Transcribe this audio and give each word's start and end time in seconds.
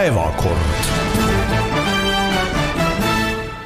päevakord. 0.00 0.56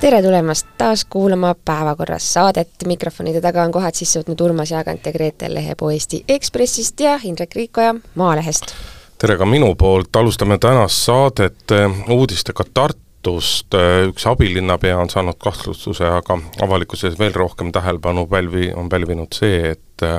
tere 0.00 0.22
tulemast 0.22 0.66
taas 0.78 1.04
kuulama 1.04 1.54
Päevakorras 1.64 2.32
saadet, 2.32 2.70
mikrofonide 2.86 3.40
taga 3.40 3.62
on 3.62 3.72
kohad 3.72 3.94
sisse 3.94 4.18
võtnud 4.18 4.42
Urmas 4.42 4.72
Jaagant 4.74 5.06
ja 5.06 5.12
Gretel 5.14 5.54
Lehepuu 5.54 5.92
Eesti 5.94 6.24
Ekspressist 6.28 7.00
ja 7.00 7.20
Indrek 7.22 7.54
Riikoja 7.54 7.94
Maalehest. 8.14 8.74
tere 9.18 9.36
ka 9.38 9.46
minu 9.46 9.74
poolt, 9.78 10.16
alustame 10.16 10.58
tänast 10.58 11.04
saadet 11.06 11.70
eh, 11.70 12.10
uudistega 12.10 12.66
Tartust, 12.74 13.74
eh, 13.74 14.08
üks 14.08 14.26
abilinnapea 14.26 14.98
on 14.98 15.10
saanud 15.10 15.38
kahtlustuse, 15.38 16.08
aga 16.18 16.38
avalikkuses 16.66 17.18
veel 17.18 17.34
rohkem 17.34 17.70
tähelepanu 17.72 18.26
pälvi, 18.26 18.72
on 18.74 18.88
pälvinud 18.88 19.38
see, 19.38 19.70
et 19.70 20.02
eh, 20.02 20.18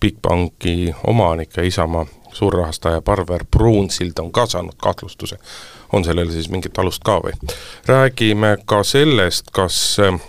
Bigbanki 0.00 0.90
omanik 1.06 1.56
ja 1.56 1.62
Isamaa 1.62 2.06
suurrahastaja 2.32 3.00
Parver 3.00 3.44
Pruunsild 3.50 4.18
on 4.18 4.32
ka 4.32 4.46
saanud 4.46 4.74
kahtlustuse. 4.76 5.36
on 5.92 6.04
sellel 6.04 6.30
siis 6.30 6.48
mingit 6.50 6.78
alust 6.78 7.02
ka 7.04 7.18
või? 7.20 7.32
räägime 7.86 8.56
ka 8.66 8.82
sellest, 8.82 9.50
kas 9.52 9.96
äh, 10.00 10.20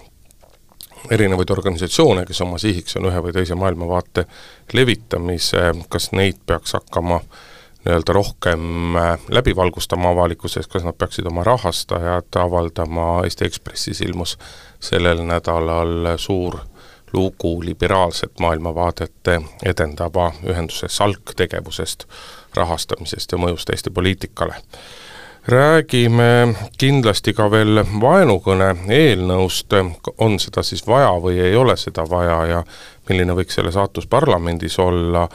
erinevaid 1.12 1.50
organisatsioone, 1.50 2.26
kes 2.26 2.42
oma 2.42 2.58
sihiks 2.58 2.98
on 2.98 3.08
ühe 3.12 3.24
või 3.24 3.34
teise 3.34 3.56
maailmavaate 3.56 4.26
levitamise, 4.74 5.72
kas 5.90 6.12
neid 6.12 6.40
peaks 6.46 6.74
hakkama 6.74 7.22
nii-öelda 7.86 8.14
rohkem 8.14 8.96
äh, 8.96 9.18
läbi 9.30 9.56
valgustama 9.56 10.10
avalikkuses, 10.10 10.68
kas 10.68 10.84
nad 10.84 10.98
peaksid 10.98 11.28
oma 11.28 11.44
rahastajad 11.44 12.40
avaldama, 12.40 13.24
Eesti 13.24 13.46
Ekspressis 13.46 14.02
ilmus 14.02 14.38
sellel 14.80 15.24
nädalal 15.28 16.16
suur 16.18 16.60
lugu 17.14 17.64
liberaalset 17.64 18.40
maailmavaadet 18.40 19.32
edendava 19.66 20.32
ühenduse 20.46 20.88
SALK 20.90 21.34
tegevusest, 21.36 22.06
rahastamisest 22.56 23.32
ja 23.32 23.38
mõjust 23.38 23.70
Eesti 23.70 23.90
poliitikale. 23.90 24.56
räägime 25.48 26.56
kindlasti 26.78 27.34
ka 27.34 27.52
veel 27.52 27.84
vaenukõne 28.02 28.76
eelnõust, 28.90 29.74
on 30.18 30.40
seda 30.40 30.64
siis 30.64 30.88
vaja 30.88 31.10
või 31.20 31.40
ei 31.40 31.56
ole 31.56 31.76
seda 31.78 32.06
vaja 32.10 32.46
ja 32.46 32.64
milline 33.10 33.36
võiks 33.36 33.56
selle 33.56 33.72
saatus 33.72 34.08
parlamendis 34.08 34.80
olla 34.80 35.28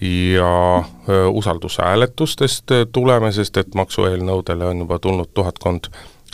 ja 0.00 0.82
usaldushääletustest 1.30 2.64
tuleme, 2.92 3.32
sest 3.32 3.56
et 3.56 3.74
maksueelnõudele 3.74 4.64
on 4.64 4.78
juba 4.78 4.98
tulnud 4.98 5.30
tuhatkond 5.34 5.86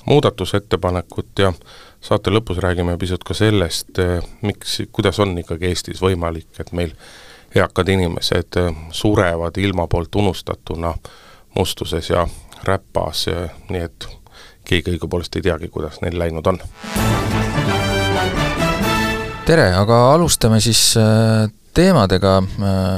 muudatusettepanekut 0.06 1.38
ja 1.38 1.52
saate 2.00 2.30
lõpus 2.30 2.60
räägime 2.62 2.96
pisut 2.98 3.24
ka 3.26 3.34
sellest, 3.34 3.98
eh, 3.98 4.22
miks, 4.42 4.78
kuidas 4.92 5.18
on 5.18 5.36
ikkagi 5.38 5.70
Eestis 5.72 6.02
võimalik, 6.02 6.50
et 6.60 6.72
meil 6.72 6.94
eakad 7.56 7.88
inimesed 7.88 8.60
eh, 8.60 8.70
surevad 8.94 9.58
ilma 9.58 9.88
poolt 9.90 10.14
unustatuna 10.14 10.94
mustuses 11.58 12.10
ja 12.10 12.26
räpas, 12.64 13.26
nii 13.70 13.82
et 13.82 14.08
keegi 14.68 14.94
õigupoolest 14.94 15.38
ei 15.38 15.46
teagi, 15.46 15.70
kuidas 15.72 16.00
neil 16.02 16.18
läinud 16.18 16.46
on. 16.46 16.58
tere, 19.46 19.70
aga 19.74 20.00
alustame 20.12 20.60
siis 20.60 20.82
eh, 21.00 21.48
teemadega, 21.74 22.40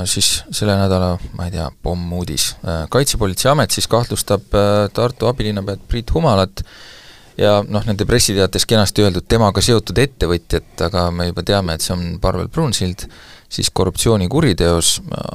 siis 0.09 0.29
selle 0.57 0.73
nädala, 0.79 1.13
ma 1.37 1.45
ei 1.45 1.51
tea, 1.53 1.67
pommuudis. 1.83 2.55
kaitsepolitseiamet 2.89 3.75
siis 3.77 3.89
kahtlustab 3.91 4.47
Tartu 4.97 5.29
abilinnapead 5.29 5.83
Priit 5.89 6.15
Humalat 6.15 6.63
ja 7.39 7.61
noh, 7.67 7.85
nende 7.87 8.07
pressiteates 8.09 8.67
kenasti 8.69 9.05
öeldud 9.05 9.27
temaga 9.29 9.63
seotud 9.65 9.99
ettevõtjat, 10.03 10.73
aga 10.87 11.09
me 11.15 11.31
juba 11.31 11.45
teame, 11.47 11.77
et 11.77 11.85
see 11.85 11.95
on 11.95 12.05
Parvel 12.23 12.51
Brunsild, 12.53 13.07
siis 13.51 13.71
korruptsioonikuriteos, 13.75 14.93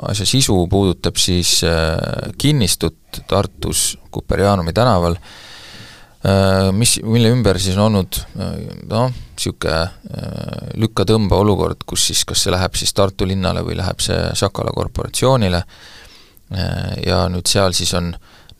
asja 0.09 0.27
sisu 0.27 0.61
puudutab 0.71 1.19
siis 1.19 1.57
äh, 1.67 1.97
kinnistut 2.37 3.21
Tartus 3.27 3.97
Kuperjaanumi 4.11 4.73
tänaval, 4.73 5.17
äh, 5.19 6.71
mis, 6.71 6.97
mille 7.03 7.31
ümber 7.35 7.59
siis 7.59 7.77
on 7.77 7.89
olnud 7.89 8.21
äh, 8.39 8.53
noh, 8.91 9.11
niisugune 9.35 9.81
lükka-tõmba 10.79 11.35
olukord, 11.43 11.83
kus 11.85 12.05
siis 12.07 12.23
kas 12.27 12.45
see 12.45 12.53
läheb 12.53 12.77
siis 12.79 12.95
Tartu 12.95 13.27
linnale 13.27 13.65
või 13.67 13.75
läheb 13.75 13.99
see 14.03 14.15
Sakala 14.39 14.71
korporatsioonile. 14.75 15.59
Ja 17.03 17.23
nüüd 17.33 17.49
seal 17.49 17.73
siis 17.73 17.91
on 17.97 18.11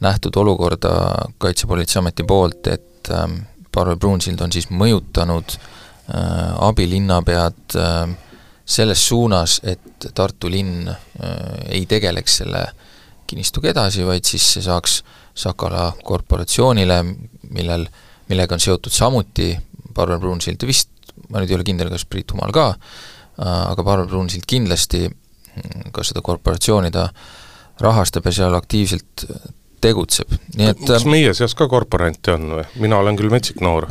nähtud 0.03 0.35
olukorda 0.41 0.91
Kaitsepolitseiameti 1.39 2.25
poolt, 2.27 2.67
et 2.73 2.94
et 3.05 3.11
ähm, 3.13 3.45
Parvel 3.71 3.97
Pruunsild 3.99 4.41
on 4.41 4.53
siis 4.53 4.69
mõjutanud 4.71 5.55
äh, 5.55 6.53
abilinnapead 6.63 7.75
äh, 7.75 8.15
selles 8.65 9.03
suunas, 9.07 9.59
et 9.63 10.07
Tartu 10.15 10.49
linn 10.49 10.87
äh, 10.87 10.95
ei 11.69 11.85
tegeleks 11.89 12.39
selle 12.41 12.65
kinnistuga 13.27 13.71
edasi, 13.73 14.05
vaid 14.05 14.25
siis 14.25 14.55
see 14.55 14.65
saaks 14.65 15.01
Sakala 15.35 15.89
korporatsioonile, 16.07 17.01
millel, 17.51 17.81
millega 18.29 18.55
on 18.55 18.61
seotud 18.63 18.93
samuti 18.95 19.49
Parvel 19.93 20.21
Pruunsild 20.23 20.63
vist, 20.67 20.93
ma 21.29 21.41
nüüd 21.41 21.51
ei 21.51 21.57
ole 21.57 21.65
kindel, 21.67 21.89
kas 21.91 22.05
Priit 22.07 22.31
Humal 22.31 22.53
ka, 22.55 22.69
aga 23.43 23.83
Parvel 23.83 24.07
Pruunsild 24.07 24.47
kindlasti 24.47 25.01
mm, 25.09 25.91
ka 25.91 26.05
seda 26.07 26.23
korporatsiooni 26.23 26.93
ta 26.95 27.09
rahastab 27.83 28.29
ja 28.29 28.35
seal 28.37 28.55
aktiivselt 28.55 29.25
tegutseb, 29.85 30.35
nii 30.57 30.73
et 30.73 30.83
kas 30.89 31.07
meie 31.09 31.33
seas 31.37 31.55
ka 31.57 31.69
korporante 31.71 32.35
on 32.35 32.51
või? 32.59 32.67
mina 32.81 32.99
olen 33.03 33.17
küll 33.19 33.33
metsik 33.33 33.61
noor. 33.63 33.89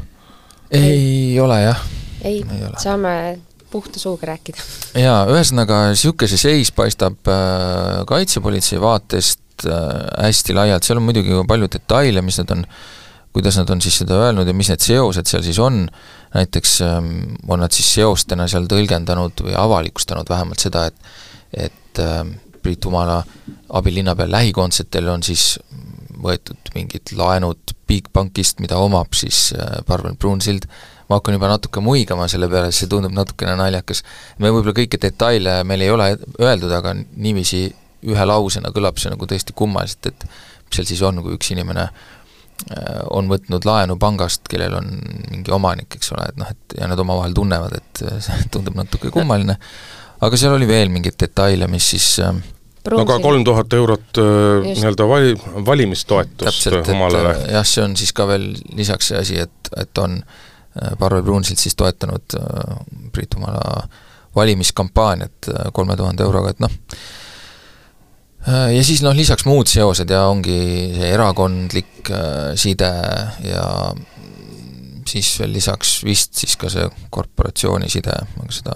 ei 0.74 1.34
ole 1.40 1.60
jah. 1.62 1.82
ei, 2.22 2.42
ei, 2.42 2.70
saame 2.82 3.14
puhta 3.74 3.98
suuga 3.98 4.28
rääkida. 4.30 4.62
jaa, 5.02 5.24
ühesõnaga 5.32 5.80
niisugune 5.90 6.30
see 6.30 6.40
seis 6.40 6.70
paistab 6.74 7.30
äh, 7.30 8.02
kaitsepolitsei 8.10 8.78
vaatest 8.82 9.66
äh, 9.66 9.88
hästi 10.26 10.54
laialt, 10.54 10.86
seal 10.86 11.00
on 11.00 11.08
muidugi 11.08 11.40
palju 11.48 11.70
detaile, 11.74 12.22
mis 12.22 12.38
nad 12.42 12.54
on, 12.54 12.62
kuidas 13.34 13.58
nad 13.58 13.70
on 13.74 13.82
siis 13.82 13.98
seda 14.02 14.20
öelnud 14.28 14.50
ja 14.50 14.54
mis 14.54 14.70
need 14.70 14.84
seosed 14.84 15.30
seal 15.30 15.42
siis 15.46 15.58
on, 15.62 15.82
näiteks 16.36 16.76
ähm, 16.86 17.10
on 17.50 17.62
nad 17.64 17.74
siis 17.74 17.90
seostena 17.98 18.46
seal 18.50 18.70
tõlgendanud 18.70 19.42
või 19.46 19.58
avalikustanud 19.58 20.30
vähemalt 20.30 20.62
seda, 20.62 20.86
et 20.90 21.64
et 21.66 22.02
äh, 22.02 22.22
Priit 22.64 22.88
Humala 22.88 23.20
abilinnapea 23.76 24.30
lähikondsetel 24.30 25.08
on 25.12 25.22
siis 25.26 25.54
võetud 26.24 26.72
mingid 26.74 27.12
laenud 27.18 27.74
Bigbankist, 27.88 28.62
mida 28.64 28.78
omab 28.80 29.14
siis 29.16 29.50
äh, 29.56 29.80
Parvel 29.86 30.16
Brunsild, 30.20 30.66
ma 31.08 31.18
hakkan 31.18 31.36
juba 31.36 31.50
natuke 31.52 31.82
muigama 31.84 32.28
selle 32.32 32.48
peale, 32.52 32.72
see 32.72 32.88
tundub 32.90 33.12
natukene 33.14 33.56
naljakas. 33.60 34.02
me 34.38 34.48
võib-olla 34.48 34.76
kõiki 34.78 35.00
detaile 35.00 35.58
meil 35.68 35.84
ei 35.84 35.92
ole 35.92 36.10
öeldud, 36.40 36.72
aga 36.72 36.94
niiviisi 36.96 37.66
ühe 38.08 38.26
lausena 38.28 38.72
kõlab 38.74 39.00
see 39.00 39.12
nagu 39.12 39.28
tõesti 39.28 39.56
kummaliselt, 39.56 40.12
et 40.12 40.26
mis 40.28 40.78
seal 40.78 40.88
siis 40.88 41.02
on, 41.04 41.20
kui 41.24 41.36
üks 41.36 41.52
inimene 41.52 41.84
äh, 41.90 43.02
on 43.12 43.28
võtnud 43.28 43.68
laenu 43.68 43.98
pangast, 44.00 44.48
kellel 44.48 44.78
on 44.80 44.88
mingi 45.30 45.52
omanik, 45.52 45.98
eks 45.98 46.14
ole, 46.16 46.30
et 46.32 46.40
noh, 46.40 46.50
et 46.56 46.78
ja 46.80 46.88
nad 46.88 47.04
omavahel 47.04 47.36
tunnevad, 47.36 47.76
et 47.82 48.04
see 48.24 48.48
tundub 48.54 48.80
natuke 48.80 49.12
kummaline, 49.12 49.58
aga 50.24 50.40
seal 50.40 50.56
oli 50.56 50.68
veel 50.68 50.92
mingeid 50.92 51.20
detaile, 51.20 51.68
mis 51.68 51.92
siis 51.92 52.14
äh, 52.24 52.32
no 52.92 53.04
ka 53.08 53.18
kolm 53.22 53.44
tuhat 53.46 53.72
eurot 53.72 54.20
äh, 54.20 54.66
nii-öelda 54.66 55.08
vali, 55.08 55.34
valimistoetust 55.66 56.68
omalale. 56.92 57.34
Äh, 57.34 57.52
jah, 57.56 57.66
see 57.68 57.84
on 57.84 57.96
siis 57.96 58.12
ka 58.16 58.26
veel 58.28 58.50
lisaks 58.76 59.12
see 59.12 59.20
asi, 59.20 59.38
et, 59.46 59.72
et 59.80 60.02
on 60.02 60.18
äh, 60.20 60.94
Parvel 61.00 61.24
Pruunsild 61.24 61.60
siis 61.60 61.76
toetanud 61.80 62.38
Priit 63.14 63.36
Humala 63.38 63.84
valimiskampaaniat 64.34 65.50
kolme 65.72 65.96
tuhande 65.96 66.24
euroga, 66.26 66.50
et 66.50 66.58
noh, 66.58 66.72
ja 68.74 68.80
siis 68.82 69.04
noh, 69.04 69.14
lisaks 69.14 69.46
muud 69.46 69.70
seosed 69.70 70.10
ja 70.10 70.24
ongi 70.26 70.56
see 70.96 71.12
erakondlik 71.14 72.10
side 72.58 72.90
ja 73.46 73.68
siis 75.06 75.30
veel 75.38 75.54
lisaks 75.54 76.00
vist 76.04 76.34
siis 76.42 76.58
ka 76.58 76.72
see 76.72 76.88
korporatsiooni 77.14 77.86
side, 77.92 78.16
aga 78.42 78.56
seda, 78.58 78.74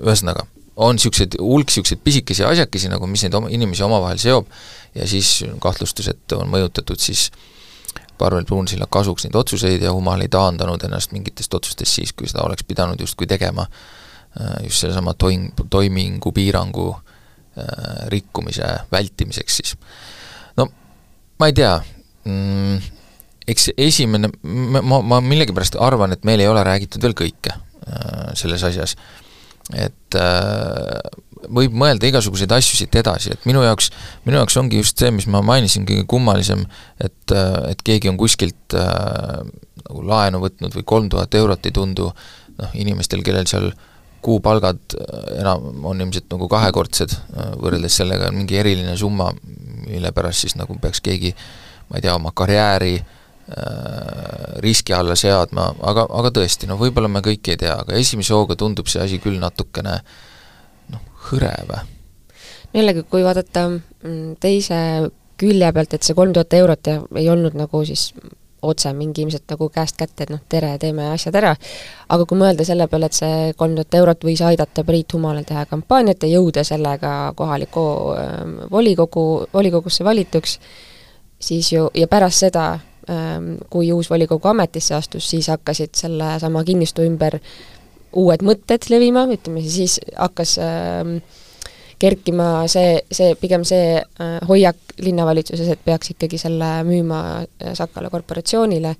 ühesõnaga 0.00 0.46
on 0.76 0.96
niisuguseid, 0.96 1.36
hulk 1.40 1.68
niisuguseid 1.68 2.00
pisikesi 2.04 2.44
asjakesi 2.46 2.90
nagu, 2.92 3.06
mis 3.10 3.24
neid 3.26 3.34
oma, 3.36 3.50
inimesi 3.52 3.84
omavahel 3.86 4.20
seob 4.22 4.50
ja 4.94 5.06
siis 5.08 5.40
kahtlustus, 5.62 6.10
et 6.12 6.36
on 6.36 6.48
mõjutatud 6.50 7.00
siis 7.00 7.28
Parvel 8.20 8.44
Pruunsilla 8.44 8.86
kasuks 8.90 9.24
neid 9.24 9.36
otsuseid 9.40 9.82
ja 9.82 9.94
Humal 9.96 10.20
ei 10.20 10.28
taandanud 10.32 10.82
ennast 10.84 11.14
mingitest 11.16 11.54
otsustest 11.56 12.00
siis, 12.00 12.12
kui 12.12 12.28
seda 12.28 12.44
oleks 12.44 12.66
pidanud 12.68 13.00
justkui 13.00 13.28
tegema 13.30 13.64
äh, 13.66 14.66
just 14.66 14.84
sellesama 14.84 15.14
toim-, 15.24 15.50
toimingupiirangu 15.70 16.88
äh, 16.92 17.64
rikkumise 18.12 18.68
vältimiseks 18.92 19.56
siis. 19.56 19.76
no 20.56 20.68
ma 21.40 21.48
ei 21.48 21.56
tea 21.56 21.72
mm,, 22.24 22.92
eks 23.48 23.70
esimene, 23.76 24.32
ma, 24.42 25.00
ma 25.00 25.20
millegipärast 25.24 25.80
arvan, 25.80 26.12
et 26.12 26.28
meil 26.28 26.44
ei 26.44 26.48
ole 26.50 26.64
räägitud 26.66 27.02
veel 27.02 27.16
kõike 27.24 27.56
äh, 27.56 28.30
selles 28.38 28.64
asjas 28.68 28.96
et 29.76 30.18
äh, 30.18 30.98
võib 31.50 31.74
mõelda 31.76 32.08
igasuguseid 32.08 32.52
asju 32.54 32.78
siit 32.78 32.96
edasi, 33.00 33.34
et 33.34 33.46
minu 33.48 33.62
jaoks, 33.64 33.90
minu 34.26 34.40
jaoks 34.40 34.58
ongi 34.60 34.80
just 34.80 35.00
see, 35.00 35.12
mis 35.14 35.28
ma 35.30 35.42
mainisin, 35.46 35.86
kõige 35.88 36.06
kummalisem, 36.10 36.64
et, 37.00 37.34
äh, 37.34 37.70
et 37.72 37.84
keegi 37.86 38.10
on 38.10 38.18
kuskilt 38.20 38.76
äh, 38.78 39.38
nagu 39.84 40.04
laenu 40.06 40.42
võtnud 40.42 40.74
või 40.76 40.86
kolm 40.86 41.12
tuhat 41.12 41.34
eurot 41.34 41.66
ei 41.66 41.76
tundu 41.76 42.10
noh, 42.10 42.74
inimestel, 42.74 43.24
kellel 43.26 43.48
seal 43.50 43.70
kuupalgad 44.20 44.98
enam 45.40 45.86
on 45.88 46.02
ilmselt 46.04 46.26
nagu 46.28 46.44
kahekordsed, 46.50 47.14
võrreldes 47.62 47.94
sellega 48.02 48.28
on 48.28 48.36
mingi 48.36 48.58
eriline 48.60 48.92
summa, 49.00 49.30
mille 49.86 50.10
pärast 50.12 50.44
siis 50.44 50.58
nagu 50.60 50.76
peaks 50.82 51.00
keegi 51.00 51.32
ma 51.88 51.96
ei 51.96 52.04
tea, 52.04 52.12
oma 52.18 52.34
karjääri 52.36 52.98
äh, 52.98 53.14
riski 54.60 54.94
alla 54.94 55.16
seadma, 55.18 55.70
aga, 55.82 56.06
aga 56.20 56.32
tõesti, 56.40 56.68
no 56.70 56.76
võib-olla 56.80 57.08
me 57.10 57.22
kõik 57.24 57.52
ei 57.52 57.60
tea, 57.60 57.76
aga 57.82 57.96
esimese 57.98 58.34
hooga 58.36 58.56
tundub 58.58 58.90
see 58.90 59.02
asi 59.02 59.18
küll 59.22 59.40
natukene 59.40 60.00
noh, 60.92 61.06
hõre 61.28 61.54
või? 61.68 61.80
jällegi, 62.74 63.02
kui 63.10 63.24
vaadata 63.26 63.66
mm, 63.70 64.36
teise 64.42 64.76
külje 65.40 65.72
pealt, 65.72 65.96
et 65.96 66.06
see 66.06 66.14
kolm 66.14 66.34
tuhat 66.36 66.54
eurot 66.54 66.92
ei 67.18 67.30
olnud 67.32 67.56
nagu 67.58 67.80
siis 67.88 68.10
otse 68.62 68.92
mingi 68.92 69.24
ilmselt 69.24 69.48
nagu 69.48 69.70
käest 69.72 69.96
kätte, 69.96 70.26
et 70.26 70.32
noh, 70.32 70.42
tere, 70.52 70.74
teeme 70.78 71.06
asjad 71.14 71.36
ära, 71.40 71.54
aga 72.12 72.26
kui 72.28 72.38
mõelda 72.38 72.66
selle 72.68 72.86
peale, 72.92 73.08
et 73.08 73.16
see 73.16 73.54
kolm 73.58 73.78
tuhat 73.78 73.96
eurot 74.02 74.26
võis 74.28 74.42
aidata 74.44 74.84
Priit 74.84 75.16
Humalal 75.16 75.48
teha 75.48 75.64
kampaaniat 75.70 76.26
ja 76.26 76.34
jõuda 76.36 76.64
sellega 76.68 77.14
kohaliku 77.38 77.86
äh, 78.14 78.36
volikogu, 78.70 79.24
volikogusse 79.54 80.04
valituks, 80.04 80.58
siis 81.40 81.72
ju, 81.72 81.88
ja 81.96 82.06
pärast 82.12 82.44
seda 82.44 82.66
äh,, 82.74 82.89
kui 83.70 83.92
uus 83.92 84.10
volikogu 84.10 84.48
ametisse 84.48 84.94
astus, 84.94 85.30
siis 85.30 85.48
hakkasid 85.50 85.96
sellesama 85.98 86.64
kinnistu 86.64 87.02
ümber 87.02 87.40
uued 88.20 88.42
mõtted 88.46 88.86
levima, 88.90 89.24
ütleme 89.30 89.62
siis 89.66 89.98
hakkas 90.18 90.56
äh, 90.62 91.14
kerkima 92.00 92.48
see, 92.70 92.96
see, 93.12 93.34
pigem 93.40 93.66
see 93.68 93.98
äh, 94.00 94.38
hoiak 94.48 94.96
linnavalitsuses, 95.04 95.68
et 95.74 95.84
peaks 95.84 96.14
ikkagi 96.14 96.40
selle 96.40 96.80
müüma 96.88 97.20
äh, 97.42 97.74
Sakala 97.78 98.10
korporatsioonile, 98.12 98.96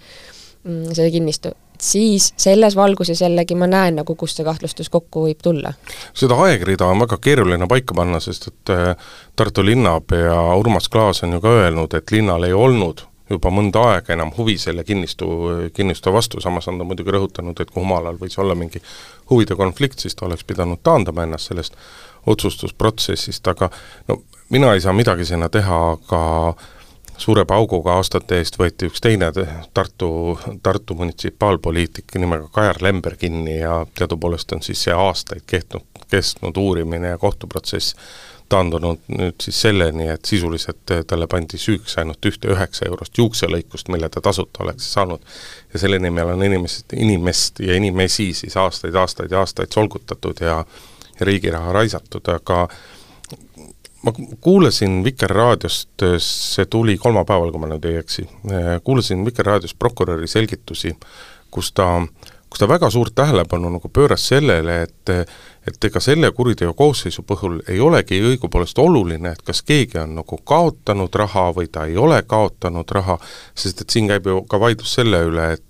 mm, 0.64 0.94
see 0.96 1.10
kinnistu 1.16 1.54
siis 1.80 2.34
selles 2.36 2.74
valguses 2.76 3.22
jällegi 3.24 3.56
ma 3.56 3.64
näen 3.70 3.96
nagu, 3.96 4.14
kust 4.14 4.36
see 4.36 4.44
kahtlustus 4.44 4.90
kokku 4.92 5.24
võib 5.24 5.38
tulla. 5.42 5.72
seda 6.12 6.36
aegrida 6.44 6.90
on 6.92 7.00
väga 7.00 7.16
keeruline 7.24 7.68
paika 7.68 7.96
panna, 7.96 8.20
sest 8.20 8.50
et 8.50 8.72
äh, 8.74 9.12
Tartu 9.36 9.64
linnapea 9.64 10.36
Urmas 10.60 10.88
Klaas 10.92 11.24
on 11.24 11.32
ju 11.38 11.40
ka 11.40 11.54
öelnud, 11.62 11.96
et 11.96 12.12
linnal 12.12 12.44
ei 12.44 12.52
olnud 12.52 13.06
juba 13.30 13.52
mõnda 13.54 13.82
aega 13.92 14.14
enam 14.16 14.32
huvi 14.36 14.56
selle 14.58 14.84
kinnistu, 14.84 15.28
kinnistu 15.74 16.12
vastu, 16.12 16.40
samas 16.40 16.68
on 16.68 16.80
ta 16.80 16.86
muidugi 16.86 17.14
rõhutanud, 17.14 17.60
et 17.60 17.70
kui 17.70 17.82
Humalal 17.82 18.18
võis 18.18 18.38
olla 18.42 18.56
mingi 18.58 18.82
huvide 19.30 19.56
konflikt, 19.58 20.02
siis 20.02 20.18
ta 20.18 20.26
oleks 20.26 20.44
pidanud 20.44 20.82
taandama 20.82 21.26
ennast 21.26 21.50
sellest 21.50 21.78
otsustusprotsessist, 22.26 23.46
aga 23.48 23.70
no 24.08 24.20
mina 24.50 24.74
ei 24.74 24.82
saa 24.82 24.92
midagi 24.92 25.24
sinna 25.24 25.48
teha, 25.48 25.80
aga 25.94 26.20
suure 27.20 27.44
pauguga 27.44 27.98
aastate 28.00 28.40
eest 28.40 28.56
võeti 28.60 28.88
üks 28.88 29.02
teine 29.04 29.28
Tartu, 29.74 30.38
Tartu 30.62 30.96
munitsipaalpoliitik 30.96 32.16
nimega 32.18 32.48
Kajar 32.52 32.80
Lember 32.80 33.16
kinni 33.20 33.58
ja 33.58 33.84
teadupoolest 33.98 34.56
on 34.56 34.64
siis 34.64 34.82
see 34.86 34.96
aastaid 34.96 35.44
kestnud, 35.46 35.84
kestnud 36.10 36.56
uurimine 36.56 37.14
ja 37.14 37.18
kohtuprotsess 37.20 37.94
taandunud 38.50 39.02
nüüd 39.14 39.38
siis 39.42 39.60
selleni, 39.64 40.08
et 40.12 40.24
sisuliselt 40.28 40.92
talle 41.06 41.26
pandi 41.30 41.58
süüks 41.60 41.96
ainult 42.02 42.26
ühte 42.26 42.50
üheksa 42.52 42.86
eurost 42.88 43.18
juukselõikust, 43.18 43.90
mille 43.92 44.10
ta 44.10 44.20
tasuta 44.20 44.64
oleks 44.64 44.92
saanud. 44.92 45.20
ja 45.72 45.78
selle 45.78 45.98
nimel 45.98 46.34
on 46.34 46.42
inimesed, 46.42 46.96
inimest 46.96 47.60
ja 47.64 47.76
inimesi 47.78 48.32
siis 48.34 48.56
aastaid, 48.56 48.94
aastaid 48.94 49.30
ja 49.30 49.44
aastaid 49.44 49.72
solgutatud 49.74 50.40
ja 50.40 50.64
riigi 51.20 51.50
raha 51.50 51.72
raisatud, 51.72 52.28
aga 52.28 52.66
ma 54.02 54.12
kuulasin 54.40 55.04
Vikerraadiost, 55.04 56.04
see 56.24 56.66
tuli 56.66 56.96
kolmapäeval, 56.98 57.52
kui 57.52 57.60
ma 57.62 57.70
nüüd 57.70 57.86
ei 57.90 58.00
eksi, 58.00 58.26
kuulasin 58.84 59.24
Vikerraadios 59.26 59.74
prokuröri 59.74 60.28
selgitusi, 60.30 60.94
kus 61.50 61.72
ta, 61.76 61.92
kus 62.50 62.62
ta 62.62 62.68
väga 62.68 62.90
suurt 62.90 63.14
tähelepanu 63.14 63.74
nagu 63.76 63.92
pööras 63.92 64.24
sellele, 64.32 64.82
et 64.88 65.14
et 65.70 65.88
ega 65.88 66.00
selle 66.02 66.30
kuriteo 66.36 66.74
koosseisu 66.74 67.22
puhul 67.26 67.60
ei 67.68 67.80
olegi 67.80 68.20
õigupoolest 68.32 68.78
oluline, 68.82 69.32
et 69.32 69.42
kas 69.46 69.62
keegi 69.66 69.98
on 70.02 70.14
nagu 70.20 70.38
kaotanud 70.44 71.14
raha 71.22 71.48
või 71.56 71.70
ta 71.72 71.86
ei 71.88 71.96
ole 71.96 72.20
kaotanud 72.26 72.94
raha, 72.98 73.18
sest 73.54 73.84
et 73.84 73.90
siin 73.90 74.10
käib 74.10 74.26
ju 74.26 74.42
ka 74.50 74.60
vaidlus 74.60 74.94
selle 75.00 75.24
üle, 75.30 75.52
et 75.56 75.66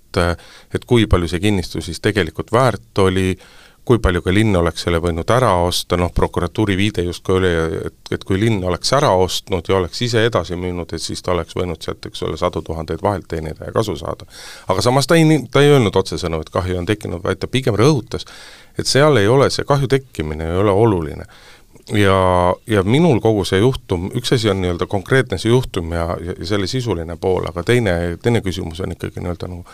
et 0.75 0.83
kui 0.83 1.05
palju 1.07 1.29
see 1.31 1.39
kinnistus 1.39 1.85
siis 1.87 2.01
tegelikult 2.03 2.49
väärt 2.51 2.99
oli, 2.99 3.37
kui 3.85 3.99
palju 3.99 4.21
ka 4.21 4.33
linn 4.33 4.55
oleks 4.55 4.85
selle 4.85 4.99
võinud 5.01 5.29
ära 5.33 5.51
osta, 5.65 5.97
noh 5.97 6.11
prokuratuuri 6.13 6.75
viide 6.77 7.05
justkui 7.05 7.37
oli, 7.39 7.51
et, 7.89 7.97
et 8.13 8.23
kui 8.27 8.37
linn 8.39 8.63
oleks 8.67 8.93
ära 8.93 9.09
ostnud 9.17 9.69
ja 9.69 9.77
oleks 9.79 10.01
ise 10.05 10.25
edasi 10.27 10.57
müünud, 10.59 10.93
et 10.93 11.01
siis 11.01 11.21
ta 11.25 11.33
oleks 11.33 11.57
võinud 11.57 11.81
sealt, 11.81 12.05
eks 12.05 12.21
ole, 12.27 12.37
sadu 12.37 12.61
tuhandeid 12.65 13.01
vahelt 13.03 13.27
teenida 13.31 13.69
ja 13.69 13.75
kasu 13.75 13.95
saada. 13.97 14.27
aga 14.67 14.85
samas 14.85 15.09
ta 15.09 15.17
ei, 15.17 15.41
ta 15.51 15.63
ei 15.65 15.73
öelnud 15.73 15.97
otsesõnu, 15.97 16.41
et 16.41 16.53
kahju 16.53 16.77
on 16.77 16.89
tekkinud, 16.89 17.23
vaid 17.23 17.41
ta 17.41 17.49
pigem 17.49 17.77
rõhutas, 17.79 18.27
et 18.77 18.87
seal 18.87 19.17
ei 19.17 19.27
ole 19.27 19.49
see 19.49 19.65
kahju 19.67 19.89
tekkimine 19.89 20.45
ei 20.45 20.61
ole 20.61 20.71
oluline 20.71 21.25
ja, 21.93 22.53
ja 22.67 22.83
minul 22.83 23.19
kogu 23.23 23.43
see 23.47 23.59
juhtum, 23.61 24.09
üks 24.17 24.33
asi 24.35 24.49
on 24.51 24.61
nii-öelda 24.63 24.87
konkreetne 24.91 25.39
see 25.41 25.51
juhtum 25.51 25.91
ja, 25.95 26.07
ja, 26.21 26.35
ja 26.39 26.51
selle 26.53 26.69
sisuline 26.71 27.17
pool, 27.21 27.45
aga 27.49 27.63
teine, 27.67 27.95
teine 28.23 28.41
küsimus 28.45 28.81
on 28.83 28.95
ikkagi 28.95 29.23
nii-öelda 29.23 29.49
nagu 29.51 29.65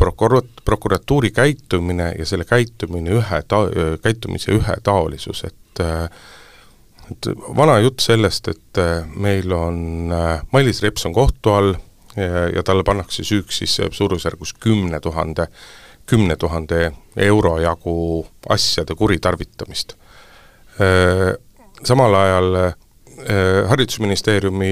prokurat-, 0.00 0.64
prokuratuuri 0.64 1.30
käitumine 1.30 2.12
ja 2.18 2.26
selle 2.26 2.44
käitumine 2.48 3.14
ühe 3.20 3.42
ta-, 3.48 3.66
käitumise 4.02 4.54
ühetaolisus, 4.58 5.44
et 5.50 5.84
et 7.10 7.26
vana 7.56 7.80
jutt 7.82 8.02
sellest, 8.04 8.48
et 8.52 8.78
meil 9.18 9.50
on, 9.52 10.12
Mailis 10.52 10.78
Reps 10.84 11.08
on 11.08 11.14
kohtu 11.14 11.50
all 11.50 11.72
ja, 12.16 12.44
ja 12.54 12.62
talle 12.62 12.84
pannakse 12.86 13.24
süüks 13.26 13.58
siis 13.62 13.74
suurusjärgus 13.90 14.52
kümne 14.62 15.00
tuhande, 15.02 15.48
kümne 16.06 16.36
tuhande 16.36 16.92
euro 17.16 17.56
jagu 17.58 18.26
asjade 18.48 18.94
kuritarvitamist. 18.94 19.96
Samal 21.84 22.14
ajal 22.14 22.54
Haridusministeeriumi 23.68 24.70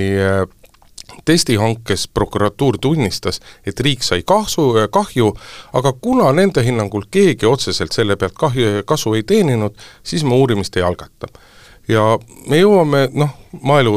testihankes 1.25 2.09
prokuratuur 2.09 2.79
tunnistas, 2.81 3.41
et 3.67 3.81
riik 3.81 4.03
sai 4.03 4.23
kasu, 4.27 4.71
kahju, 4.93 5.33
aga 5.73 5.93
kuna 5.93 6.33
nende 6.33 6.65
hinnangul 6.65 7.05
keegi 7.11 7.47
otseselt 7.47 7.93
selle 7.93 8.17
pealt 8.17 8.37
kahju, 8.39 8.83
kasu 8.89 9.15
ei 9.19 9.23
teeninud, 9.23 9.77
siis 10.03 10.25
me 10.25 10.37
uurimist 10.41 10.77
ei 10.77 10.83
algata. 10.83 11.29
Ja 11.89 12.05
me 12.49 12.61
jõuame 12.61 13.09
noh, 13.15 13.35
Maaelu 13.63 13.95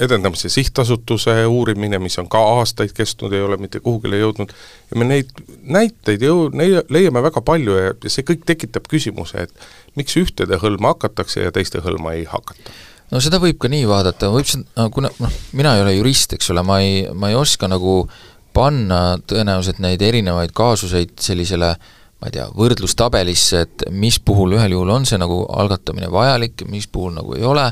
Edendamise 0.00 0.48
Sihtasutuse 0.50 1.34
uurimine, 1.46 1.98
mis 2.02 2.16
on 2.18 2.28
ka 2.30 2.40
aastaid 2.58 2.94
kestnud, 2.94 3.32
ei 3.34 3.42
ole 3.42 3.58
mitte 3.62 3.80
kuhugile 3.82 4.18
jõudnud, 4.18 4.54
ja 4.90 4.98
me 4.98 5.06
neid 5.06 5.30
näiteid 5.62 6.22
jõu-, 6.22 6.48
leiame 6.54 7.22
väga 7.22 7.42
palju 7.46 7.78
ja, 7.78 7.92
ja 7.94 8.10
see 8.10 8.26
kõik 8.26 8.42
tekitab 8.46 8.88
küsimuse, 8.90 9.46
et 9.46 9.98
miks 9.98 10.16
ühtede 10.18 10.58
hõlma 10.62 10.94
hakatakse 10.94 11.46
ja 11.46 11.54
teiste 11.54 11.82
hõlma 11.84 12.16
ei 12.18 12.26
hakata. 12.30 12.74
No 13.12 13.20
seda 13.22 13.38
võib 13.42 13.58
ka 13.62 13.68
nii 13.70 13.84
vaadata, 13.86 14.30
võib 14.34 14.48
see, 14.48 14.64
kuna 14.94 15.10
noh, 15.22 15.34
mina 15.54 15.76
ei 15.76 15.84
ole 15.84 15.96
jurist, 15.98 16.32
eks 16.34 16.50
ole, 16.54 16.64
ma 16.66 16.80
ei, 16.82 17.04
ma 17.14 17.30
ei 17.30 17.38
oska 17.38 17.68
nagu 17.70 18.04
panna 18.54 19.18
tõenäoliselt 19.26 19.82
neid 19.82 20.02
erinevaid 20.02 20.54
kaasuseid 20.54 21.14
sellisele 21.22 21.74
ma 22.24 22.30
ei 22.30 22.38
tea, 22.38 22.46
võrdlustabelisse, 22.56 23.58
et 23.66 23.82
mis 23.92 24.16
puhul 24.16 24.54
ühel 24.56 24.72
juhul 24.72 24.88
on 24.94 25.02
see 25.04 25.18
nagu 25.20 25.42
algatamine 25.52 26.08
vajalik, 26.08 26.62
mis 26.72 26.86
puhul 26.88 27.12
nagu 27.12 27.34
ei 27.36 27.44
ole, 27.44 27.66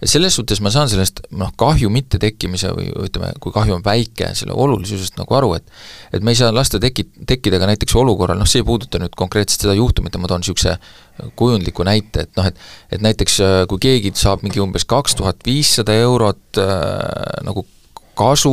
selles 0.00 0.38
suhtes 0.38 0.62
ma 0.64 0.72
saan 0.72 0.88
sellest 0.88 1.20
noh, 1.36 1.50
kahju 1.60 1.90
mittetekkimise 1.92 2.70
või 2.72 2.88
ütleme, 2.96 3.34
kui 3.44 3.52
kahju 3.52 3.76
on 3.76 3.84
väike, 3.84 4.30
selle 4.38 4.56
olulisusest 4.56 5.20
nagu 5.20 5.36
aru, 5.36 5.52
et 5.58 5.68
et 6.16 6.24
me 6.24 6.32
ei 6.32 6.40
saa 6.40 6.48
lasta 6.54 6.80
teki-, 6.80 7.10
tekkida 7.28 7.60
ka 7.60 7.68
näiteks 7.68 7.98
olukorral, 8.00 8.40
noh 8.40 8.48
see 8.48 8.62
ei 8.64 8.68
puuduta 8.70 9.02
nüüd 9.02 9.12
konkreetselt 9.20 9.66
seda 9.66 9.76
juhtumit, 9.76 10.16
ma 10.16 10.30
toon 10.32 10.40
niisuguse 10.40 10.78
kujundliku 11.36 11.84
näite, 11.84 12.24
et 12.24 12.40
noh, 12.40 12.48
et 12.48 12.96
et 12.96 13.04
näiteks 13.04 13.36
kui 13.68 13.84
keegi 13.84 14.14
saab 14.16 14.46
mingi 14.46 14.64
umbes 14.64 14.88
kaks 14.88 15.18
tuhat 15.20 15.44
viissada 15.44 15.92
eurot 16.08 16.62
äh, 16.64 17.44
nagu 17.44 17.66
kasu 18.20 18.52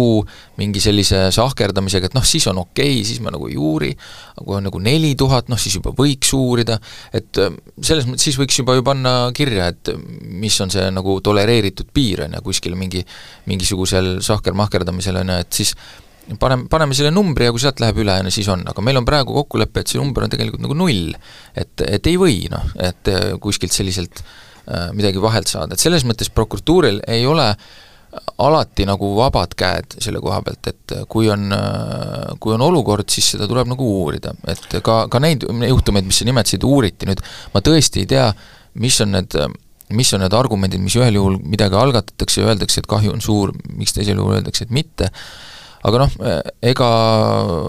mingi 0.59 0.81
sellise 0.83 1.27
sahkerdamisega, 1.35 2.09
et 2.09 2.17
noh, 2.17 2.25
siis 2.25 2.47
on 2.51 2.61
okei 2.63 2.97
okay,, 2.97 3.05
siis 3.07 3.21
ma 3.23 3.33
nagu 3.33 3.49
ei 3.51 3.59
uuri, 3.59 3.91
aga 4.37 4.45
kui 4.45 4.57
on 4.57 4.67
nagu 4.69 4.81
neli 4.83 5.13
tuhat, 5.19 5.51
noh 5.51 5.59
siis 5.61 5.77
juba 5.79 5.93
võiks 5.97 6.31
uurida, 6.37 6.79
et 7.15 7.41
äh, 7.43 7.53
selles 7.81 8.07
mõttes 8.07 8.27
siis 8.29 8.39
võiks 8.39 8.57
juba 8.61 8.77
ju 8.77 8.85
panna 8.87 9.15
kirja, 9.37 9.69
et 9.73 9.93
mis 10.41 10.57
on 10.63 10.73
see 10.73 10.87
nagu 10.93 11.19
tolereeritud 11.23 11.91
piir, 11.93 12.25
on 12.27 12.37
ju, 12.37 12.43
kuskil 12.49 12.77
mingi 12.79 13.03
mingisugusel 13.49 14.17
sahker-mahkerdamisel, 14.25 15.21
on 15.23 15.33
ju, 15.35 15.39
et 15.45 15.61
siis 15.61 15.73
paneme, 16.39 16.67
paneme 16.71 16.97
selle 16.97 17.13
numbri 17.15 17.47
ja 17.47 17.55
kui 17.55 17.63
sealt 17.63 17.81
läheb 17.83 18.01
üle, 18.03 18.17
no 18.23 18.33
siis 18.33 18.49
on, 18.51 18.65
aga 18.67 18.83
meil 18.83 18.99
on 18.99 19.07
praegu 19.07 19.35
kokkulepe, 19.41 19.83
et 19.83 19.93
see 19.93 20.01
number 20.01 20.25
on 20.25 20.33
tegelikult 20.33 20.63
nagu 20.63 20.77
null. 20.77 21.15
et, 21.55 21.87
et 21.87 22.11
ei 22.11 22.19
või 22.19 22.45
noh, 22.51 22.71
et 22.79 23.11
äh, 23.13 23.33
kuskilt 23.43 23.75
selliselt 23.75 24.23
äh, 24.23 24.89
midagi 24.97 25.21
vahelt 25.23 25.51
saada, 25.51 25.75
et 25.75 25.83
selles 25.83 26.07
mõttes 26.07 26.31
prokuratuuril 26.33 27.03
ei 27.07 27.27
ole 27.29 27.51
äh, 27.51 27.75
alati 28.43 28.85
nagu 28.87 29.11
vabad 29.17 29.53
käed 29.57 29.97
selle 30.03 30.21
koha 30.23 30.41
pealt, 30.45 30.71
et 30.71 30.95
kui 31.11 31.29
on, 31.33 31.47
kui 32.39 32.55
on 32.55 32.65
olukord, 32.67 33.07
siis 33.11 33.33
seda 33.35 33.47
tuleb 33.49 33.69
nagu 33.71 33.87
uurida, 34.01 34.33
et 34.51 34.79
ka, 34.85 35.05
ka 35.11 35.21
neid 35.23 35.45
juhtumeid, 35.45 36.07
mis 36.07 36.21
sa 36.21 36.27
nimetasid, 36.27 36.65
uuriti. 36.67 37.09
Nüüd, 37.09 37.23
ma 37.53 37.63
tõesti 37.65 38.03
ei 38.03 38.11
tea, 38.13 38.27
mis 38.81 38.99
on 39.05 39.15
need 39.17 39.39
mis 39.95 40.09
on 40.13 40.19
need 40.23 40.33
argumendid, 40.35 40.81
mis 40.83 40.97
ühel 40.99 41.15
juhul 41.15 41.37
midagi 41.47 41.77
algatatakse 41.79 42.41
ja 42.41 42.49
öeldakse, 42.51 42.81
et 42.81 42.89
kahju 42.91 43.13
on 43.15 43.23
suur, 43.23 43.53
miks 43.71 43.95
teisel 43.95 44.19
juhul 44.19 44.35
öeldakse, 44.35 44.67
et 44.67 44.73
mitte, 44.75 45.07
aga 45.87 46.01
noh, 46.01 46.15
ega 46.65 46.89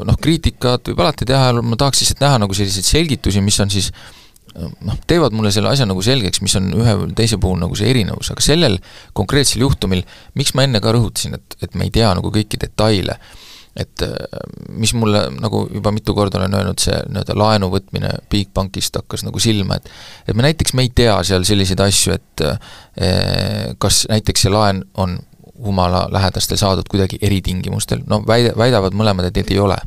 noh, 0.08 0.18
kriitikat 0.18 0.90
võib 0.90 1.02
alati 1.04 1.28
teha, 1.28 1.52
ma 1.62 1.78
tahaks 1.78 2.02
lihtsalt 2.02 2.24
näha 2.24 2.40
nagu 2.42 2.56
selliseid 2.58 2.88
selgitusi, 2.88 3.42
mis 3.44 3.60
on 3.62 3.70
siis 3.70 3.92
noh, 4.56 5.00
teevad 5.10 5.34
mulle 5.36 5.52
selle 5.54 5.72
asja 5.72 5.86
nagu 5.88 6.02
selgeks, 6.04 6.42
mis 6.44 6.56
on 6.58 6.70
ühe 6.76 6.94
või 7.02 7.12
teise 7.18 7.38
puhul 7.40 7.60
nagu 7.62 7.76
see 7.78 7.90
erinevus, 7.92 8.32
aga 8.34 8.44
sellel 8.44 8.78
konkreetsel 9.16 9.64
juhtumil, 9.64 10.04
miks 10.38 10.54
ma 10.56 10.66
enne 10.66 10.82
ka 10.84 10.94
rõhutasin, 10.94 11.38
et, 11.38 11.58
et 11.62 11.76
me 11.78 11.88
ei 11.88 11.94
tea 11.94 12.10
nagu 12.16 12.32
kõiki 12.34 12.60
detaile, 12.60 13.18
et 13.78 14.02
mis 14.74 14.90
mulle 14.98 15.28
nagu 15.36 15.62
juba 15.70 15.92
mitu 15.94 16.14
korda 16.16 16.40
olen 16.40 16.56
öelnud, 16.58 16.80
see 16.82 16.96
nii-öelda 17.12 17.36
laenu 17.38 17.68
võtmine 17.70 18.10
Bigbankist 18.30 18.96
hakkas 18.98 19.22
nagu 19.26 19.38
silma, 19.42 19.78
et 19.78 19.90
et 20.26 20.38
me 20.38 20.46
näiteks, 20.48 20.74
me 20.74 20.86
ei 20.86 20.90
tea 20.94 21.14
seal 21.26 21.46
selliseid 21.46 21.82
asju, 21.84 22.16
et 22.18 22.46
eh, 22.46 23.74
kas 23.78 24.04
näiteks 24.10 24.46
see 24.46 24.54
laen 24.54 24.84
on 24.98 25.18
Humala 25.58 26.04
lähedastel 26.14 26.54
saadud 26.54 26.86
kuidagi 26.86 27.18
eritingimustel, 27.26 28.04
no 28.06 28.20
väide, 28.26 28.52
väidavad 28.54 28.94
mõlemad, 28.94 29.26
et 29.26 29.40
need 29.40 29.48
ei 29.50 29.58
ole 29.58 29.78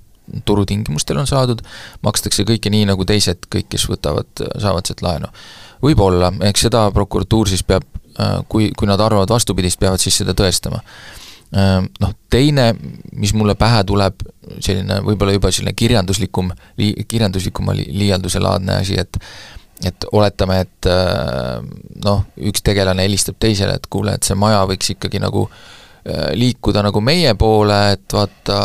turutingimustel 0.45 1.19
on 1.21 1.29
saadud, 1.29 1.61
makstakse 2.05 2.45
kõike 2.47 2.71
nii, 2.73 2.85
nagu 2.89 3.05
teised, 3.07 3.47
kõik, 3.51 3.69
kes 3.71 3.87
võtavad, 3.91 4.29
saavad 4.61 4.87
sealt 4.87 5.03
laenu. 5.05 5.31
võib-olla, 5.81 6.29
eks 6.45 6.67
seda 6.67 6.83
prokuratuur 6.93 7.49
siis 7.49 7.63
peab, 7.65 7.87
äh, 8.19 8.39
kui, 8.47 8.71
kui 8.77 8.87
nad 8.87 9.01
arvavad 9.01 9.29
vastupidist, 9.29 9.79
peavad 9.79 9.99
siis 9.99 10.19
seda 10.21 10.35
tõestama. 10.37 10.83
Äh, 11.57 11.79
noh, 11.99 12.13
teine, 12.29 12.71
mis 13.11 13.33
mulle 13.33 13.55
pähe 13.55 13.83
tuleb, 13.83 14.21
selline 14.59 15.01
võib-olla 15.07 15.33
juba 15.33 15.51
selline 15.51 15.73
kirjanduslikum, 15.73 16.53
li-, 16.77 16.93
kirjanduslikuma 17.07 17.75
li-, 17.75 17.89
liialduse 18.03 18.39
laadne 18.39 18.81
asi, 18.81 18.99
et 18.99 19.17
et 19.81 20.05
oletame, 20.13 20.59
et 20.61 20.85
äh, 20.85 21.57
noh, 22.05 22.19
üks 22.37 22.61
tegelane 22.61 23.01
helistab 23.01 23.39
teisele, 23.41 23.79
et 23.79 23.87
kuule, 23.89 24.13
et 24.13 24.27
see 24.27 24.35
maja 24.37 24.59
võiks 24.69 24.91
ikkagi 24.93 25.17
nagu 25.17 25.47
Äh, 25.49 25.80
liikuda 26.33 26.81
nagu 26.81 27.01
meie 27.05 27.33
poole, 27.37 27.77
et 27.93 28.13
vaata, 28.15 28.57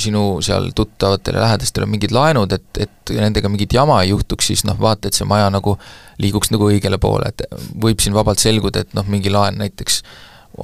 sinu 0.00 0.38
seal 0.44 0.70
tuttavatel 0.76 1.36
ja 1.36 1.42
lähedastel 1.44 1.84
on 1.84 1.92
mingid 1.92 2.14
laenud, 2.16 2.52
et, 2.56 2.80
et 2.80 3.12
nendega 3.12 3.50
mingit 3.52 3.76
jama 3.76 3.98
ei 4.02 4.14
juhtuks, 4.14 4.48
siis 4.52 4.64
noh, 4.64 4.78
vaata, 4.80 5.10
et 5.10 5.18
see 5.18 5.28
maja 5.28 5.50
nagu 5.52 5.76
liiguks 6.22 6.52
nagu 6.54 6.70
õigele 6.70 6.96
poole, 7.02 7.28
et 7.28 7.44
võib 7.82 8.00
siin 8.00 8.16
vabalt 8.16 8.40
selguda, 8.40 8.86
et 8.86 8.96
noh, 8.96 9.04
mingi 9.12 9.32
laen 9.32 9.60
näiteks 9.60 10.00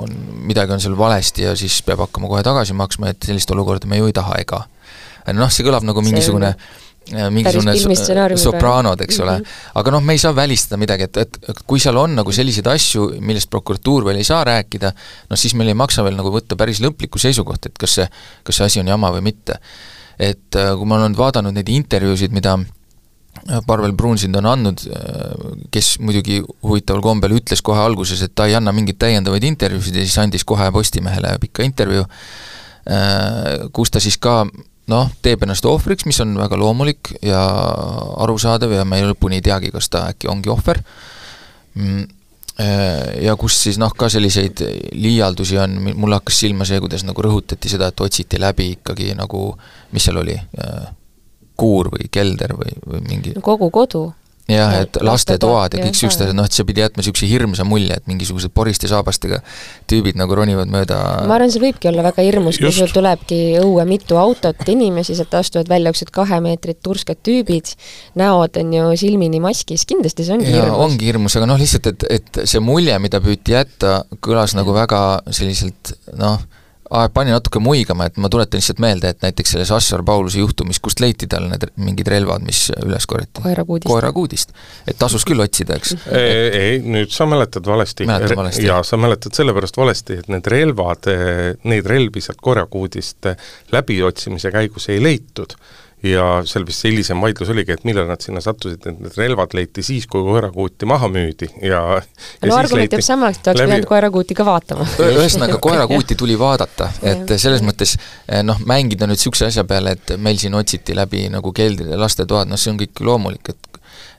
on, 0.01 0.15
midagi 0.49 0.73
on 0.73 0.81
seal 0.81 0.97
valesti 0.97 1.45
ja 1.45 1.53
siis 1.61 1.83
peab 1.85 2.07
hakkama 2.07 2.31
kohe 2.33 2.45
tagasi 2.47 2.77
maksma, 2.79 3.13
et 3.13 3.29
sellist 3.29 3.53
olukorda 3.53 3.91
me 3.91 4.01
ju 4.01 4.09
ei 4.09 4.17
taha, 4.17 4.41
ega. 4.41 4.65
noh, 5.37 5.53
see 5.53 5.69
kõlab 5.69 5.85
nagu 5.85 6.01
mingisugune 6.05 6.55
see 6.57 6.81
Äh, 6.92 6.92
mingisugune 7.11 7.75
sopranod, 8.41 9.01
eks 9.05 9.21
ole 9.21 9.39
mm, 9.39 9.45
-hmm. 9.45 9.79
aga 9.81 9.95
noh, 9.95 10.03
me 10.03 10.15
ei 10.17 10.19
saa 10.23 10.35
välistada 10.37 10.79
midagi, 10.81 11.09
et, 11.09 11.17
et, 11.17 11.63
kui 11.67 11.81
seal 11.83 11.97
on 11.99 12.15
nagu 12.17 12.33
selliseid 12.33 12.67
asju, 12.67 13.09
millest 13.21 13.51
prokuratuur 13.51 14.07
veel 14.07 14.21
ei 14.23 14.29
saa 14.29 14.45
rääkida, 14.45 14.93
noh 15.31 15.39
siis 15.39 15.55
meil 15.59 15.73
ei 15.73 15.79
maksa 15.79 16.05
veel 16.05 16.17
nagu 16.17 16.33
võtta 16.33 16.57
päris 16.57 16.81
lõplikku 16.85 17.19
seisukohta, 17.19 17.73
et 17.73 17.79
kas 17.79 17.99
see, 17.99 18.07
kas 18.45 18.61
see 18.61 18.69
asi 18.71 18.81
on 18.81 18.93
jama 18.95 19.11
või 19.13 19.27
mitte. 19.33 19.59
et 20.19 20.55
äh, 20.57 20.77
kui 20.77 20.87
ma 20.87 21.01
olen 21.01 21.17
vaadanud 21.17 21.55
neid 21.57 21.69
intervjuusid, 21.69 22.33
mida 22.33 22.59
Parvel 23.67 23.93
Brunsind 23.97 24.37
on 24.37 24.47
andnud, 24.47 24.85
äh, 24.87 25.67
kes 25.73 25.99
muidugi 25.99 26.43
huvitaval 26.63 27.03
kombel 27.03 27.33
ütles 27.41 27.63
kohe 27.63 27.81
alguses, 27.81 28.23
et 28.23 28.35
ta 28.35 28.47
ei 28.47 28.55
anna 28.55 28.73
mingeid 28.73 29.01
täiendavaid 29.01 29.43
intervjuusid 29.43 29.97
ja 29.97 30.05
siis 30.05 30.19
andis 30.19 30.45
kohe 30.45 30.71
Postimehele 30.71 31.39
pika 31.41 31.65
intervjuu, 31.65 32.05
kus 33.73 33.91
ta 33.91 34.01
siis 34.03 34.17
ka 34.19 34.45
noh, 34.91 35.11
teeb 35.23 35.45
ennast 35.47 35.67
ohvriks, 35.69 36.07
mis 36.09 36.19
on 36.25 36.35
väga 36.39 36.59
loomulik 36.59 37.13
ja 37.23 37.43
arusaadav 38.25 38.73
ja 38.75 38.87
me 38.89 39.03
lõpuni 39.07 39.39
ei 39.39 39.45
teagi, 39.45 39.71
kas 39.75 39.91
ta 39.93 40.07
äkki 40.13 40.31
ongi 40.33 40.51
ohver, 40.53 40.83
mm, 41.75 42.07
äh, 42.63 43.23
ja 43.27 43.37
kus 43.41 43.61
siis 43.67 43.79
noh, 43.83 43.95
ka 43.97 44.11
selliseid 44.13 44.65
liialdusi 44.99 45.61
on, 45.63 45.79
mulle 45.93 46.19
hakkas 46.19 46.43
silma 46.45 46.67
see, 46.69 46.81
kuidas 46.83 47.07
nagu 47.09 47.27
rõhutati 47.29 47.71
seda, 47.73 47.93
et 47.93 48.05
otsiti 48.05 48.41
läbi 48.43 48.73
ikkagi 48.79 49.13
nagu, 49.19 49.53
mis 49.93 50.09
seal 50.09 50.19
oli, 50.25 50.35
äh, 50.37 50.91
kuur 51.63 51.93
või 51.93 52.09
kelder 52.11 52.57
või, 52.59 52.75
või 52.89 53.05
mingi 53.07 53.37
kogu 53.45 53.69
kodu 53.71 54.07
jah, 54.53 54.75
et 54.85 54.99
lastetoad 55.05 55.77
ja 55.77 55.83
kõik 55.87 55.99
siuksed 55.99 56.27
asjad, 56.27 56.37
noh 56.37 56.47
et 56.49 56.57
see 56.57 56.67
pidi 56.69 56.83
jätma 56.85 57.03
niisuguse 57.03 57.29
hirmsa 57.31 57.67
mulje, 57.69 57.97
et 57.99 58.09
mingisugused 58.11 58.53
poriste 58.55 58.91
saabastega 58.91 59.41
tüübid 59.91 60.19
nagu 60.21 60.37
ronivad 60.39 60.71
mööda 60.73 60.99
ma 61.29 61.37
arvan, 61.37 61.53
see 61.53 61.63
võibki 61.63 61.91
olla 61.91 62.05
väga 62.07 62.25
hirmus, 62.27 62.61
kui 62.63 62.73
sul 62.75 62.93
tulebki 62.93 63.41
õue 63.63 63.87
mitu 63.89 64.19
autot, 64.21 64.63
inimesi, 64.73 65.17
sealt 65.19 65.35
astuvad 65.41 65.71
välja 65.73 65.93
niisugused 65.93 66.15
kahe 66.15 66.41
meetrit 66.45 66.81
tursked 66.85 67.23
tüübid, 67.27 67.75
näod 68.19 68.59
on 68.61 68.73
ju 68.77 68.89
silmini 69.01 69.43
maskis, 69.43 69.87
kindlasti 69.89 70.27
see 70.27 70.39
ongi 70.39 70.51
ja, 70.51 70.63
hirmus. 70.63 70.87
ongi 70.87 71.11
hirmus, 71.11 71.37
aga 71.39 71.51
noh, 71.51 71.61
lihtsalt, 71.61 71.93
et, 71.93 72.09
et 72.19 72.43
see 72.49 72.63
mulje, 72.65 72.97
mida 73.03 73.23
püüti 73.25 73.57
jätta, 73.57 74.03
kõlas 74.25 74.57
nagu 74.59 74.75
väga 74.77 75.03
selliselt 75.31 75.95
noh, 76.19 76.41
pani 77.15 77.33
natuke 77.33 77.61
muigama, 77.63 78.07
et 78.09 78.19
ma 78.21 78.31
tuletan 78.33 78.61
lihtsalt 78.61 78.81
meelde, 78.83 79.13
et 79.13 79.25
näiteks 79.25 79.55
selles 79.57 79.73
Assar 79.75 80.03
Pauluse 80.07 80.41
juhtumis, 80.41 80.81
kust 80.83 81.01
leiti 81.03 81.29
tal 81.31 81.49
need 81.51 81.67
mingid 81.81 82.09
relvad, 82.13 82.45
mis 82.47 82.67
üles 82.85 83.07
korjati? 83.09 83.43
koerakuudist. 83.43 83.89
koerakuudist. 83.91 84.57
et 84.87 84.99
tasus 85.01 85.27
küll 85.29 85.43
otsida, 85.45 85.79
eks? 85.81 85.97
ei, 86.21 86.49
ei, 86.63 86.81
nüüd 86.85 87.13
sa 87.15 87.27
mäletad 87.29 87.67
valesti. 87.69 88.07
mäletad 88.09 88.37
valesti? 88.39 88.67
jaa, 88.67 88.83
sa 88.87 89.01
mäletad 89.01 89.37
sellepärast 89.37 89.79
valesti, 89.81 90.21
et 90.23 90.33
need 90.33 90.51
relvad, 90.53 91.11
neid 91.69 91.89
relvi 91.89 92.25
sealt 92.25 92.43
koerakuudist 92.43 93.33
läbiotsimise 93.73 94.53
käigus 94.55 94.91
ei 94.93 95.03
leitud 95.03 95.57
ja 96.03 96.27
seal 96.49 96.65
vist 96.67 96.83
see 96.83 96.91
hilisem 96.91 97.21
vaidlus 97.23 97.51
oligi, 97.55 97.77
et 97.77 97.85
millal 97.87 98.09
nad 98.11 98.23
sinna 98.23 98.43
sattusid, 98.43 98.83
et 98.83 98.99
need 98.99 99.19
relvad 99.19 99.55
leiti 99.55 99.85
siis, 99.87 100.09
kui 100.11 100.25
koerakuuti 100.27 100.89
maha 100.91 101.09
müüdi. 101.13 101.49
Ja 101.63 101.83
no 102.43 102.57
argument 102.59 102.97
jääb 102.97 103.05
samaks, 103.07 103.39
et 103.39 103.53
oleks 103.53 103.63
läbi... 103.63 103.71
pidanud 103.71 103.91
koerakuuti 103.93 104.39
ka 104.39 104.47
vaatama. 104.49 104.87
ühesõnaga, 105.07 105.59
koerakuuti 105.63 106.19
tuli 106.19 106.39
vaadata, 106.39 106.91
et 107.07 107.37
selles 107.37 107.63
mõttes 107.67 107.95
eh, 107.99 108.43
noh, 108.47 108.59
mängida 108.67 109.07
nüüd 109.07 109.21
niisuguse 109.23 109.47
asja 109.53 109.65
peale, 109.69 109.95
et 109.95 110.17
meil 110.19 110.41
siin 110.43 110.57
otsiti 110.59 110.97
läbi 110.99 111.29
nagu 111.31 111.55
keldrid 111.55 111.93
ja 111.95 112.01
lastetoad, 112.01 112.51
noh 112.51 112.59
see 112.59 112.75
on 112.75 112.83
kõik 112.83 113.05
loomulik, 113.07 113.55
et 113.55 113.73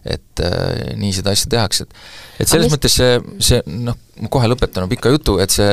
et 0.03 0.41
äh, 0.43 0.95
nii 0.99 1.13
seda 1.15 1.31
asja 1.31 1.47
tehakse, 1.49 1.85
et 1.87 2.43
et 2.43 2.49
selles 2.51 2.67
mis... 2.67 2.75
mõttes 2.75 2.95
see, 2.99 3.19
see 3.43 3.61
noh, 3.67 3.95
ma 4.19 4.31
kohe 4.31 4.49
lõpetan 4.51 4.89
pika 4.91 5.11
jutu, 5.13 5.37
et 5.39 5.53
see 5.53 5.69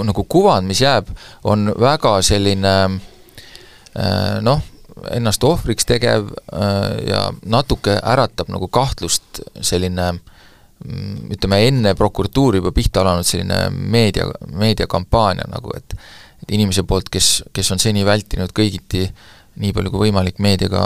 nagu 0.00 0.24
kuvand, 0.24 0.64
mis 0.68 0.80
jääb, 0.80 1.10
on 1.44 1.68
väga 1.76 2.14
selline 2.24 2.72
äh, 2.88 4.38
noh, 4.44 4.64
ennast 5.12 5.44
ohvriks 5.44 5.86
tegev 5.88 6.30
äh, 6.30 7.08
ja 7.08 7.26
natuke 7.44 7.98
äratab 8.02 8.50
nagu 8.52 8.68
kahtlust 8.72 9.42
selline 9.60 10.12
mm, 10.12 11.32
ütleme, 11.36 11.60
enne 11.68 11.94
prokuratuuri 11.98 12.62
juba 12.62 12.72
pihta 12.76 13.02
alanud 13.04 13.28
selline 13.28 13.66
meedia, 13.70 14.28
meediakampaania 14.52 15.48
nagu, 15.52 15.74
et 15.76 15.98
et 16.36 16.52
inimese 16.52 16.82
poolt, 16.84 17.08
kes, 17.08 17.46
kes 17.56 17.70
on 17.72 17.80
seni 17.80 18.02
vältinud 18.04 18.52
kõigiti 18.54 19.06
nii 19.56 19.72
palju 19.72 19.92
kui 19.92 20.02
võimalik 20.04 20.36
meediaga 20.44 20.82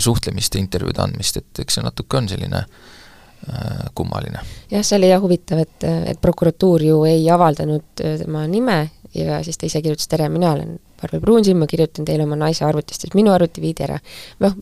suhtlemist 0.00 0.54
ja 0.54 0.62
intervjuude 0.62 1.02
andmist, 1.02 1.40
et 1.40 1.62
eks 1.64 1.74
see 1.78 1.82
natuke 1.82 2.20
on 2.20 2.28
selline 2.30 2.60
äh, 2.62 3.88
kummaline. 3.98 4.44
jah, 4.70 4.84
see 4.86 4.98
oli 5.00 5.10
jah 5.10 5.22
huvitav, 5.22 5.64
et, 5.64 5.88
et 6.14 6.22
prokuratuur 6.22 6.86
ju 6.86 7.02
ei 7.10 7.26
avaldanud 7.30 8.04
tema 8.22 8.46
nime 8.46 8.78
ja 9.14 9.42
siis 9.42 9.58
ta 9.58 9.66
ise 9.66 9.82
kirjutas, 9.82 10.08
tere, 10.08 10.30
mina 10.32 10.54
olen 10.54 10.78
Parvel 11.02 11.22
Pruunsild, 11.24 11.58
ma 11.58 11.68
kirjutan 11.70 12.06
teile 12.08 12.26
oma 12.28 12.38
naise 12.38 12.64
arvutist, 12.66 13.06
sest 13.06 13.18
minu 13.18 13.34
arvuti 13.34 13.62
viidi 13.64 13.86
ära. 13.86 13.98
noh, 14.44 14.58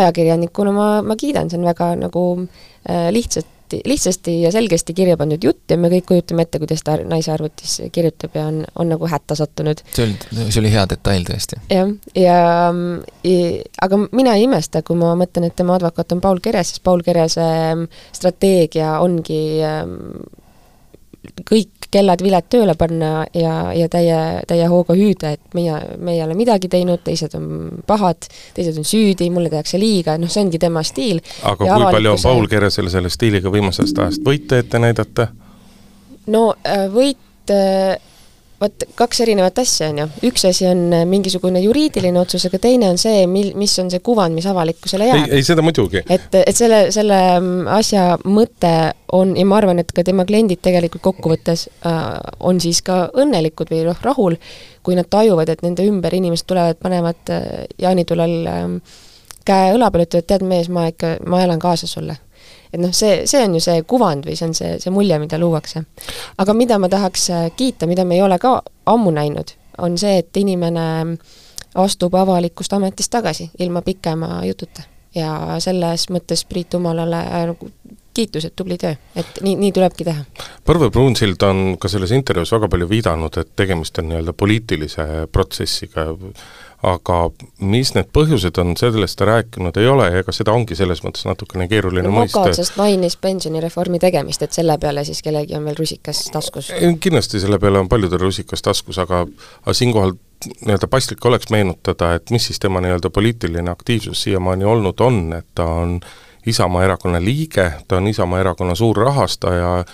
ajakirjanikuna 0.00 0.74
ma, 0.74 0.86
ma 1.06 1.18
kiidan, 1.18 1.50
see 1.50 1.60
on 1.60 1.68
väga 1.68 1.94
nagu 2.02 2.24
äh, 2.42 3.10
lihtsalt, 3.14 3.50
lihtsasti 3.84 4.34
ja 4.42 4.50
selgesti 4.54 4.94
kirja 4.94 5.16
pandud 5.18 5.42
jutt 5.42 5.72
ja 5.72 5.78
me 5.80 5.88
kõik 5.90 6.06
kujutame 6.10 6.44
ette, 6.44 6.60
kuidas 6.62 6.84
ta 6.84 6.96
naise 7.00 7.32
arvutis 7.32 7.78
kirjutab 7.92 8.36
ja 8.36 8.44
on, 8.50 8.60
on 8.78 8.92
nagu 8.92 9.08
hätta 9.10 9.34
sattunud. 9.38 9.80
see 9.94 10.04
oli, 10.04 10.46
see 10.52 10.60
oli 10.60 10.70
hea 10.74 10.84
detail 10.90 11.26
tõesti. 11.26 11.58
jah, 11.72 11.90
ja, 12.18 12.38
ja 13.24 13.40
aga 13.86 14.00
mina 14.12 14.36
ei 14.38 14.46
imesta, 14.46 14.84
kui 14.86 14.98
ma 15.00 15.14
mõtlen, 15.18 15.48
et 15.48 15.56
tema 15.58 15.78
advokaat 15.78 16.14
on 16.14 16.22
Paul 16.24 16.42
Keres, 16.44 16.74
sest 16.74 16.84
Paul 16.86 17.02
Kerese 17.06 17.44
ähm, 17.44 17.86
strateegia 18.14 18.98
ongi 19.02 19.42
ähm, 19.64 19.98
kõik 21.48 21.73
kellad 21.94 22.22
viled 22.24 22.48
tööle 22.50 22.74
panna 22.78 23.24
ja, 23.36 23.54
ja 23.76 23.88
täie, 23.92 24.18
täie 24.50 24.66
hooga 24.70 24.96
hüüda, 24.98 25.34
et 25.36 25.56
meie, 25.56 25.76
me 25.98 26.16
ei 26.16 26.22
ole 26.24 26.36
midagi 26.38 26.70
teinud, 26.72 27.04
teised 27.06 27.36
on 27.38 27.84
pahad, 27.86 28.28
teised 28.56 28.78
on 28.80 28.88
süüdi, 28.88 29.30
mulle 29.34 29.52
tehakse 29.52 29.80
liiga, 29.80 30.18
noh, 30.20 30.32
see 30.32 30.44
ongi 30.44 30.60
tema 30.62 30.82
stiil. 30.86 31.22
aga 31.42 31.68
ja 31.68 31.78
kui 31.78 31.92
palju 31.98 32.14
on 32.16 32.24
Paul 32.24 32.50
Keresel 32.50 32.90
selle 32.92 33.12
stiiliga 33.12 33.52
viimasest 33.54 33.98
ajast 34.02 34.26
võite 34.26 34.62
ette 34.64 34.82
näidata? 34.82 35.28
no 36.34 36.48
äh, 36.66 36.86
võit 36.92 37.52
äh, 37.54 37.96
vot 38.60 38.84
kaks 38.98 39.20
erinevat 39.24 39.58
asja, 39.62 39.88
on 39.92 40.00
ju. 40.02 40.06
üks 40.30 40.44
asi 40.48 40.66
on 40.68 40.86
äh, 40.94 41.04
mingisugune 41.08 41.60
juriidiline 41.64 42.20
otsus, 42.20 42.46
aga 42.48 42.60
teine 42.62 42.88
on 42.92 42.98
see, 43.00 43.24
mil, 43.30 43.52
mis 43.58 43.74
on 43.82 43.90
see 43.92 44.02
kuvand, 44.04 44.36
mis 44.36 44.46
avalikkusele 44.50 45.08
jääb. 45.10 45.24
ei, 45.24 45.38
ei 45.38 45.46
seda 45.46 45.64
muidugi. 45.64 46.04
et, 46.08 46.28
et 46.40 46.56
selle, 46.56 46.84
selle 46.94 47.20
mm, 47.38 47.70
asja 47.74 48.06
mõte 48.24 48.74
on 49.14 49.34
ja 49.38 49.46
ma 49.48 49.58
arvan, 49.60 49.82
et 49.82 49.92
ka 49.94 50.04
tema 50.06 50.26
kliendid 50.28 50.62
tegelikult 50.64 51.04
kokkuvõttes 51.04 51.68
äh, 51.86 52.02
on 52.40 52.60
siis 52.62 52.82
ka 52.86 53.08
õnnelikud 53.12 53.72
või 53.72 53.84
noh, 53.88 53.98
rahul, 54.06 54.38
kui 54.84 54.98
nad 54.98 55.08
tajuvad, 55.10 55.50
et 55.50 55.64
nende 55.66 55.86
ümber 55.88 56.14
inimesed 56.14 56.48
tulevad, 56.50 56.80
panevad 56.82 57.34
äh, 57.34 57.48
jaanitulel 57.82 58.36
äh, 58.50 58.68
käe 59.44 59.74
õla 59.74 59.90
peale, 59.92 60.08
ütlevad, 60.08 60.28
tead 60.30 60.46
mees, 60.48 60.70
ma 60.72 60.88
ikka, 60.92 61.18
ma 61.28 61.42
elan 61.44 61.62
kaasa 61.62 61.90
sulle 61.90 62.16
et 62.74 62.82
noh, 62.82 62.92
see, 62.92 63.22
see 63.30 63.42
on 63.46 63.54
ju 63.54 63.62
see 63.62 63.84
kuvand 63.88 64.26
või 64.26 64.36
see 64.38 64.48
on 64.48 64.56
see, 64.58 64.76
see 64.82 64.92
mulje, 64.94 65.18
mida 65.22 65.38
luuakse. 65.38 65.84
aga 66.42 66.56
mida 66.58 66.78
ma 66.82 66.90
tahaks 66.90 67.28
äh, 67.30 67.44
kiita, 67.56 67.86
mida 67.90 68.04
me 68.04 68.18
ei 68.18 68.24
ole 68.26 68.38
ka 68.42 68.56
ammu 68.90 69.14
näinud, 69.14 69.54
on 69.78 69.98
see, 69.98 70.18
et 70.24 70.42
inimene 70.42 70.86
astub 71.74 72.14
avalikust 72.14 72.72
ametist 72.76 73.10
tagasi 73.10 73.50
ilma 73.58 73.82
pikema 73.82 74.40
jututa 74.46 74.86
ja 75.14 75.58
selles 75.62 76.08
mõttes 76.10 76.44
Priit 76.48 76.74
Humalale 76.74 77.22
nagu 77.50 77.70
kiitused, 78.14 78.52
tubli 78.56 78.76
töö, 78.78 78.94
et 79.18 79.40
nii, 79.42 79.56
nii 79.58 79.72
tulebki 79.74 80.06
teha. 80.06 80.22
Parvel 80.66 80.92
Brunsild 80.94 81.42
on 81.42 81.76
ka 81.82 81.90
selles 81.90 82.12
intervjuus 82.14 82.52
väga 82.54 82.68
palju 82.70 82.86
viidanud, 82.90 83.38
et 83.42 83.50
tegemist 83.58 83.98
on 83.98 84.06
nii-öelda 84.10 84.34
poliitilise 84.38 85.06
protsessiga, 85.34 86.06
aga 86.84 87.18
mis 87.64 87.94
need 87.96 88.10
põhjused 88.14 88.58
on, 88.60 88.74
sellest 88.78 89.18
ta 89.20 89.28
rääkinud 89.28 89.76
ei 89.80 89.88
ole 89.88 90.08
ja 90.10 90.20
ega 90.22 90.34
seda 90.34 90.52
ongi 90.52 90.76
selles 90.78 91.02
mõttes 91.04 91.26
natukene 91.28 91.68
keeruline 91.70 92.08
no, 92.08 92.14
mõista. 92.18 92.42
otsast 92.44 92.76
mainis 92.80 93.16
pensionireformi 93.20 94.00
tegemist, 94.02 94.44
et 94.44 94.56
selle 94.56 94.76
peale 94.82 95.04
siis 95.06 95.22
kellelgi 95.24 95.56
on 95.58 95.64
veel 95.68 95.78
rusikas 95.78 96.26
taskus? 96.34 96.70
kindlasti 97.00 97.40
selle 97.42 97.58
peale 97.62 97.80
on 97.80 97.88
paljudel 97.88 98.20
rusikas 98.26 98.62
taskus, 98.64 99.00
aga 99.02 99.24
aga 99.24 99.76
siinkohal 99.76 100.16
nii-öelda 100.44 100.90
paslik 100.90 101.24
oleks 101.24 101.48
meenutada, 101.50 102.14
et 102.18 102.30
mis 102.34 102.50
siis 102.50 102.60
tema 102.60 102.82
nii-öelda 102.84 103.10
poliitiline 103.10 103.70
aktiivsus 103.70 104.26
siiamaani 104.26 104.64
olnud 104.64 105.00
on, 105.00 105.24
et 105.38 105.46
ta 105.54 105.64
on 105.64 105.98
Isamaa 106.46 106.84
erakonna 106.84 107.22
liige, 107.24 107.70
ta 107.88 107.96
on 107.96 108.06
Isamaa 108.06 108.40
erakonna 108.40 108.74
suur 108.74 108.96
rahastaja 108.96 109.84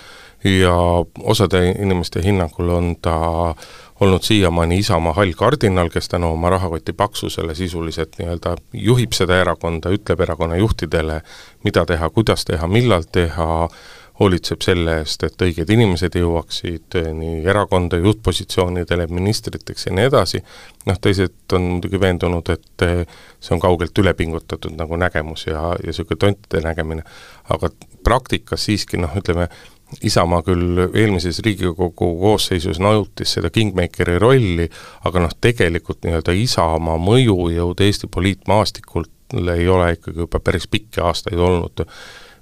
ja 0.44 0.75
osade 1.23 1.68
inimeste 1.70 2.23
hinnangul 2.25 2.68
on 2.68 2.97
ta 3.02 3.54
olnud 4.00 4.23
siiamaani 4.23 4.78
Isamaa 4.78 5.12
hall 5.12 5.33
kardinal, 5.37 5.88
kes 5.92 6.09
tänu 6.09 6.33
oma 6.33 6.50
rahakoti 6.50 6.92
paksusele 6.92 7.54
sisuliselt 7.54 8.16
nii-öelda 8.19 8.57
juhib 8.73 9.12
seda 9.12 9.40
erakonda, 9.40 9.92
ütleb 9.92 10.21
erakonna 10.21 10.57
juhtidele, 10.57 11.21
mida 11.64 11.85
teha, 11.87 12.11
kuidas 12.11 12.45
teha, 12.49 12.66
millal 12.66 13.04
teha, 13.12 13.69
hoolitseb 14.21 14.61
selle 14.61 14.99
eest, 15.00 15.23
et 15.25 15.42
õiged 15.42 15.71
inimesed 15.73 16.16
jõuaksid 16.21 16.97
nii 17.16 17.40
erakonda 17.49 17.97
juhtpositsioonidele, 17.97 19.07
ministriteks 19.09 19.88
ja 19.88 19.95
nii 19.97 20.09
edasi, 20.11 20.42
noh 20.88 21.00
teised 21.00 21.57
on 21.57 21.69
muidugi 21.76 22.00
veendunud, 22.00 22.52
et 22.52 22.85
see 23.40 23.54
on 23.57 23.62
kaugelt 23.62 23.97
ülepingutatud 23.99 24.76
nagu 24.76 25.00
nägemus 25.00 25.47
ja, 25.49 25.71
ja 25.73 25.88
niisugune 25.88 26.21
tontide 26.21 26.61
nägemine, 26.69 27.04
aga 27.49 27.73
praktikas 28.04 28.69
siiski 28.69 29.00
noh, 29.00 29.16
ütleme, 29.16 29.49
Isamaa 30.06 30.42
küll 30.47 30.78
eelmises 30.94 31.40
Riigikogu 31.44 32.12
koosseisus 32.20 32.78
nautis 32.78 33.35
seda 33.37 33.50
kingmakeri 33.50 34.18
rolli, 34.23 34.68
aga 35.04 35.25
noh, 35.25 35.35
tegelikult 35.40 36.04
nii-öelda 36.06 36.35
Isamaa 36.37 36.99
mõjujõud 37.02 37.82
Eesti 37.87 38.11
poliitmaastikul 38.12 39.09
ei 39.54 39.68
ole 39.68 39.92
ikkagi 39.94 40.25
juba 40.25 40.40
päris 40.42 40.66
pikki 40.70 41.02
aastaid 41.06 41.38
olnud 41.38 41.85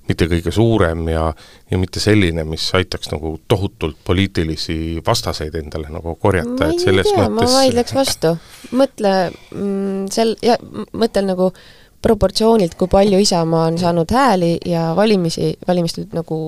mitte 0.08 0.24
kõige 0.24 0.52
suurem 0.54 1.02
ja, 1.12 1.26
ja 1.70 1.78
mitte 1.80 2.00
selline, 2.00 2.44
mis 2.48 2.64
aitaks 2.74 3.10
nagu 3.12 3.34
tohutult 3.48 3.98
poliitilisi 4.04 5.02
vastaseid 5.06 5.58
endale 5.60 5.90
nagu 5.92 6.14
korjata, 6.16 6.70
et 6.70 6.80
selles 6.80 7.10
tea, 7.10 7.26
mõttes 7.28 7.52
ma 7.52 7.58
vaidleks 7.58 7.96
vastu. 7.96 8.32
mõtle 8.72 9.12
mm, 9.28 10.06
sel-, 10.14 10.38
ja 10.40 10.56
mõtlen 10.96 11.28
nagu 11.28 11.50
äh, 11.52 11.77
proportsioonilt, 12.02 12.74
kui 12.78 12.88
palju 12.90 13.18
Isamaa 13.18 13.64
on 13.66 13.78
saanud 13.78 14.12
hääli 14.14 14.52
ja 14.66 14.92
valimisi, 14.96 15.50
valimistel 15.68 16.06
nagu 16.14 16.38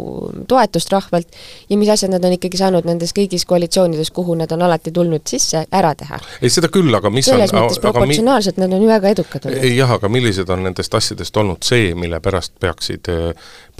toetust 0.49 0.93
rahvalt 0.93 1.39
ja 1.71 1.79
mis 1.79 1.91
asjad 1.91 2.13
nad 2.15 2.25
on 2.25 2.37
ikkagi 2.37 2.61
saanud 2.61 2.87
nendes 2.87 3.15
kõigis 3.17 3.47
koalitsioonides, 3.51 4.13
kuhu 4.15 4.37
nad 4.39 4.53
on 4.55 4.63
alati 4.63 4.93
tulnud 4.95 5.27
sisse, 5.27 5.65
ära 5.73 5.95
teha. 5.99 6.21
ei, 6.41 6.51
seda 6.51 6.71
küll, 6.73 6.95
aga 6.95 7.11
mis 7.11 7.27
selles 7.27 7.55
on, 7.55 7.65
mõttes 7.65 7.83
proportsionaalselt 7.83 8.61
mi... 8.61 8.67
nad 8.67 8.79
on 8.79 8.87
ju 8.87 8.93
väga 8.93 9.15
edukad 9.17 9.51
olnud. 9.51 9.67
jah, 9.75 9.97
aga 9.99 10.13
millised 10.13 10.55
on 10.55 10.63
nendest 10.69 10.95
asjadest 10.95 11.43
olnud 11.43 11.67
see, 11.67 11.95
mille 11.99 12.23
pärast 12.23 12.55
peaksid 12.63 13.11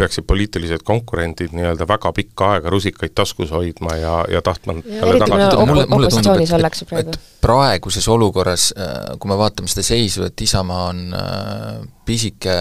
peaksid 0.01 0.25
poliitilised 0.29 0.85
konkurendid 0.87 1.53
nii-öelda 1.57 1.87
väga 1.89 2.13
pikka 2.17 2.51
aega 2.55 2.73
rusikaid 2.73 3.13
taskus 3.15 3.53
hoidma 3.53 3.97
ja, 4.01 4.15
ja 4.33 4.43
tahtma 4.45 4.79
ja 4.81 5.07
eriti 5.11 5.31
kui 5.31 5.41
nad 5.41 5.57
mulle, 5.69 5.87
mulle 5.91 6.09
opositsioonis 6.09 6.53
ollakse 6.57 6.89
praegu. 6.89 7.17
praeguses 7.41 8.09
olukorras, 8.09 8.71
äh, 8.77 9.17
kui 9.21 9.31
me 9.31 9.39
vaatame 9.41 9.69
seda 9.71 9.85
seisu, 9.85 10.25
et 10.29 10.45
Isamaa 10.47 10.87
on 10.93 11.03
äh, 11.17 11.83
pisike 12.11 12.55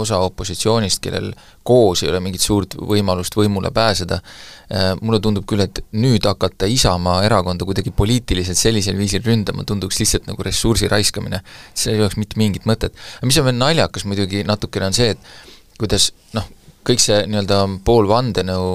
osa 0.00 0.20
opositsioonist, 0.24 1.02
kellel 1.04 1.32
koos 1.66 2.02
ei 2.04 2.12
ole 2.12 2.20
mingit 2.24 2.44
suurt 2.44 2.78
võimalust 2.78 3.34
võimule 3.36 3.72
pääseda, 3.74 4.20
äh, 4.70 4.92
mulle 5.00 5.20
tundub 5.24 5.48
küll, 5.50 5.64
et 5.66 5.82
nüüd 5.98 6.26
hakata 6.30 6.70
Isamaa 6.70 7.22
erakonda 7.26 7.66
kuidagi 7.68 7.92
poliitiliselt 7.96 8.60
sellisel 8.60 8.98
viisil 9.00 9.24
ründama, 9.26 9.66
tunduks 9.68 9.98
lihtsalt 10.00 10.30
nagu 10.30 10.46
ressursi 10.46 10.88
raiskamine. 10.88 11.42
see 11.74 11.94
ei 11.94 12.00
oleks 12.02 12.16
mitte 12.16 12.38
mingit 12.38 12.70
mõtet. 12.70 12.94
mis 13.22 13.38
on 13.38 13.50
veel 13.50 13.58
naljakas 13.58 14.06
muidugi 14.06 14.44
natukene, 14.46 14.92
on 14.92 14.96
see, 14.96 15.10
et 15.16 15.78
kuidas 15.78 16.12
noh, 16.34 16.46
kõik 16.88 17.02
see 17.02 17.20
nii-öelda 17.28 17.60
pool 17.84 18.08
vandenõu, 18.10 18.68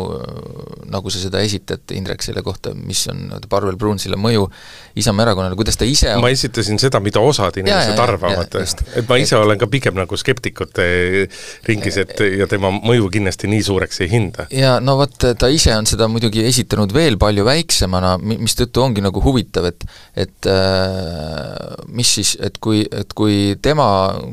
nagu 0.93 1.13
sa 1.13 1.21
seda 1.21 1.41
esitad, 1.43 1.83
Indrek, 1.97 2.23
selle 2.25 2.43
kohta, 2.45 2.73
mis 2.77 3.03
on 3.11 3.25
nii-öelda 3.27 3.49
Parvel 3.51 3.77
Pruunsilla 3.79 4.19
mõju 4.19 4.47
Isamaa 4.99 5.25
erakonnale, 5.25 5.57
kuidas 5.57 5.79
ta 5.79 5.87
ise 5.89 6.11
on... 6.13 6.21
ma 6.21 6.29
esitasin 6.33 6.77
seda, 6.81 7.01
mida 7.01 7.21
osad 7.23 7.57
inimesed 7.57 7.95
ja, 7.95 8.03
arvavad, 8.03 8.53
et 8.53 9.09
ma 9.09 9.17
ise 9.17 9.33
et... 9.33 9.41
olen 9.41 9.57
ka 9.61 9.69
pigem 9.71 9.97
nagu 9.97 10.17
skeptikute 10.19 10.85
ringis, 11.65 11.97
et 12.03 12.21
ja 12.37 12.47
tema 12.49 12.69
mõju 12.75 13.09
kindlasti 13.13 13.49
nii 13.49 13.63
suureks 13.65 14.03
ei 14.05 14.11
hinda. 14.11 14.45
ja 14.53 14.75
no 14.83 14.97
vot, 14.99 15.17
ta 15.17 15.49
ise 15.49 15.73
on 15.73 15.89
seda 15.89 16.07
muidugi 16.11 16.45
esitanud 16.45 16.93
veel 16.93 17.17
palju 17.21 17.45
väiksemana, 17.47 18.15
mistõttu 18.21 18.83
ongi 18.85 19.01
nagu 19.01 19.23
huvitav, 19.23 19.71
et 19.71 19.87
et 20.13 20.49
äh, 20.49 21.73
mis 21.89 22.13
siis, 22.19 22.35
et 22.43 22.57
kui, 22.61 22.83
et 22.85 23.17
kui 23.17 23.55
tema, 23.65 23.87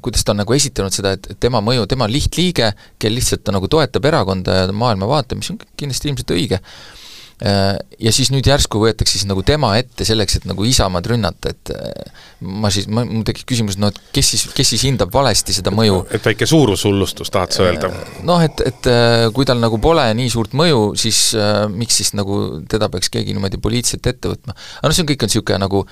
kuidas 0.05 0.25
ta 0.27 0.35
on 0.35 0.43
nagu 0.43 0.57
esitanud 0.57 0.95
seda, 0.95 1.15
et 1.17 1.31
tema 1.41 1.63
mõju, 1.65 1.87
tema 1.89 2.05
on 2.09 2.13
lihtliige, 2.13 2.73
kel 3.01 3.17
lihtsalt 3.17 3.47
ta 3.47 3.55
nagu 3.57 3.70
toetab 3.71 4.09
erakonda 4.11 4.63
ja 4.63 4.73
maailmavaate, 4.73 5.39
mis 5.39 5.53
on 5.53 5.61
kindlasti 5.79 6.11
ilmselt 6.11 6.35
õige, 6.37 6.61
äh, 6.61 7.77
ja 8.01 8.13
siis 8.15 8.31
nüüd 8.35 8.47
järsku 8.49 8.83
võetakse 8.83 9.19
siis 9.19 9.29
nagu 9.29 9.43
tema 9.47 9.73
ette 9.81 10.05
selleks, 10.09 10.41
et 10.41 10.49
nagu 10.49 10.65
Isamaad 10.69 11.09
rünnata, 11.11 11.55
et 11.55 11.73
äh, 11.75 12.21
ma 12.41 12.71
siis, 12.73 12.87
ma, 12.89 13.05
mul 13.05 13.25
tekib 13.27 13.49
küsimus, 13.51 13.77
no 13.81 13.91
et 13.93 13.99
kes 14.15 14.33
siis, 14.35 14.45
kes 14.57 14.73
siis 14.75 14.85
hindab 14.89 15.13
valesti 15.13 15.55
seda 15.57 15.73
mõju? 15.75 16.03
et 16.17 16.25
väike 16.25 16.49
suurushullustus, 16.49 17.33
tahad 17.33 17.55
sa 17.55 17.67
öelda? 17.67 17.91
Äh, 17.93 18.21
noh, 18.29 18.43
et, 18.45 18.63
et 18.67 18.91
kui 19.37 19.49
tal 19.49 19.61
nagu 19.61 19.81
pole 19.83 20.07
nii 20.17 20.33
suurt 20.33 20.57
mõju, 20.59 20.83
siis 21.01 21.23
äh, 21.39 21.65
miks 21.73 22.01
siis 22.01 22.15
nagu 22.19 22.41
teda 22.71 22.91
peaks 22.93 23.13
keegi 23.13 23.37
niimoodi 23.37 23.61
poliitiliselt 23.63 24.13
ette 24.13 24.33
võtma? 24.33 24.57
aga 24.57 24.91
noh, 24.91 24.97
see 24.97 25.05
on 25.05 25.11
kõik 25.13 25.27
on 25.27 25.33
niisugune 25.33 25.63
nagu 25.65 25.85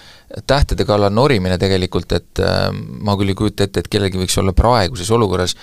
tähtede 0.49 0.89
kallal 0.89 1.13
norimine 1.15 1.59
tegelikult, 1.61 2.17
et 2.17 2.45
äh, 2.45 2.69
ma 2.73 3.17
küll 3.21 3.35
ei 3.35 3.39
kujuta 3.39 3.69
ette, 3.69 3.85
et 3.85 3.93
kellelgi 3.93 4.21
võiks 4.21 4.39
olla 4.41 4.57
praeguses 4.57 5.11
olukorras 5.15 5.57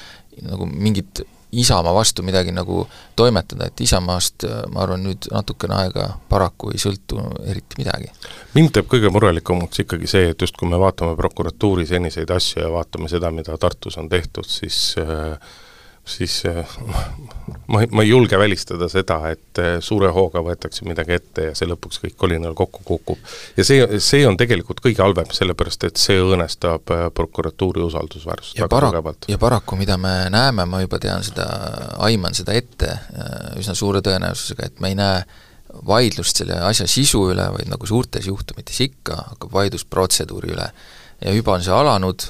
nagu 0.46 0.68
mingit 0.68 1.24
Isamaa 1.62 1.94
vastu 1.96 2.24
midagi 2.26 2.52
nagu 2.52 2.84
toimetada, 3.16 3.70
et 3.70 3.82
Isamaast 3.82 4.44
äh, 4.48 4.62
ma 4.74 4.84
arvan, 4.86 5.04
nüüd 5.08 5.30
natukene 5.32 5.78
aega 5.78 6.08
paraku 6.30 6.72
ei 6.74 6.82
sõltu 6.82 7.22
eriti 7.46 7.80
midagi. 7.82 8.12
mind 8.56 8.74
teeb 8.76 8.90
kõige 8.92 9.12
murelikumaks 9.14 9.84
ikkagi 9.86 10.10
see, 10.10 10.32
et 10.34 10.42
just 10.42 10.58
kui 10.60 10.70
me 10.70 10.80
vaatame 10.82 11.16
prokuratuuri 11.20 11.88
seniseid 11.88 12.32
asju 12.32 12.64
ja 12.64 12.72
vaatame 12.74 13.12
seda, 13.12 13.32
mida 13.32 13.58
Tartus 13.58 13.98
on 14.02 14.10
tehtud, 14.10 14.48
siis 14.50 14.96
äh, 15.00 15.38
siis 16.06 16.46
eh, 16.46 16.66
ma, 17.68 17.82
ma 17.92 18.04
ei 18.04 18.10
julge 18.10 18.38
välistada 18.38 18.88
seda, 18.90 19.18
et 19.34 19.62
eh, 19.62 19.78
suure 19.84 20.12
hooga 20.14 20.44
võetakse 20.46 20.86
midagi 20.88 21.16
ette 21.18 21.48
ja 21.50 21.56
see 21.58 21.68
lõpuks 21.70 22.02
kõik 22.04 22.18
kolinal 22.20 22.54
kokku 22.58 22.84
kukub. 22.86 23.32
ja 23.58 23.66
see, 23.66 24.00
see 24.04 24.26
on 24.28 24.38
tegelikult 24.38 24.84
kõige 24.86 25.02
halvem, 25.02 25.32
sellepärast 25.34 25.88
et 25.90 26.02
see 26.02 26.20
õõnestab 26.22 26.94
eh, 26.94 27.08
prokuratuuri 27.16 27.84
usaldusväärsust 27.88 28.62
väga 28.62 28.72
para-, 28.72 28.92
tugevalt. 28.94 29.30
ja 29.32 29.42
paraku, 29.42 29.80
mida 29.82 29.98
me 30.02 30.14
näeme, 30.34 30.68
ma 30.70 30.84
juba 30.84 31.02
tean 31.02 31.26
seda, 31.26 31.48
aiman 32.06 32.38
seda 32.38 32.54
ette 32.54 32.92
üsna 33.60 33.76
suure 33.78 34.04
tõenäosusega, 34.06 34.70
et 34.70 34.80
me 34.84 34.94
ei 34.94 35.00
näe 35.02 35.26
vaidlust 35.86 36.40
selle 36.40 36.62
asja 36.64 36.86
sisu 36.88 37.26
üle, 37.34 37.50
vaid 37.52 37.68
nagu 37.68 37.88
suurtes 37.90 38.30
juhtumites 38.30 38.78
ikka, 38.86 39.18
hakkab 39.34 39.52
vaidlus 39.58 39.84
protseduuri 39.90 40.54
üle. 40.54 40.70
ja 41.26 41.34
juba 41.34 41.58
on 41.58 41.64
see 41.66 41.74
alanud, 41.74 42.30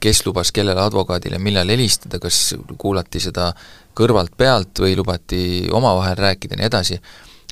kes 0.00 0.24
lubas 0.26 0.52
kellele 0.54 0.80
advokaadile 0.80 1.38
millal 1.42 1.68
helistada, 1.68 2.20
kas 2.22 2.54
kuulati 2.78 3.20
seda 3.22 3.50
kõrvalt 3.98 4.36
pealt 4.38 4.82
või 4.82 4.96
lubati 4.98 5.40
omavahel 5.74 6.16
rääkida 6.18 6.54
ja 6.54 6.62
nii 6.62 6.68
edasi, 6.70 7.00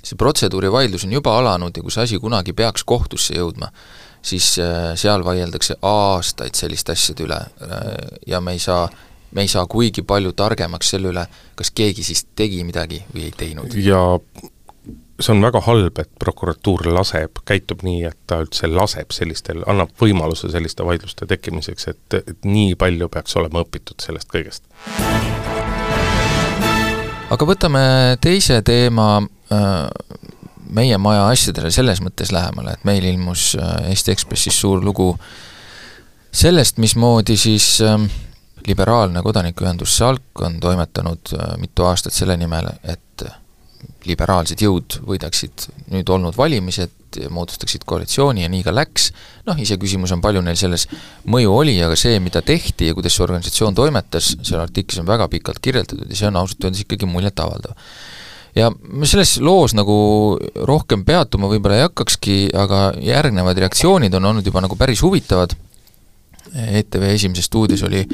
see 0.03 0.19
protseduurivaidlus 0.19 1.07
on 1.07 1.17
juba 1.17 1.35
alanud 1.39 1.77
ja 1.77 1.83
kui 1.83 1.95
see 1.95 2.07
asi 2.07 2.21
kunagi 2.23 2.55
peaks 2.57 2.85
kohtusse 2.87 3.35
jõudma, 3.39 3.73
siis 4.23 4.55
äh, 4.63 4.95
seal 4.99 5.25
vaieldakse 5.27 5.79
aastaid 5.83 6.55
selliste 6.55 6.95
asjade 6.95 7.27
üle 7.27 7.41
äh, 7.41 7.85
ja 8.27 8.41
me 8.41 8.57
ei 8.57 8.63
saa 8.63 8.87
me 9.35 9.43
ei 9.43 9.49
saa 9.49 9.67
kuigi 9.67 10.03
palju 10.07 10.33
targemaks 10.33 10.95
selle 10.95 11.11
üle, 11.11 11.27
kas 11.59 11.73
keegi 11.75 12.05
siis 12.07 12.25
tegi 12.39 12.63
midagi 12.65 13.03
või 13.13 13.27
ei 13.27 13.33
teinud. 13.37 13.75
ja 13.75 14.01
see 15.21 15.33
on 15.33 15.43
väga 15.43 15.61
halb, 15.65 15.99
et 15.99 16.11
prokuratuur 16.21 16.87
laseb, 16.93 17.41
käitub 17.49 17.83
nii, 17.87 18.03
et 18.11 18.19
ta 18.29 18.41
üldse 18.45 18.69
laseb 18.69 19.15
sellistel, 19.15 19.63
annab 19.71 19.95
võimaluse 20.01 20.51
selliste 20.53 20.85
vaidluste 20.85 21.29
tekkimiseks, 21.29 21.89
et, 21.93 22.19
et 22.21 22.45
nii 22.45 22.75
palju 22.79 23.09
peaks 23.13 23.37
olema 23.41 23.65
õpitud 23.65 24.03
sellest 24.03 24.29
kõigest. 24.33 24.65
aga 27.33 27.49
võtame 27.49 27.83
teise 28.21 28.61
teema 28.63 29.09
äh, 29.23 29.89
meie 30.77 30.99
maja 30.99 31.27
asjadele 31.33 31.73
selles 31.73 32.03
mõttes 32.05 32.33
lähemale, 32.35 32.77
et 32.77 32.85
meil 32.85 33.09
ilmus 33.09 33.55
äh, 33.57 33.89
Eesti 33.91 34.13
Ekspressis 34.13 34.61
suur 34.61 34.85
lugu 34.85 35.15
sellest, 36.31 36.77
mismoodi 36.77 37.39
siis 37.41 37.81
äh, 37.81 37.97
liberaalne 38.69 39.25
kodanikuühendus 39.25 39.97
SALK 39.97 40.45
on 40.45 40.61
toimetanud 40.61 41.33
mitu 41.63 41.85
aastat 41.87 42.13
selle 42.13 42.37
nimel, 42.37 42.69
et 42.85 43.25
liberaalsed 44.07 44.61
jõud 44.63 44.99
võidaksid 45.07 45.67
nüüd 45.93 46.11
olnud 46.13 46.37
valimised, 46.37 46.93
moodustaksid 47.33 47.87
koalitsiooni 47.89 48.45
ja 48.45 48.51
nii 48.53 48.65
ka 48.67 48.75
läks, 48.75 49.09
noh, 49.49 49.59
iseküsimus 49.61 50.13
on, 50.15 50.23
palju 50.25 50.43
neil 50.45 50.59
selles 50.59 50.87
mõju 51.31 51.55
oli, 51.55 51.77
aga 51.83 51.97
see, 51.99 52.19
mida 52.23 52.43
tehti 52.45 52.91
ja 52.91 52.97
kuidas 52.97 53.17
see 53.17 53.25
organisatsioon 53.25 53.77
toimetas, 53.79 54.35
seal 54.47 54.63
artiklis 54.63 55.01
on 55.03 55.09
väga 55.09 55.29
pikalt 55.33 55.63
kirjeldatud 55.65 56.07
ja 56.11 56.19
see 56.19 56.31
on 56.31 56.41
ausalt 56.43 56.67
öeldes 56.67 56.85
ikkagi 56.85 57.09
muljetavaldav. 57.11 57.77
ja 58.57 58.71
me 58.71 59.09
selles 59.09 59.37
loos 59.41 59.75
nagu 59.77 59.97
rohkem 60.69 61.05
peatuma 61.05 61.51
võib-olla 61.53 61.81
ei 61.81 61.87
hakkakski, 61.89 62.41
aga 62.57 62.91
järgnevad 63.01 63.65
reaktsioonid 63.65 64.15
on 64.19 64.33
olnud 64.33 64.47
juba 64.47 64.65
nagu 64.65 64.77
päris 64.77 65.03
huvitavad, 65.05 65.57
ETV 66.57 67.11
Esimeses 67.11 67.49
stuudios 67.49 67.83
oli 67.83 68.05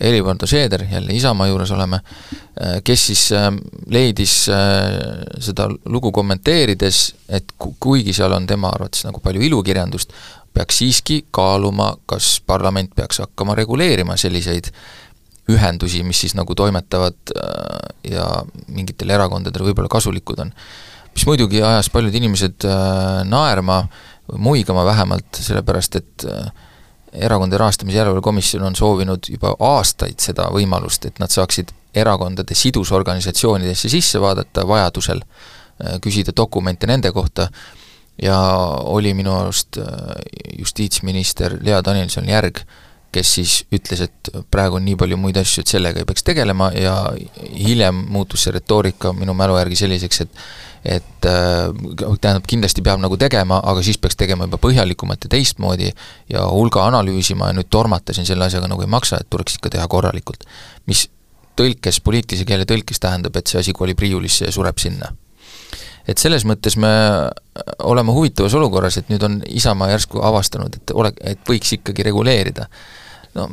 Helir-Valdor 0.00 0.48
Seeder, 0.48 0.84
jälle 0.90 1.12
Isamaa 1.12 1.46
juures 1.46 1.70
oleme, 1.70 2.00
äh, 2.00 2.80
kes 2.84 3.06
siis 3.06 3.24
äh, 3.32 3.50
leidis 3.86 4.48
äh, 4.48 4.58
seda 5.42 5.68
lugu 5.84 6.12
kommenteerides, 6.12 7.14
et 7.28 7.54
kuigi 7.58 8.12
seal 8.16 8.32
on 8.32 8.46
tema 8.46 8.70
arvates 8.74 9.04
nagu 9.08 9.20
palju 9.24 9.42
ilukirjandust, 9.48 10.12
peaks 10.54 10.78
siiski 10.82 11.24
kaaluma, 11.30 11.92
kas 12.06 12.38
parlament 12.46 12.94
peaks 12.96 13.22
hakkama 13.24 13.54
reguleerima 13.58 14.16
selliseid 14.16 14.70
ühendusi, 15.48 16.02
mis 16.04 16.20
siis 16.20 16.34
nagu 16.36 16.54
toimetavad 16.54 17.30
ja 18.04 18.26
mingitele 18.68 19.14
erakondadele 19.16 19.70
võib-olla 19.70 19.88
kasulikud 19.88 20.42
on. 20.44 20.50
mis 21.14 21.24
muidugi 21.26 21.62
ajas 21.64 21.88
paljud 21.90 22.14
inimesed 22.14 22.66
naerma 23.24 23.78
muigama 24.36 24.84
vähemalt, 24.84 25.40
sellepärast 25.40 25.96
et 25.96 26.26
äh, 26.28 26.50
erakondade 27.12 27.58
rahastamise 27.60 27.98
järelevalve 27.98 28.24
komisjon 28.24 28.64
on 28.68 28.76
soovinud 28.76 29.30
juba 29.30 29.54
aastaid 29.60 30.20
seda 30.22 30.48
võimalust, 30.54 31.06
et 31.08 31.18
nad 31.22 31.32
saaksid 31.32 31.72
erakondade 31.96 32.54
sidusorganisatsioonidesse 32.54 33.90
sisse 33.92 34.20
vaadata 34.20 34.66
vajadusel, 34.68 35.22
äh, 35.22 35.98
küsida 36.04 36.34
dokumente 36.36 36.86
nende 36.86 37.12
kohta. 37.12 37.48
Ja 38.22 38.38
oli 38.90 39.12
minu 39.14 39.30
arust 39.36 39.78
äh, 39.78 39.86
justiitsminister 40.58 41.58
Lea 41.62 41.78
Danilson-Järg, 41.84 42.64
kes 43.12 43.34
siis 43.38 43.52
ütles, 43.72 44.02
et 44.04 44.30
praegu 44.50 44.76
on 44.76 44.84
nii 44.84 44.96
palju 45.00 45.16
muid 45.16 45.38
asju, 45.40 45.62
et 45.62 45.70
sellega 45.70 46.02
ei 46.02 46.08
peaks 46.08 46.26
tegelema 46.26 46.68
ja 46.76 46.96
hiljem 47.40 48.02
muutus 48.12 48.44
see 48.44 48.52
retoorika 48.58 49.14
minu 49.16 49.34
mälu 49.38 49.56
järgi 49.56 49.78
selliseks, 49.84 50.26
et 50.26 50.42
et 50.88 51.26
äh, 51.28 51.68
tähendab, 52.20 52.46
kindlasti 52.48 52.82
peab 52.84 53.00
nagu 53.02 53.18
tegema, 53.20 53.60
aga 53.70 53.82
siis 53.84 53.98
peaks 54.00 54.16
tegema 54.18 54.46
juba 54.48 54.60
põhjalikumalt 54.62 55.26
ja 55.26 55.32
teistmoodi 55.36 55.90
ja 56.32 56.46
hulga 56.48 56.86
analüüsima 56.88 57.50
ja 57.50 57.58
nüüd 57.58 57.70
tormata 57.70 58.16
siin 58.16 58.28
selle 58.28 58.46
asjaga 58.48 58.70
nagu 58.70 58.84
ei 58.84 58.90
maksa, 58.90 59.20
et 59.20 59.30
tuleks 59.30 59.58
ikka 59.58 59.74
teha 59.76 59.86
korralikult. 59.90 60.46
mis 60.88 61.08
tõlkes, 61.58 62.00
poliitilise 62.04 62.46
keele 62.48 62.64
tõlkes 62.68 63.02
tähendab, 63.02 63.36
et 63.36 63.50
see 63.50 63.60
asi 63.60 63.74
kolib 63.76 63.98
riiulisse 64.00 64.46
ja 64.46 64.54
sureb 64.54 64.78
sinna. 64.78 65.12
et 66.08 66.18
selles 66.18 66.46
mõttes 66.48 66.78
me 66.80 66.92
oleme 67.84 68.12
huvitavas 68.16 68.54
olukorras, 68.56 68.96
et 68.96 69.10
nüüd 69.12 69.22
on 69.26 69.42
Isamaa 69.44 69.90
järsku 69.90 70.22
avastanud, 70.24 70.76
et 70.80 70.94
ole, 70.94 71.12
et 71.20 71.42
võiks 71.48 71.74
ikkagi 71.76 72.06
reguleerida 72.06 72.68
no 73.36 73.48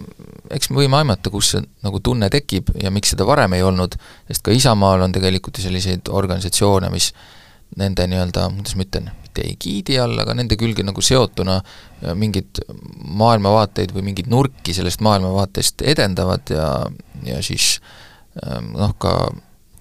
eks 0.53 0.69
me 0.71 0.81
võime 0.83 0.99
aimata, 1.01 1.31
kus 1.33 1.53
see 1.55 1.63
nagu 1.85 1.99
tunne 2.03 2.29
tekib 2.33 2.71
ja 2.81 2.91
miks 2.93 3.13
seda 3.13 3.27
varem 3.27 3.57
ei 3.57 3.65
olnud, 3.65 3.97
sest 4.29 4.45
ka 4.45 4.53
Isamaal 4.55 5.05
on 5.07 5.15
tegelikult 5.15 5.59
ju 5.59 5.65
selliseid 5.67 6.11
organisatsioone, 6.13 6.91
mis 6.93 7.11
nende 7.79 8.05
nii-öelda, 8.07 8.47
kuidas 8.55 8.75
ma 8.77 8.85
ütlen, 8.85 9.09
mitte 9.25 9.45
egiidi 9.49 9.97
all, 9.99 10.15
aga 10.21 10.35
nende 10.37 10.57
külge 10.59 10.85
nagu 10.85 11.01
seotuna 11.03 11.57
mingeid 12.15 12.61
maailmavaateid 13.19 13.91
või 13.95 14.05
mingeid 14.11 14.29
nurki 14.31 14.75
sellest 14.77 15.03
maailmavaatest 15.05 15.83
edendavad 15.95 16.53
ja, 16.53 16.69
ja 17.25 17.41
siis 17.43 17.79
ähm, 18.45 18.71
noh, 18.77 18.95
ka 19.01 19.15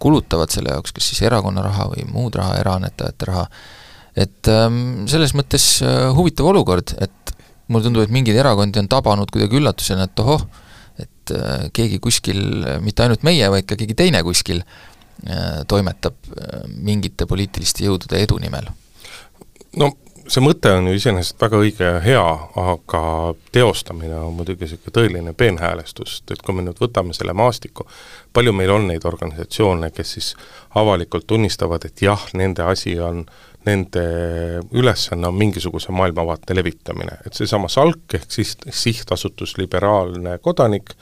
kulutavad 0.03 0.53
selle 0.53 0.75
jaoks 0.75 0.93
kas 0.97 1.13
siis 1.13 1.23
erakonna 1.25 1.63
raha 1.65 1.89
või 1.93 2.05
muud 2.11 2.35
raha, 2.41 2.59
eraannetajate 2.61 3.31
raha, 3.31 3.45
et 4.17 4.51
ähm, 4.51 5.05
selles 5.11 5.37
mõttes 5.39 5.69
äh, 5.85 6.09
huvitav 6.17 6.51
olukord, 6.51 6.97
et 7.05 7.24
mulle 7.69 7.89
tundub, 7.89 8.05
et 8.05 8.13
mingeid 8.13 8.39
erakondi 8.41 8.81
on 8.83 8.89
tabanud 8.91 9.33
kuidagi 9.33 9.59
üllatusena, 9.61 10.09
et 10.09 10.23
ohoh, 10.25 10.47
et 11.01 11.35
äh, 11.35 11.67
keegi 11.75 12.01
kuskil, 12.03 12.41
mitte 12.85 13.05
ainult 13.05 13.25
meie, 13.27 13.49
vaid 13.51 13.69
ka 13.69 13.79
keegi 13.81 13.97
teine 13.99 14.23
kuskil 14.27 14.63
äh, 14.63 15.63
toimetab 15.71 16.17
äh, 16.37 16.65
mingite 16.77 17.29
poliitiliste 17.31 17.87
jõudude 17.89 18.21
edu 18.21 18.39
nimel. 18.43 18.69
no 19.81 19.95
see 20.31 20.41
mõte 20.41 20.71
on 20.73 20.87
ju 20.89 20.95
iseenesest 20.97 21.41
väga 21.41 21.59
õige 21.61 21.89
ja 21.89 21.97
hea, 22.01 22.27
aga 22.61 23.01
teostamine 23.53 24.17
on 24.17 24.37
muidugi 24.39 24.65
niisugune 24.65 24.95
tõeline 24.97 25.35
peenhäälestus, 25.37 26.23
et 26.31 26.41
kui 26.43 26.57
me 26.57 26.65
nüüd 26.65 26.81
võtame 26.81 27.17
selle 27.17 27.35
maastiku, 27.37 27.85
palju 28.33 28.55
meil 28.57 28.73
on 28.73 28.87
neid 28.89 29.05
organisatsioone, 29.09 29.91
kes 29.93 30.15
siis 30.17 30.31
avalikult 30.81 31.27
tunnistavad, 31.29 31.85
et 31.85 32.05
jah, 32.07 32.25
nende 32.33 32.65
asi 32.65 32.97
on 33.01 33.25
äh, 33.27 33.54
nende 33.67 34.03
ülesanne 34.73 35.29
on 35.29 35.35
mingisuguse 35.35 35.93
maailmavaate 35.93 36.57
levitamine, 36.57 37.19
et 37.27 37.37
seesama 37.37 37.69
SALK 37.69 38.19
ehk 38.19 38.33
siis 38.33 38.57
Sihtasutus 38.71 39.57
Liberaalne 39.59 40.39
Kodanik 40.43 40.95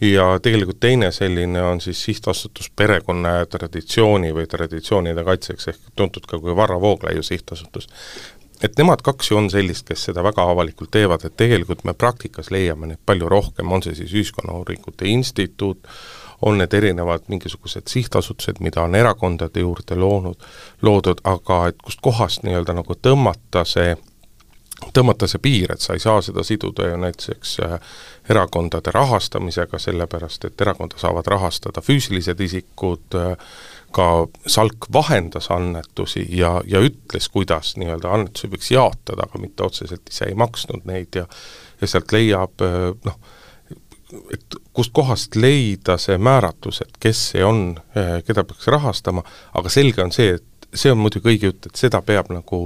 ja 0.00 0.24
tegelikult 0.42 0.80
teine 0.80 1.12
selline 1.12 1.62
on 1.62 1.80
siis 1.80 2.04
Sihtasutus 2.04 2.70
Perekonna 2.76 3.36
ja 3.40 3.46
Traditsiooni 3.46 4.34
või 4.34 4.48
traditsioonide 4.50 5.24
kaitseks 5.24 5.68
ehk 5.68 5.94
tuntud 5.96 6.26
ka 6.26 6.40
kui 6.40 6.56
Varro 6.56 6.80
Vooglaiu 6.80 7.22
sihtasutus. 7.22 7.88
et 8.62 8.76
nemad 8.78 9.00
kaks 9.02 9.30
ju 9.30 9.36
on 9.36 9.50
sellist, 9.50 9.86
kes 9.88 10.02
seda 10.04 10.22
väga 10.22 10.44
avalikult 10.50 10.90
teevad, 10.92 11.24
et 11.24 11.36
tegelikult 11.36 11.84
me 11.84 11.94
praktikas 11.94 12.50
leiame 12.50 12.86
neid 12.86 13.00
palju 13.06 13.28
rohkem, 13.28 13.72
on 13.72 13.82
see 13.82 13.94
siis 13.94 14.12
Ühiskonnauuringute 14.12 15.08
Instituut, 15.08 15.88
on 16.42 16.58
need 16.58 16.74
erinevad 16.74 17.26
mingisugused 17.28 17.88
sihtasutused, 17.88 18.60
mida 18.60 18.82
on 18.82 18.94
erakondade 18.94 19.60
juurde 19.60 19.96
loonud, 19.96 20.46
loodud, 20.82 21.20
aga 21.24 21.66
et 21.68 21.82
kust 21.84 22.00
kohast 22.02 22.46
nii-öelda 22.46 22.76
nagu 22.80 22.96
tõmmata 23.02 23.64
see 23.68 23.96
tõmmata 24.96 25.28
see 25.28 25.42
piir, 25.44 25.72
et 25.74 25.82
sa 25.84 25.92
ei 25.92 26.00
saa 26.00 26.22
seda 26.24 26.40
siduda 26.46 26.86
ju 26.88 26.96
näiteks 27.02 27.50
äh, 27.66 27.74
erakondade 28.32 28.92
rahastamisega, 28.94 29.78
sellepärast 29.78 30.46
et 30.48 30.60
erakonda 30.64 30.96
saavad 30.98 31.26
rahastada 31.28 31.82
füüsilised 31.84 32.40
isikud, 32.40 33.04
äh, 33.20 33.34
ka 33.92 34.06
Salk 34.46 34.86
vahendas 34.92 35.50
annetusi 35.50 36.24
ja, 36.36 36.60
ja 36.66 36.80
ütles, 36.80 37.28
kuidas 37.28 37.74
nii-öelda 37.76 38.12
annetusi 38.14 38.48
võiks 38.48 38.70
jaotada, 38.72 39.26
aga 39.28 39.42
mitte 39.42 39.66
otseselt 39.66 40.08
ise 40.08 40.30
ei 40.30 40.38
maksnud 40.38 40.88
neid 40.88 41.20
ja 41.20 41.26
ja 41.80 41.88
sealt 41.88 42.12
leiab 42.12 42.64
äh, 42.64 42.90
noh, 43.04 43.20
et 44.34 44.56
kustkohast 44.76 45.36
leida 45.36 45.98
see 46.00 46.18
määratlus, 46.18 46.80
et 46.84 46.96
kes 47.00 47.24
see 47.32 47.44
on, 47.44 47.74
eh, 47.94 48.20
keda 48.26 48.44
peaks 48.44 48.66
rahastama, 48.72 49.24
aga 49.54 49.72
selge 49.72 50.02
on 50.04 50.12
see, 50.12 50.34
et 50.38 50.68
see 50.74 50.92
on 50.92 50.98
muidugi 51.02 51.32
õige 51.32 51.50
jutt, 51.50 51.66
et 51.66 51.76
seda 51.76 52.02
peab 52.06 52.30
nagu, 52.30 52.60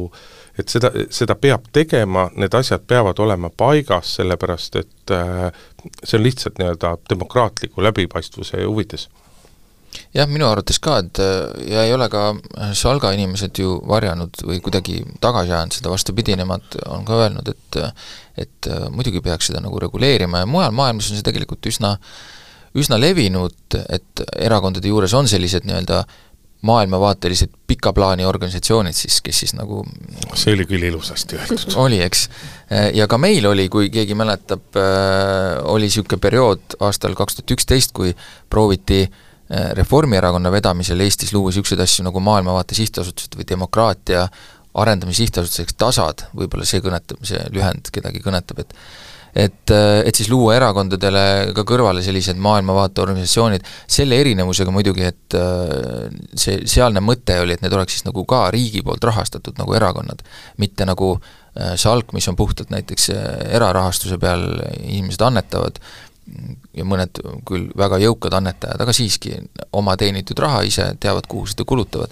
et 0.59 0.69
seda, 0.69 0.91
seda 1.11 1.37
peab 1.41 1.69
tegema, 1.73 2.29
need 2.37 2.55
asjad 2.55 2.85
peavad 2.87 3.21
olema 3.21 3.51
paigas, 3.51 4.17
sellepärast 4.21 4.81
et 4.81 5.15
äh, 5.15 5.51
see 6.03 6.19
on 6.19 6.25
lihtsalt 6.27 6.61
nii-öelda 6.61 6.97
demokraatliku 7.11 7.85
läbipaistvuse 7.85 8.65
huvides 8.65 9.09
jah, 10.15 10.29
minu 10.31 10.47
arvates 10.49 10.79
ka, 10.83 10.99
et 11.03 11.21
ja 11.71 11.85
ei 11.87 11.95
ole 11.95 12.09
ka 12.13 12.27
Salga 12.77 13.13
inimesed 13.17 13.59
ju 13.61 13.77
varjanud 13.89 14.45
või 14.47 14.61
kuidagi 14.65 15.01
tagasi 15.23 15.53
ajanud 15.55 15.79
seda, 15.79 15.93
vastupidi, 15.93 16.37
nemad 16.41 16.79
on 16.87 17.07
ka 17.09 17.25
öelnud, 17.25 17.51
et 17.55 17.81
et 18.35 18.67
muidugi 18.91 19.23
peaks 19.23 19.51
seda 19.51 19.61
nagu 19.63 19.79
reguleerima 19.79 20.41
ja 20.43 20.47
mujal 20.51 20.73
maailmas 20.75 21.11
on 21.11 21.21
see 21.21 21.27
tegelikult 21.27 21.69
üsna 21.71 21.95
üsna 22.75 22.99
levinud, 22.99 23.77
et 23.87 24.23
erakondade 24.43 24.91
juures 24.91 25.13
on 25.15 25.29
sellised 25.31 25.67
nii-öelda 25.69 26.03
maailmavaatelised 26.65 27.53
pika 27.69 27.93
plaani 27.93 28.25
organisatsioonid 28.25 28.97
siis, 28.97 29.21
kes 29.23 29.43
siis 29.43 29.53
nagu 29.55 29.83
see 30.33 30.55
oli 30.57 30.65
küll 30.67 30.87
ilusasti 30.89 31.37
öeldud. 31.39 31.77
oli, 31.85 32.01
eks. 32.03 32.25
ja 32.97 33.07
ka 33.11 33.19
meil 33.21 33.47
oli, 33.51 33.69
kui 33.71 33.91
keegi 33.95 34.17
mäletab, 34.19 34.81
oli 35.71 35.91
niisugune 35.91 36.19
periood 36.25 36.79
aastal 36.89 37.15
kaks 37.19 37.39
tuhat 37.39 37.55
üksteist, 37.59 37.93
kui 37.95 38.15
prooviti 38.51 39.03
äh, 39.05 39.13
Äh, 39.15 39.24
Reformierakonna 39.51 40.51
vedamisel 40.53 41.01
Eestis 41.05 41.35
luua 41.35 41.51
niisuguseid 41.53 41.83
asju 41.85 42.07
nagu 42.07 42.21
maailmavaate 42.25 42.77
sihtasutused 42.79 43.37
või 43.37 43.45
demokraatia 43.49 44.23
arendamise 44.81 45.23
sihtasutuseks 45.23 45.77
TASAD, 45.79 46.29
võib-olla 46.35 46.67
see 46.67 46.81
kõnetab, 46.83 47.21
see 47.27 47.43
lühend 47.55 47.91
kedagi 47.95 48.23
kõnetab, 48.25 48.65
et 48.65 48.73
et, 49.35 49.71
äh, 49.75 50.01
et 50.07 50.15
siis 50.15 50.29
luua 50.31 50.55
erakondadele 50.55 51.53
ka 51.57 51.65
kõrvale 51.67 52.05
sellised 52.07 52.39
maailmavaate 52.39 53.03
organisatsioonid, 53.03 53.65
selle 53.91 54.21
erinevusega 54.23 54.71
muidugi, 54.71 55.09
et 55.11 55.37
äh, 55.39 56.05
see, 56.39 56.61
sealne 56.71 57.03
mõte 57.03 57.41
oli, 57.43 57.57
et 57.57 57.65
need 57.65 57.75
oleks 57.75 57.99
siis 57.99 58.07
nagu 58.07 58.23
ka 58.31 58.45
riigi 58.55 58.85
poolt 58.87 59.05
rahastatud 59.11 59.59
nagu 59.59 59.75
erakonnad, 59.75 60.23
mitte 60.63 60.87
nagu 60.87 61.17
SALK, 61.55 62.11
mis 62.17 62.27
on 62.27 62.35
puhtalt 62.35 62.73
näiteks 62.75 63.13
erarahastuse 63.55 64.17
peal, 64.19 64.43
inimesed 64.83 65.23
annetavad, 65.23 65.77
ja 66.75 66.87
mõned 66.89 67.21
küll 67.47 67.69
väga 67.77 67.99
jõukad 68.03 68.35
annetajad, 68.39 68.81
aga 68.81 68.95
siiski 68.97 69.37
oma 69.77 69.97
teenitud 70.01 70.39
raha 70.41 70.63
ise 70.67 70.89
teavad, 71.01 71.29
kuhu 71.29 71.47
seda 71.51 71.67
kulutavad. 71.69 72.11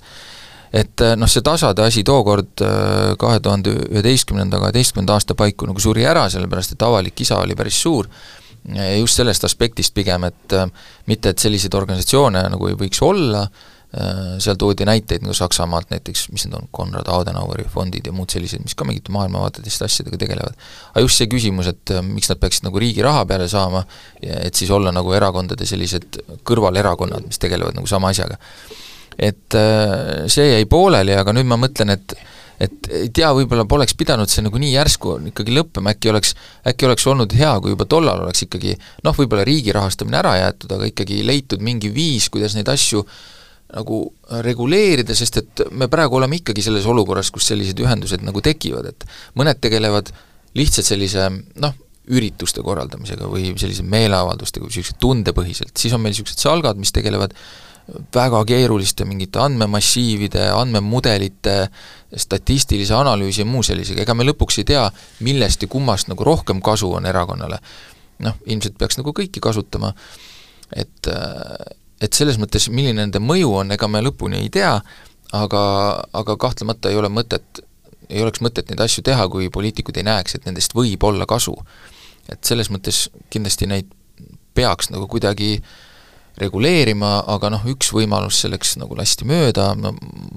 et 0.73 1.01
eh, 1.05 1.17
noh, 1.17 1.29
see 1.29 1.43
tasade 1.45 1.85
asi 1.85 2.05
tookord 2.05 2.63
eh, 2.65 3.15
kahe 3.21 3.41
tuhande 3.41 3.75
üheteistkümnenda, 3.91 4.61
kaheteistkümnenda 4.61 5.19
aasta 5.19 5.35
paiku 5.35 5.69
nagu 5.69 5.81
suri 5.81 6.07
ära, 6.09 6.29
sellepärast 6.33 6.73
et 6.73 6.83
avalik 6.83 7.15
kisa 7.15 7.37
oli 7.41 7.57
päris 7.57 7.83
suur, 7.83 8.09
just 8.99 9.19
sellest 9.19 9.45
aspektist 9.45 9.95
pigem, 9.95 10.25
et 10.25 10.57
eh, 10.57 10.67
mitte, 11.07 11.33
et 11.33 11.39
selliseid 11.39 11.75
organisatsioone 11.75 12.47
nagu 12.55 12.69
ei 12.69 12.79
võiks 12.79 13.03
olla, 13.05 13.47
seal 14.41 14.57
toodi 14.57 14.87
näiteid 14.89 15.25
nagu 15.25 15.35
Saksamaalt 15.37 15.91
näiteks, 15.93 16.31
mis 16.33 16.47
need 16.47 16.57
on, 16.57 16.69
Konrad 16.73 17.09
Adenaueri 17.13 17.67
fondid 17.69 18.07
ja 18.09 18.13
muud 18.17 18.33
sellised, 18.33 18.63
mis 18.65 18.77
ka 18.77 18.87
mingite 18.89 19.13
maailmavaateliste 19.13 19.85
asjadega 19.85 20.17
tegelevad. 20.23 20.57
aga 20.95 21.03
just 21.05 21.21
see 21.21 21.29
küsimus, 21.29 21.69
et 21.69 21.93
äh, 21.93 22.01
miks 22.07 22.31
nad 22.33 22.41
peaksid 22.41 22.65
nagu 22.65 22.81
riigi 22.81 23.05
raha 23.05 23.27
peale 23.29 23.49
saama, 23.53 23.83
et 24.23 24.57
siis 24.57 24.71
olla 24.73 24.95
nagu 24.97 25.13
erakondade 25.13 25.69
sellised 25.69 26.23
kõrvalerakonnad, 26.49 27.27
mis 27.29 27.43
tegelevad 27.43 27.77
nagu 27.77 27.91
sama 27.91 28.15
asjaga. 28.15 28.39
et 29.19 29.59
äh, 29.61 30.25
see 30.33 30.49
jäi 30.55 30.65
pooleli, 30.65 31.13
aga 31.13 31.37
nüüd 31.37 31.51
ma 31.53 31.61
mõtlen, 31.61 31.93
et 31.93 32.17
et 32.63 32.89
ei 32.95 33.09
tea, 33.11 33.29
võib-olla 33.35 33.65
poleks 33.67 33.97
pidanud 33.99 34.31
see 34.31 34.45
nagu 34.45 34.57
nii 34.61 34.71
järsku 34.71 35.17
ikkagi 35.33 35.53
lõppema, 35.53 35.93
äkki 35.97 36.13
oleks, 36.13 36.33
äkki 36.69 36.87
oleks 36.87 37.07
olnud 37.11 37.33
hea, 37.35 37.53
kui 37.61 37.75
juba 37.75 37.89
tollal 37.91 38.25
oleks 38.25 38.45
ikkagi 38.47 38.77
noh, 39.05 39.17
võib-olla 39.19 39.45
riigi 39.45 39.75
rahastamine 39.75 40.21
ära 40.21 40.37
jäetud, 40.39 40.77
aga 40.79 40.89
ikkagi 40.93 41.21
leitud 41.27 41.65
mingi 41.65 41.91
viis, 41.93 42.29
kuidas 42.31 42.55
neid 42.55 42.71
asju 42.71 43.03
äh, 43.03 43.17
nagu 43.73 44.03
reguleerida, 44.45 45.15
sest 45.17 45.39
et 45.41 45.63
me 45.73 45.89
praegu 45.93 46.19
oleme 46.19 46.39
ikkagi 46.41 46.65
selles 46.65 46.87
olukorras, 46.89 47.31
kus 47.33 47.49
sellised 47.53 47.81
ühendused 47.81 48.25
nagu 48.25 48.43
tekivad, 48.45 48.91
et 48.93 49.07
mõned 49.39 49.61
tegelevad 49.65 50.13
lihtsalt 50.59 50.91
sellise 50.91 51.31
noh, 51.63 51.75
ürituste 52.13 52.65
korraldamisega 52.67 53.29
või 53.31 53.53
sellise 53.61 53.85
meeleavaldustega 53.87 54.67
või 54.67 54.73
niisuguse 54.75 54.99
tundepõhiselt, 55.01 55.77
siis 55.79 55.95
on 55.95 56.03
meil 56.03 56.13
niisugused 56.13 56.43
salgad, 56.43 56.81
mis 56.81 56.93
tegelevad 56.93 57.37
väga 58.15 58.43
keeruliste 58.47 59.07
mingite 59.09 59.41
andmemassiivide, 59.43 60.45
andmemudelite, 60.55 61.57
statistilise 62.17 62.95
analüüsi 62.95 63.43
ja 63.43 63.49
muu 63.49 63.63
sellisega, 63.67 64.05
ega 64.05 64.15
me 64.15 64.27
lõpuks 64.27 64.61
ei 64.63 64.69
tea, 64.69 64.85
millest 65.27 65.65
ja 65.65 65.71
kummast 65.71 66.11
nagu 66.13 66.27
rohkem 66.27 66.63
kasu 66.63 66.93
on 66.99 67.07
erakonnale. 67.11 67.59
noh, 68.23 68.37
ilmselt 68.47 68.77
peaks 68.79 69.01
nagu 69.01 69.11
kõiki 69.17 69.41
kasutama, 69.43 69.89
et 70.79 71.09
et 72.03 72.19
selles 72.19 72.39
mõttes, 72.41 72.69
milline 72.73 72.99
nende 73.05 73.23
mõju 73.23 73.53
on, 73.63 73.75
ega 73.75 73.89
me 73.91 74.03
lõpuni 74.05 74.43
ei 74.43 74.51
tea, 74.53 74.75
aga, 75.37 75.63
aga 76.19 76.37
kahtlemata 76.41 76.91
ei 76.91 76.99
ole 76.99 77.11
mõtet, 77.13 77.63
ei 78.11 78.25
oleks 78.25 78.43
mõtet 78.45 78.69
neid 78.71 78.83
asju 78.85 79.05
teha, 79.07 79.29
kui 79.33 79.49
poliitikud 79.53 79.97
ei 79.97 80.07
näeks, 80.09 80.37
et 80.37 80.49
nendest 80.49 80.77
võib 80.77 81.05
olla 81.09 81.29
kasu. 81.29 81.57
et 82.31 82.45
selles 82.47 82.69
mõttes 82.71 83.09
kindlasti 83.35 83.67
neid 83.67 83.89
peaks 84.55 84.93
nagu 84.93 85.09
kuidagi 85.11 85.57
reguleerima, 86.39 87.25
aga 87.29 87.51
noh, 87.53 87.65
üks 87.69 87.91
võimalus 87.93 88.39
selleks 88.45 88.77
nagu 88.81 88.97
lasti 88.97 89.27
mööda, 89.29 89.73
no 89.77 89.93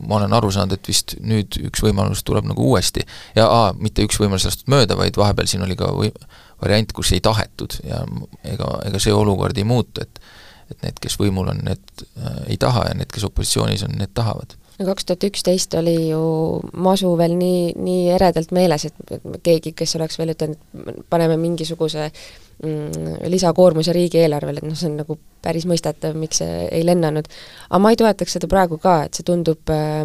ma 0.07 0.17
olen 0.17 0.33
aru 0.35 0.49
saanud, 0.51 0.75
et 0.75 0.89
vist 0.89 1.15
nüüd 1.23 1.55
üks 1.69 1.83
võimalus 1.85 2.23
tuleb 2.27 2.47
nagu 2.49 2.65
uuesti. 2.71 3.05
ja 3.35 3.45
aa, 3.47 3.69
mitte 3.79 4.03
üks 4.03 4.19
võimalus 4.19 4.47
lastud 4.49 4.71
mööda, 4.71 4.97
vaid 4.99 5.17
vahepeal 5.17 5.47
siin 5.47 5.63
oli 5.63 5.77
ka 5.79 5.91
või-, 5.95 6.11
variant, 6.61 6.91
kus 6.95 7.13
ei 7.15 7.21
tahetud 7.23 7.77
ja 7.83 8.01
ega, 8.43 8.71
ega 8.89 8.99
see 8.99 9.13
olukord 9.13 9.57
ei 9.57 9.67
muutu, 9.67 10.03
et 10.03 10.19
et 10.71 10.83
need, 10.83 11.01
kes 11.01 11.17
võimul 11.21 11.49
on, 11.53 11.63
need 11.65 12.05
äh, 12.17 12.37
ei 12.53 12.57
taha 12.61 12.87
ja 12.89 12.93
need, 12.97 13.11
kes 13.13 13.27
opositsioonis 13.27 13.85
on, 13.87 13.97
need 13.99 14.13
tahavad 14.17 14.57
no 14.79 14.87
kaks 14.89 15.07
tuhat 15.07 15.23
üksteist 15.29 15.75
oli 15.79 15.95
ju 16.09 16.21
masu 16.83 17.13
veel 17.19 17.35
nii, 17.39 17.75
nii 17.79 18.09
eredalt 18.15 18.51
meeles, 18.55 18.87
et 18.89 19.29
keegi, 19.43 19.71
kes 19.77 19.95
oleks 19.99 20.19
veel 20.19 20.33
ütelnud, 20.35 20.59
paneme 21.11 21.37
mingisuguse 21.39 22.09
mm, 22.09 23.21
lisakoormuse 23.31 23.95
riigieelarvele, 23.95 24.61
et 24.61 24.67
noh, 24.67 24.77
see 24.79 24.89
on 24.91 24.99
nagu 25.03 25.19
päris 25.45 25.67
mõistetav, 25.69 26.17
miks 26.19 26.41
see 26.43 26.65
ei 26.67 26.83
lennanud. 26.87 27.29
aga 27.69 27.81
ma 27.81 27.93
ei 27.93 28.01
toetaks 28.01 28.37
seda 28.37 28.51
praegu 28.51 28.79
ka, 28.81 29.03
et 29.07 29.15
see 29.15 29.27
tundub 29.27 29.71
äh, 29.73 30.03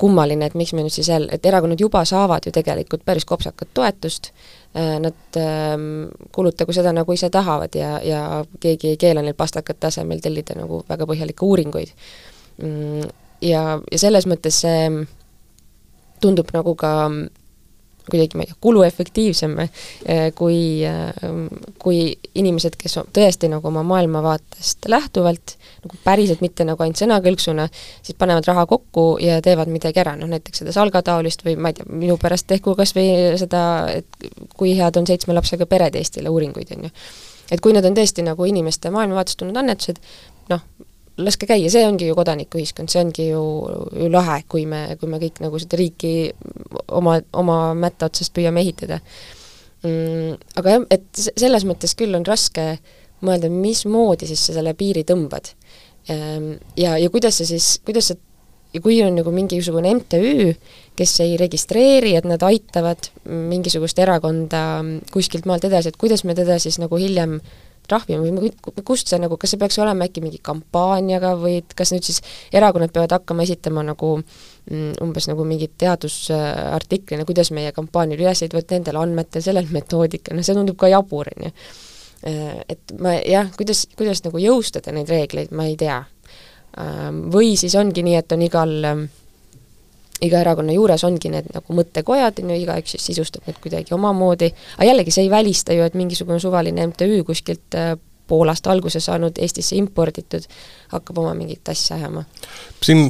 kummaline, 0.00 0.50
et 0.50 0.58
miks 0.58 0.74
me 0.74 0.82
nüüd 0.82 0.94
siis 0.94 1.12
jälle, 1.12 1.30
et 1.30 1.46
erakonnad 1.46 1.80
juba 1.80 2.02
saavad 2.08 2.46
ju 2.46 2.52
tegelikult 2.54 3.06
päris 3.06 3.28
kopsakat 3.28 3.70
toetust, 3.74 4.32
äh, 4.32 4.59
nad 4.74 5.36
ähm, 5.36 5.86
kulutagu 6.32 6.72
seda, 6.72 6.92
nagu 6.94 7.12
ise 7.12 7.30
tahavad 7.30 7.74
ja, 7.74 7.96
ja 8.06 8.44
keegi 8.60 8.92
ei 8.92 8.96
keela 8.96 9.22
neil 9.22 9.34
pastakate 9.34 9.88
asemel 9.88 10.20
tellida 10.22 10.54
nagu 10.54 10.84
väga 10.88 11.08
põhjalikke 11.10 11.42
uuringuid. 11.46 11.90
Mm, 12.62 13.08
ja, 13.42 13.64
ja 13.90 13.98
selles 13.98 14.28
mõttes 14.30 14.60
see 14.62 14.84
tundub 16.22 16.52
nagu 16.54 16.74
ka 16.78 16.92
kuidagi, 18.12 18.38
ma 18.38 18.44
ei 18.44 18.50
tea, 18.50 18.58
kuluefektiivsem 18.64 19.56
eh, 19.62 20.26
kui, 20.36 20.58
eh, 20.86 21.30
kui 21.82 22.00
inimesed, 22.40 22.76
kes 22.80 22.98
tõesti 23.16 23.50
nagu 23.52 23.70
oma 23.70 23.82
maailmavaatest 23.86 24.88
lähtuvalt, 24.90 25.56
nagu 25.84 26.00
päriselt 26.04 26.44
mitte 26.44 26.66
nagu 26.68 26.84
ainult 26.84 27.00
sõnakõlksuna, 27.00 27.68
siis 28.02 28.18
panevad 28.20 28.48
raha 28.50 28.66
kokku 28.70 29.06
ja 29.22 29.40
teevad 29.44 29.72
midagi 29.72 30.02
ära, 30.02 30.16
noh 30.18 30.30
näiteks 30.30 30.62
seda 30.62 30.74
salgataolist 30.76 31.44
või 31.46 31.56
ma 31.56 31.72
ei 31.72 31.80
tea, 31.80 31.88
minu 31.90 32.18
pärast 32.20 32.48
tehku 32.50 32.76
kas 32.78 32.94
või 32.96 33.08
seda, 33.40 33.62
et 33.94 34.30
kui 34.56 34.76
head 34.78 35.00
on 35.00 35.08
seitsme 35.08 35.36
lapsega 35.36 35.68
pered 35.70 35.96
Eestile, 36.00 36.32
uuringuid, 36.32 36.76
on 36.76 36.88
ju. 36.88 36.94
et 37.50 37.60
kui 37.60 37.74
need 37.74 37.86
on 37.86 37.96
tõesti 37.96 38.26
nagu 38.26 38.46
inimeste 38.46 38.92
maailmavaatest 38.94 39.40
tulnud 39.40 39.58
annetused, 39.62 39.98
noh, 40.52 40.66
laske 41.24 41.48
käia, 41.48 41.70
see 41.72 41.84
ongi 41.86 42.08
ju 42.08 42.16
kodanikuühiskond, 42.18 42.92
see 42.92 43.02
ongi 43.02 43.28
ju, 43.30 43.42
ju 43.96 44.08
lahe, 44.12 44.40
kui 44.50 44.66
me, 44.70 44.84
kui 45.00 45.10
me 45.10 45.20
kõik 45.22 45.42
nagu 45.44 45.60
seda 45.62 45.78
riiki 45.80 46.14
oma, 46.96 47.18
oma 47.36 47.60
mätta 47.78 48.10
otsast 48.10 48.34
püüame 48.36 48.64
ehitada 48.64 49.00
mm,. 49.84 50.40
Aga 50.60 50.76
jah, 50.76 50.88
et 50.96 51.22
selles 51.30 51.66
mõttes 51.68 51.96
küll 51.98 52.16
on 52.16 52.26
raske 52.28 52.72
mõelda, 53.26 53.50
mismoodi 53.52 54.28
siis 54.30 54.42
sa 54.46 54.56
selle 54.56 54.72
piiri 54.76 55.04
tõmbad. 55.08 55.52
Ehm, 56.08 56.54
ja, 56.80 56.96
ja 57.00 57.10
kuidas 57.12 57.40
sa 57.40 57.46
siis, 57.48 57.74
kuidas 57.84 58.10
sa 58.10 58.16
ja 58.74 58.80
kui 58.82 59.00
on 59.02 59.16
nagu 59.18 59.32
mingisugune 59.34 59.92
MTÜ, 59.98 60.52
kes 60.98 61.14
ei 61.24 61.34
registreeri, 61.40 62.14
et 62.18 62.26
nad 62.28 62.42
aitavad 62.46 63.10
mingisugust 63.26 63.98
erakonda 64.02 64.62
kuskilt 65.12 65.48
maalt 65.50 65.66
edasi, 65.66 65.90
et 65.90 65.98
kuidas 66.00 66.24
me 66.28 66.36
teda 66.38 66.58
siis 66.62 66.78
nagu 66.82 67.00
hiljem 67.00 67.38
trahvima 67.90 68.22
või 68.24 68.52
kust 68.86 69.10
see 69.10 69.20
nagu, 69.22 69.36
kas 69.40 69.54
see 69.54 69.60
peaks 69.60 69.78
olema 69.82 70.06
äkki 70.08 70.22
mingi 70.24 70.40
kampaaniaga 70.46 71.34
või 71.40 71.58
et 71.60 71.74
kas 71.78 71.92
nüüd 71.94 72.06
siis 72.06 72.22
erakonnad 72.56 72.94
peavad 72.94 73.16
hakkama 73.18 73.44
esitama 73.46 73.84
nagu 73.86 74.16
mm, 74.20 74.96
umbes 75.04 75.28
nagu 75.30 75.46
mingit 75.48 75.76
teadusartiklina, 75.82 77.26
kuidas 77.28 77.52
meie 77.56 77.74
kampaaniad 77.76 78.22
üles 78.22 78.44
ehitavad 78.44 78.76
nendel 78.76 79.00
andmetel, 79.02 79.44
sellel 79.44 79.70
metoodikal, 79.74 80.38
noh 80.38 80.46
see 80.46 80.56
tundub 80.56 80.78
ka 80.80 80.90
jabur, 80.92 81.30
on 81.34 81.48
ju. 81.48 81.54
Äh, 82.30 82.56
et 82.68 82.96
ma 83.00 83.16
jah, 83.18 83.48
kuidas, 83.56 83.86
kuidas 83.96 84.24
nagu 84.26 84.40
jõustada 84.42 84.92
neid 84.94 85.10
reegleid, 85.10 85.54
ma 85.56 85.68
ei 85.68 85.78
tea. 85.80 86.02
Ähm, 86.80 87.24
või 87.34 87.56
siis 87.58 87.74
ongi 87.78 88.04
nii, 88.06 88.18
et 88.20 88.36
on 88.36 88.44
igal 88.46 88.76
iga 90.24 90.40
erakonna 90.44 90.74
juures 90.76 91.04
ongi 91.08 91.32
need 91.32 91.48
nagu 91.54 91.76
mõttekojad, 91.76 92.42
on 92.42 92.52
ju, 92.54 92.60
igaüks 92.64 92.96
siis 92.96 93.10
sisustab 93.10 93.48
need 93.48 93.60
kuidagi 93.62 93.94
omamoodi, 93.96 94.50
aga 94.76 94.90
jällegi, 94.90 95.14
see 95.14 95.26
ei 95.26 95.32
välista 95.32 95.76
ju, 95.76 95.86
et 95.86 95.98
mingisugune 95.98 96.40
suvaline 96.42 96.90
MTÜ 96.90 97.22
kuskilt 97.28 97.78
äh, 97.78 97.94
Poolast 98.30 98.66
alguse 98.70 99.00
saanud, 99.02 99.38
Eestisse 99.42 99.74
imporditud, 99.76 100.46
hakkab 100.92 101.18
oma 101.18 101.34
mingit 101.34 101.68
asja 101.68 101.96
ajama. 101.96 102.24
siin 102.82 103.02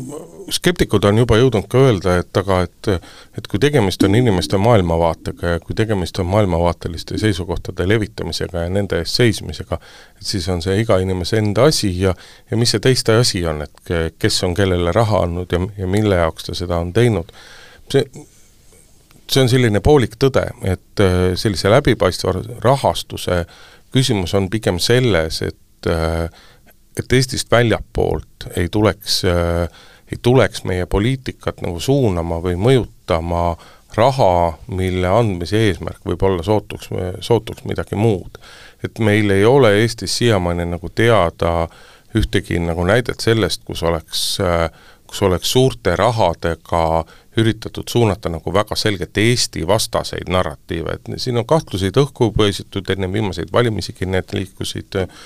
skeptikud 0.51 1.05
on 1.05 1.21
juba 1.21 1.37
jõudnud 1.37 1.69
ka 1.71 1.83
öelda, 1.85 2.17
et 2.23 2.41
aga 2.41 2.63
et 2.65 2.91
et 3.39 3.47
kui 3.51 3.61
tegemist 3.63 4.03
on 4.09 4.17
inimeste 4.17 4.59
maailmavaatega 4.59 5.55
ja 5.55 5.61
kui 5.61 5.77
tegemist 5.77 6.19
on 6.19 6.27
maailmavaateliste 6.33 7.19
seisukohtade 7.21 7.89
levitamisega 7.89 8.65
ja 8.65 8.73
nende 8.73 9.03
eest 9.05 9.21
seismisega, 9.21 9.79
et 10.17 10.33
siis 10.33 10.49
on 10.49 10.65
see 10.65 10.81
iga 10.81 10.99
inimese 11.05 11.39
enda 11.39 11.69
asi 11.69 11.93
ja 12.01 12.15
ja 12.51 12.57
mis 12.57 12.73
see 12.75 12.83
teiste 12.89 13.21
asi 13.21 13.45
on, 13.47 13.63
et 13.69 14.17
kes 14.19 14.43
on 14.49 14.57
kellele 14.57 14.93
raha 14.97 15.25
andnud 15.29 15.53
ja, 15.53 15.61
ja 15.79 15.87
mille 15.87 16.21
jaoks 16.25 16.49
ta 16.49 16.59
seda 16.65 16.81
on 16.81 16.93
teinud. 16.97 17.33
see 17.93 18.05
see 19.31 19.43
on 19.45 19.51
selline 19.51 19.81
poolik 19.85 20.17
tõde, 20.19 20.43
et 20.67 21.03
sellise 21.39 21.71
läbipaistva 21.71 22.33
rahastuse 22.65 23.45
küsimus 23.93 24.35
on 24.35 24.51
pigem 24.51 24.79
selles, 24.79 25.43
et 25.43 25.91
äh, 25.91 26.31
et 26.99 27.13
Eestist 27.13 27.51
väljapoolt 27.51 28.51
ei 28.57 28.69
tuleks, 28.69 29.23
äh, 29.25 29.69
ei 30.13 30.19
tuleks 30.23 30.65
meie 30.65 30.87
poliitikat 30.87 31.63
nagu 31.65 31.81
suunama 31.81 32.41
või 32.45 32.57
mõjutama 32.59 33.45
raha, 33.97 34.59
mille 34.71 35.09
andmise 35.09 35.59
eesmärk 35.67 36.05
võib 36.07 36.23
olla 36.23 36.43
sootuks, 36.47 36.91
sootuks 37.21 37.65
midagi 37.67 37.99
muud. 37.99 38.39
et 38.85 38.99
meil 38.99 39.31
ei 39.31 39.45
ole 39.45 39.75
Eestis 39.83 40.17
siiamaani 40.19 40.65
nagu 40.65 40.89
teada 40.89 41.69
ühtegi 42.17 42.59
nagu 42.59 42.85
näidet 42.85 43.21
sellest, 43.21 43.63
kus 43.65 43.83
oleks, 43.83 44.41
äh, 44.41 44.71
kus 45.07 45.23
oleks 45.23 45.53
suurte 45.53 45.97
rahadega 45.97 47.05
üritatud 47.37 47.89
suunata 47.89 48.29
nagu 48.29 48.55
väga 48.55 48.77
selgelt 48.77 49.19
Eesti-vastaseid 49.19 50.31
narratiive, 50.33 50.97
et 50.99 51.13
siin 51.23 51.39
on 51.39 51.47
kahtluseid 51.47 51.97
õhku 52.03 52.33
põesitud, 52.37 52.91
enne 52.91 53.13
viimaseid 53.13 53.53
valimisigi 53.53 54.07
need 54.07 54.35
liikusid 54.35 54.99
äh, 54.99 55.23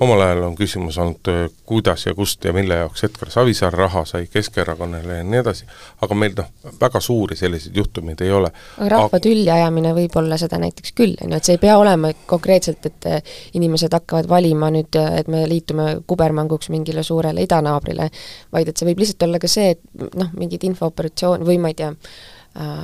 omal 0.00 0.20
ajal 0.20 0.42
on 0.42 0.54
küsimus 0.56 0.98
olnud, 0.98 1.28
äh, 1.28 1.50
kuidas 1.66 2.06
ja 2.06 2.14
kust 2.14 2.44
ja 2.44 2.52
mille 2.52 2.74
jaoks 2.74 3.04
Edgar 3.04 3.30
Savisaar 3.30 3.72
raha 3.72 4.04
sai 4.04 4.26
Keskerakonnale 4.26 5.18
ja 5.18 5.24
nii 5.24 5.40
edasi, 5.40 5.66
aga 6.02 6.16
meil 6.18 6.34
noh, 6.38 6.48
väga 6.80 7.00
suuri 7.00 7.36
selliseid 7.36 7.76
juhtumeid 7.76 8.20
ei 8.24 8.32
ole. 8.32 8.50
rahva 8.78 9.08
aga... 9.10 9.20
tülli 9.22 9.50
ajamine 9.50 9.94
võib 9.96 10.16
olla 10.20 10.38
seda 10.40 10.58
näiteks 10.62 10.94
küll, 10.98 11.16
on 11.22 11.32
ju, 11.32 11.40
et 11.40 11.48
see 11.48 11.58
ei 11.58 11.62
pea 11.62 11.78
olema 11.78 12.12
konkreetselt, 12.26 12.86
et 12.90 13.08
äh, 13.10 13.34
inimesed 13.58 13.92
hakkavad 13.92 14.28
valima 14.28 14.70
nüüd, 14.74 15.00
äh, 15.00 15.18
et 15.22 15.32
me 15.32 15.44
liitume 15.48 15.88
kubermanguks 16.06 16.72
mingile 16.74 17.04
suurele 17.06 17.44
idanaabrile, 17.46 18.10
vaid 18.52 18.68
et 18.72 18.76
see 18.76 18.88
võib 18.90 19.02
lihtsalt 19.02 19.28
olla 19.28 19.42
ka 19.42 19.50
see, 19.50 19.74
et 19.76 20.06
noh, 20.18 20.30
mingid 20.38 20.64
infooperatsioon 20.70 21.46
või 21.46 21.58
ma 21.62 21.72
ei 21.72 21.78
tea, 21.78 21.92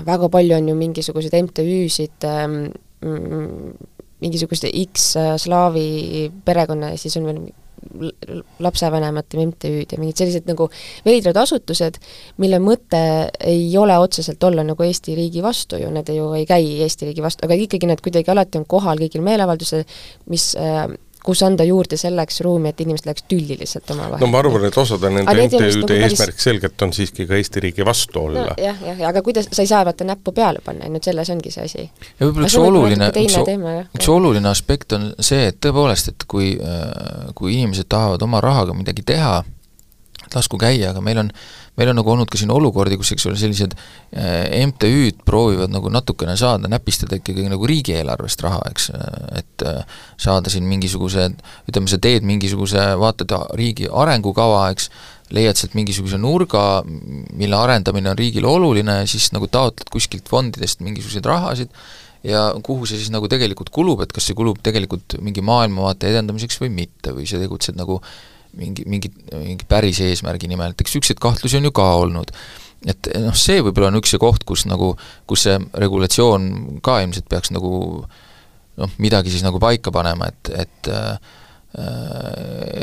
väga 0.07 0.31
palju 0.33 0.55
on 0.57 0.68
ju 0.71 0.75
mingisuguseid 0.79 1.35
MTÜ-sid 1.44 2.25
ähm,, 2.25 2.55
mingisugust 4.20 4.66
X 4.68 5.12
slaavi 5.44 5.88
perekonna 6.44 6.92
ja 6.94 7.00
siis 7.00 7.16
on 7.20 7.28
veel 7.28 7.42
lapsevanemate 8.59 9.38
MTÜ-d 9.46 9.94
ja 9.94 10.00
mingid 10.00 10.18
sellised 10.20 10.48
nagu 10.50 10.66
veidrad 11.07 11.38
asutused, 11.40 11.98
mille 12.42 12.59
mõte 12.62 13.00
ei 13.46 13.68
ole 13.78 13.96
otseselt 14.02 14.42
olla 14.44 14.64
nagu 14.66 14.85
Eesti 14.85 15.14
riigi 15.18 15.42
vastu 15.44 15.78
ju, 15.81 15.90
need 15.94 16.11
ju 16.12 16.33
ei 16.37 16.46
käi 16.48 16.81
Eesti 16.85 17.09
riigi 17.09 17.24
vastu, 17.24 17.46
aga 17.46 17.59
ikkagi 17.59 17.90
nad 17.90 18.02
kuidagi 18.04 18.35
alati 18.35 18.61
on 18.61 18.66
kohal 18.68 19.00
kõigil 19.00 19.24
meeleavaldusel, 19.24 19.87
mis 20.33 20.50
äh, 20.59 20.88
kus 21.24 21.42
anda 21.42 21.64
juurde 21.66 21.96
selleks 21.98 22.40
ruumi, 22.46 22.70
et 22.72 22.81
inimesed 22.81 23.09
läheks 23.09 23.24
tülli 23.28 23.57
lihtsalt 23.59 23.90
omavahel. 23.94 24.22
no 24.22 24.31
ma 24.31 24.40
arvan, 24.42 24.64
et 24.68 24.78
osade 24.78 25.11
nende 25.12 25.35
MTÜ-de 25.35 25.70
nagu 25.81 25.96
eesmärk 25.96 26.35
päris... 26.35 26.44
selgelt 26.46 26.87
on 26.87 26.94
siiski 26.96 27.26
ka 27.28 27.37
Eesti 27.38 27.62
riigi 27.64 27.87
vastu 27.87 28.22
olla 28.28 28.46
no,. 28.46 28.57
jah, 28.62 28.81
jah, 28.87 29.02
aga 29.11 29.22
kuidas, 29.26 29.50
sa 29.52 29.64
ei 29.64 29.70
saa 29.70 29.83
vaata 29.88 30.07
näppu 30.09 30.33
peale 30.37 30.62
panna, 30.64 30.87
on 30.87 30.96
ju, 30.96 31.02
et 31.02 31.11
selles 31.11 31.31
ongi 31.35 31.52
see 31.54 31.66
asi. 31.66 31.85
ja 31.88 32.26
võib-olla 32.26 32.50
üks 32.50 32.59
oluline, 32.62 33.11
üks, 33.24 33.38
üks 33.98 34.11
oluline 34.14 34.50
aspekt 34.52 34.94
on 34.96 35.11
see, 35.18 35.50
et 35.52 35.61
tõepoolest, 35.64 36.14
et 36.14 36.28
kui, 36.31 36.54
äh, 36.57 37.31
kui 37.38 37.57
inimesed 37.59 37.90
tahavad 37.90 38.22
oma 38.28 38.42
rahaga 38.44 38.76
midagi 38.76 39.04
teha, 39.07 39.40
lasku 40.35 40.61
käia, 40.61 40.92
aga 40.92 41.02
meil 41.04 41.24
on, 41.24 41.33
meil 41.79 41.93
on 41.93 41.99
nagu 42.01 42.12
olnud 42.12 42.31
ka 42.31 42.38
siin 42.41 42.51
olukordi, 42.53 42.99
kus 42.99 43.12
eks 43.14 43.29
ole, 43.31 43.38
sellised 43.38 43.75
äh, 43.75 44.64
MTÜ-d 44.67 45.23
proovivad 45.27 45.73
nagu 45.73 45.93
natukene 45.93 46.35
saada, 46.38 46.71
näpistada 46.71 47.19
ikkagi 47.21 47.47
nagu 47.51 47.69
riigieelarvest 47.71 48.43
raha, 48.45 48.64
eks, 48.73 48.91
et 49.38 49.67
äh, 49.67 50.01
saada 50.21 50.51
siin 50.53 50.67
mingisuguse, 50.69 51.29
ütleme, 51.71 51.91
sa 51.91 52.01
teed 52.03 52.27
mingisuguse, 52.29 52.91
vaatad 52.99 53.37
riigi 53.59 53.87
arengukava, 53.88 54.67
eks, 54.75 54.91
leiad 55.35 55.61
sealt 55.61 55.77
mingisuguse 55.77 56.19
nurga, 56.21 56.83
mille 57.37 57.57
arendamine 57.57 58.11
on 58.14 58.19
riigile 58.19 58.49
oluline 58.49 59.03
siis 59.11 59.29
nagu 59.35 59.47
taotled 59.53 59.91
kuskilt 59.93 60.31
fondidest 60.31 60.81
mingisuguseid 60.81 61.27
rahasid 61.29 61.75
ja 62.25 62.47
kuhu 62.64 62.88
see 62.88 62.97
siis 62.97 63.12
nagu 63.12 63.29
tegelikult 63.31 63.69
kulub, 63.75 64.01
et 64.03 64.14
kas 64.14 64.25
see 64.31 64.37
kulub 64.38 64.62
tegelikult 64.64 65.19
mingi 65.23 65.45
maailmavaate 65.45 66.09
edendamiseks 66.11 66.59
või 66.64 66.73
mitte, 66.81 67.12
või 67.14 67.29
sa 67.29 67.38
tegutsed 67.43 67.77
nagu 67.79 68.01
äh, 68.01 68.17
mingi, 68.59 68.87
mingi, 68.89 69.11
mingi 69.35 69.69
päris 69.69 70.01
eesmärgi 70.05 70.51
nimel, 70.51 70.73
et 70.73 70.81
eks 70.85 70.95
niisuguseid 70.95 71.21
kahtlusi 71.23 71.59
on 71.61 71.69
ju 71.69 71.75
ka 71.77 71.89
olnud. 72.01 72.33
et 72.87 73.11
noh, 73.19 73.35
see 73.35 73.59
võib-olla 73.65 73.91
on 73.91 73.99
üks 73.99 74.15
see 74.15 74.23
koht, 74.23 74.45
kus 74.47 74.65
nagu, 74.71 74.93
kus 75.27 75.49
see 75.49 75.59
regulatsioon 75.83 76.79
ka 76.85 77.01
ilmselt 77.03 77.27
peaks 77.31 77.51
nagu 77.51 77.73
noh, 78.79 78.97
midagi 79.03 79.35
siis 79.35 79.43
nagu 79.43 79.59
paika 79.63 79.91
panema, 79.95 80.29
et, 80.31 80.51
et 80.55 80.91
äh, 80.95 81.19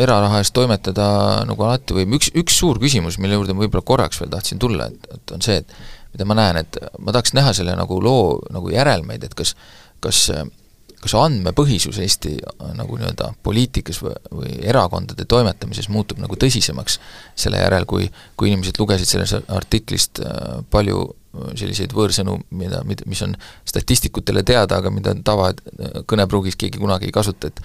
eraraha 0.04 0.42
eest 0.44 0.54
toimetada 0.56 1.08
nagu 1.48 1.64
alati 1.66 1.96
võib, 1.98 2.18
üks, 2.20 2.30
üks 2.38 2.60
suur 2.60 2.80
küsimus, 2.82 3.18
mille 3.24 3.40
juurde 3.40 3.56
ma 3.56 3.64
võib-olla 3.64 3.88
korraks 3.88 4.20
veel 4.22 4.34
tahtsin 4.34 4.62
tulla, 4.62 4.90
et, 4.92 5.08
et 5.16 5.36
on 5.36 5.46
see, 5.46 5.58
et 5.64 5.78
mida 6.16 6.28
ma 6.28 6.38
näen, 6.38 6.62
et 6.62 6.78
ma 7.00 7.16
tahaks 7.16 7.34
näha 7.36 7.56
selle 7.56 7.76
nagu 7.76 7.98
loo 8.04 8.38
nagu 8.54 8.72
järelmeid, 8.72 9.26
et 9.26 9.34
kas, 9.38 9.56
kas 10.04 10.28
kas 11.06 11.16
andmepõhisus 11.20 12.00
Eesti 12.02 12.36
äh, 12.40 12.72
nagu 12.78 12.98
nii-öelda 13.00 13.32
poliitikas 13.46 14.02
või, 14.04 14.16
või 14.40 14.56
erakondade 14.66 15.28
toimetamises 15.30 15.90
muutub 15.94 16.22
nagu 16.24 16.38
tõsisemaks 16.40 17.00
selle 17.38 17.62
järel, 17.62 17.88
kui, 17.90 18.10
kui 18.38 18.52
inimesed 18.52 18.80
lugesid 18.82 19.10
sellest 19.10 19.52
artiklist 19.54 20.22
äh, 20.24 20.60
palju 20.74 21.02
äh, 21.06 21.50
selliseid 21.62 21.96
võõrsõnu, 21.96 22.38
mida, 22.58 22.82
mida, 22.88 23.08
mis 23.10 23.24
on 23.26 23.36
statistikutele 23.68 24.46
teada, 24.48 24.82
aga 24.82 24.94
mida 24.94 25.16
tava 25.26 25.52
kõnepruugis 26.10 26.58
keegi 26.60 26.82
kunagi 26.82 27.12
ei 27.12 27.16
kasuta, 27.16 27.52
et 27.52 27.62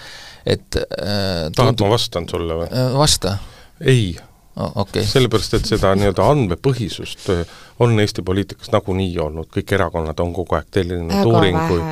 et 0.57 0.81
äh, 0.81 1.47
tahad, 1.57 1.81
ma 1.85 1.95
vastan 1.97 2.29
sulle 2.31 2.63
või? 2.63 2.73
Vasta. 2.97 3.39
ei. 3.81 4.19
Okay. 4.57 5.05
sellepärast, 5.07 5.55
et 5.61 5.69
seda 5.69 5.93
nii-öelda 5.95 6.25
andmepõhisust 6.27 7.29
on 7.81 7.95
Eesti 8.03 8.23
poliitikas 8.27 8.73
nagunii 8.75 9.13
olnud, 9.23 9.47
kõik 9.55 9.73
erakonnad 9.73 10.19
on 10.21 10.33
kogu 10.37 10.57
aeg 10.59 10.67
tellinud 10.75 11.29
uuringuid, 11.31 11.85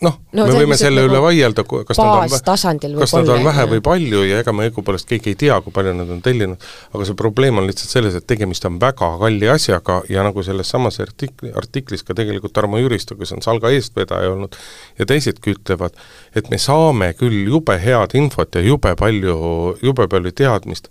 noh 0.00 0.16
no,, 0.16 0.40
me 0.40 0.46
võime 0.56 0.78
selle 0.80 1.04
nagu 1.04 1.12
üle 1.12 1.20
vaielda, 1.22 1.62
kas 1.68 2.00
nad 2.00 2.24
on, 2.24 2.80
kas 2.96 3.14
nad 3.14 3.30
on 3.36 3.44
vähe 3.44 3.66
või 3.74 3.82
palju 3.86 4.24
ja 4.26 4.40
ega 4.42 4.54
me 4.56 4.70
õigupoolest 4.70 5.06
keegi 5.10 5.34
ei 5.34 5.38
tea, 5.44 5.58
kui 5.62 5.74
palju 5.76 5.92
nad 6.00 6.10
on 6.16 6.22
tellinud, 6.24 6.66
aga 6.96 7.06
see 7.06 7.18
probleem 7.18 7.60
on 7.60 7.68
lihtsalt 7.68 7.92
selles, 7.92 8.16
et 8.18 8.26
tegemist 8.26 8.64
on 8.66 8.80
väga 8.82 9.12
kalli 9.20 9.50
asjaga 9.52 10.00
ja 10.10 10.24
nagu 10.26 10.42
selles 10.46 10.72
samas 10.72 10.98
artikli, 11.04 11.52
artiklis 11.60 12.06
ka 12.08 12.16
tegelikult 12.16 12.56
Tarmo 12.56 12.80
Jüristo, 12.80 13.18
kes 13.20 13.36
on 13.36 13.44
Salga 13.44 13.70
eestvedaja 13.76 14.32
olnud, 14.32 14.56
ja 14.98 15.06
teisedki 15.06 15.54
ütlevad, 15.54 15.94
et 16.34 16.48
me 16.50 16.58
saame 16.58 17.12
küll 17.20 17.44
jube 17.52 17.76
head 17.84 18.16
infot 18.18 18.58
ja 18.58 18.64
jube 18.64 18.96
palju, 18.98 19.36
jube 19.84 20.08
palju 20.10 20.34
teadmist, 20.40 20.90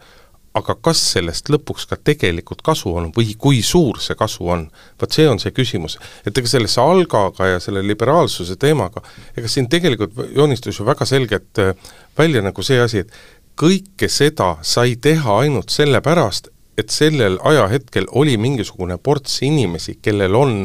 aga 0.56 0.76
kas 0.88 1.02
sellest 1.14 1.50
lõpuks 1.52 1.88
ka 1.90 1.98
tegelikult 2.00 2.64
kasu 2.66 2.94
on 2.96 3.12
või 3.16 3.36
kui 3.40 3.62
suur 3.66 4.00
see 4.04 4.16
kasu 4.20 4.48
on, 4.56 4.66
vot 5.02 5.16
see 5.16 5.28
on 5.28 5.40
see 5.42 5.52
küsimus. 5.56 5.98
et 6.26 6.38
ega 6.38 6.48
selle 6.48 6.72
salgaga 6.72 7.50
ja 7.54 7.60
selle 7.64 7.84
liberaalsuse 7.84 8.56
teemaga, 8.60 9.04
ega 9.38 9.52
siin 9.52 9.70
tegelikult 9.70 10.16
joonistus 10.36 10.80
ju 10.80 10.88
väga 10.88 11.06
selgelt 11.06 11.60
äh, 11.60 11.74
välja 12.18 12.42
nagu 12.46 12.64
see 12.64 12.80
asi, 12.82 13.04
et 13.04 13.12
kõike 13.60 14.10
seda 14.12 14.56
sai 14.62 14.96
teha 14.96 15.40
ainult 15.44 15.72
sellepärast, 15.72 16.50
et 16.78 16.92
sellel 16.92 17.38
ajahetkel 17.44 18.08
oli 18.12 18.36
mingisugune 18.38 18.98
ports 18.98 19.40
inimesi, 19.48 20.00
kellel 20.02 20.36
on 20.36 20.56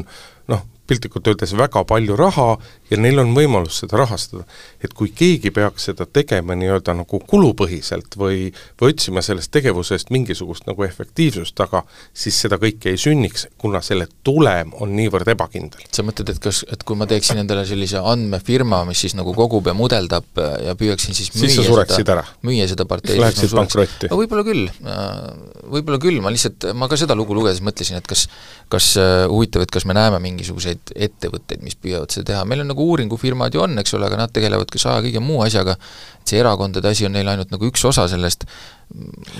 piltlikult 0.90 1.30
öeldes 1.30 1.54
väga 1.58 1.84
palju 1.88 2.16
raha 2.18 2.48
ja 2.90 2.98
neil 2.98 3.22
on 3.22 3.32
võimalus 3.36 3.80
seda 3.82 4.00
rahastada. 4.00 4.44
et 4.82 4.94
kui 4.96 5.12
keegi 5.14 5.52
peaks 5.54 5.88
seda 5.90 6.06
tegema 6.06 6.56
nii-öelda 6.58 6.94
nagu 6.98 7.20
kulupõhiselt 7.30 8.16
või, 8.18 8.50
või 8.80 8.94
otsima 8.94 9.22
sellest 9.22 9.52
tegevusest 9.54 10.10
mingisugust 10.10 10.66
nagu 10.66 10.84
efektiivsust 10.86 11.54
taga, 11.58 11.84
siis 12.14 12.38
seda 12.42 12.58
kõike 12.60 12.90
ei 12.92 13.00
sünniks, 13.00 13.46
kuna 13.58 13.82
selle 13.84 14.08
tulem 14.26 14.72
on 14.82 14.94
niivõrd 14.96 15.28
ebakindel. 15.34 15.86
sa 15.92 16.04
mõtled, 16.06 16.32
et 16.34 16.42
kas, 16.42 16.64
et 16.72 16.84
kui 16.86 16.98
ma 16.98 17.08
teeksin 17.10 17.42
endale 17.42 17.66
sellise 17.68 18.02
andmefirma, 18.12 18.82
mis 18.88 19.04
siis 19.06 19.14
nagu 19.18 19.34
kogub 19.36 19.70
ja 19.70 19.76
mudeldab 19.76 20.42
ja 20.64 20.74
püüaksin 20.78 21.16
siis 21.16 21.32
müüa 21.34 21.46
siis 21.46 21.60
sa 21.60 21.66
sureksid 21.68 22.14
ära? 22.16 22.24
müüa 22.46 22.68
seda 22.70 22.88
parteid 22.90 23.20
Läheksid 23.20 23.54
pankrotti? 23.54 24.10
no 24.10 24.18
võib-olla 24.20 24.46
küll, 24.46 24.66
võib-olla 25.76 26.02
küll, 26.02 26.22
ma 26.24 26.32
lihtsalt, 26.34 26.70
ma 26.74 26.90
ka 26.90 26.98
seda 27.00 27.16
lugu 27.18 27.36
lugedes 27.36 27.62
mõtlesin, 27.64 28.00
et 28.00 28.08
kas 28.10 28.26
kas 28.70 28.94
äh, 29.00 29.26
huvitav, 29.30 29.64
et 29.64 29.72
kas 29.72 29.86
me 29.88 29.94
näeme 29.96 30.20
mingisuguseid 30.22 30.79
ettevõtteid, 30.94 31.62
mis 31.64 31.76
püüavad 31.78 32.12
seda 32.12 32.32
teha, 32.32 32.44
meil 32.48 32.64
on 32.64 32.70
nagu 32.72 32.84
uuringufirmad 32.92 33.54
ju 33.54 33.62
on, 33.64 33.78
eks 33.82 33.94
ole, 33.98 34.08
aga 34.08 34.18
nad 34.22 34.32
tegelevad 34.34 34.70
ka 34.72 34.80
saja 34.80 35.04
kõige 35.04 35.22
muu 35.24 35.42
asjaga, 35.44 35.76
et 36.20 36.32
see 36.32 36.40
erakondade 36.40 36.90
asi 36.90 37.06
on 37.08 37.14
neil 37.16 37.28
ainult 37.30 37.52
nagu 37.54 37.68
üks 37.68 37.84
osa 37.88 38.06
sellest, 38.10 38.46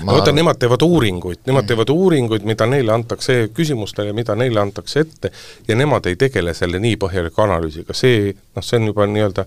ma 0.04 0.14
vaata, 0.14 0.34
nemad 0.36 0.60
teevad 0.60 0.84
uuringuid, 0.86 1.42
nemad 1.48 1.64
mm. 1.64 1.72
teevad 1.72 1.92
uuringuid, 1.94 2.46
mida 2.48 2.68
neile 2.70 2.94
antakse 2.94 3.40
küsimustele, 3.56 4.14
mida 4.16 4.36
neile 4.38 4.62
antakse 4.62 5.04
ette, 5.06 5.32
ja 5.68 5.78
nemad 5.78 6.06
ei 6.10 6.20
tegele 6.20 6.54
selle 6.56 6.82
nii 6.82 7.00
põhjaliku 7.00 7.46
analüüsiga, 7.46 7.96
see 7.96 8.30
noh, 8.32 8.64
see 8.64 8.80
on 8.80 8.92
juba 8.92 9.08
nii-öelda 9.10 9.46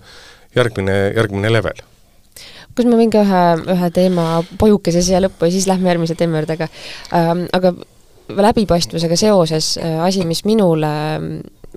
järgmine, 0.58 1.00
järgmine 1.16 1.52
level. 1.52 1.82
Kas 2.74 2.86
ma 2.90 2.96
võin 2.98 3.10
ka 3.14 3.22
ühe, 3.22 3.42
ühe 3.70 3.88
teema 3.94 4.28
pojukese 4.58 5.02
siia 5.06 5.20
lõppu 5.22 5.46
ja 5.46 5.54
siis 5.54 5.68
lähme 5.70 5.92
järgmise 5.92 6.16
teema 6.18 6.40
juurde, 6.40 6.56
aga 6.58 6.70
ähm, 7.14 7.44
aga 7.54 7.70
läbipaistvusega 8.28 9.16
seoses 9.16 9.76
äh, 9.78 10.00
asi, 10.04 10.24
mis 10.26 10.44
minule 10.48 10.90
on, 11.18 11.28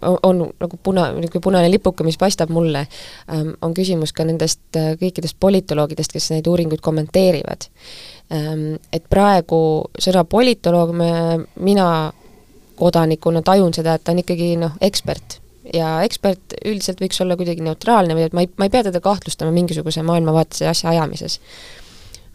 on 0.02 0.44
nagu 0.60 0.80
puna, 0.84 1.08
niisugune 1.16 1.44
punane 1.44 1.72
lipuke, 1.72 2.06
mis 2.08 2.18
paistab 2.18 2.52
mulle, 2.54 2.86
ähm, 3.34 3.54
on 3.62 3.74
küsimus 3.78 4.14
ka 4.16 4.26
nendest 4.28 4.78
äh, 4.80 4.94
kõikidest 5.00 5.38
politoloogidest, 5.40 6.14
kes 6.14 6.32
neid 6.34 6.48
uuringuid 6.48 6.84
kommenteerivad. 6.86 7.68
Ähm, 8.34 8.78
et 8.94 9.08
praegu 9.10 9.60
sõna 10.00 10.24
politoloog 10.28 10.94
me, 10.96 11.12
mina 11.64 11.90
kodanikuna 12.78 13.42
tajun 13.42 13.74
seda, 13.74 13.98
et 13.98 14.06
ta 14.06 14.14
on 14.14 14.22
ikkagi 14.22 14.54
noh, 14.62 14.78
ekspert. 14.82 15.40
Ja 15.74 15.98
ekspert 16.06 16.56
üldiselt 16.64 17.02
võiks 17.04 17.20
olla 17.24 17.36
kuidagi 17.36 17.66
neutraalne 17.66 18.16
või 18.16 18.28
et 18.28 18.36
ma 18.38 18.46
ei, 18.46 18.52
ma 18.56 18.70
ei 18.70 18.72
pea 18.72 18.86
teda 18.88 19.02
kahtlustama 19.04 19.52
mingisuguse 19.52 20.04
maailmavaatese 20.08 20.70
asja 20.70 20.94
ajamises 20.94 21.42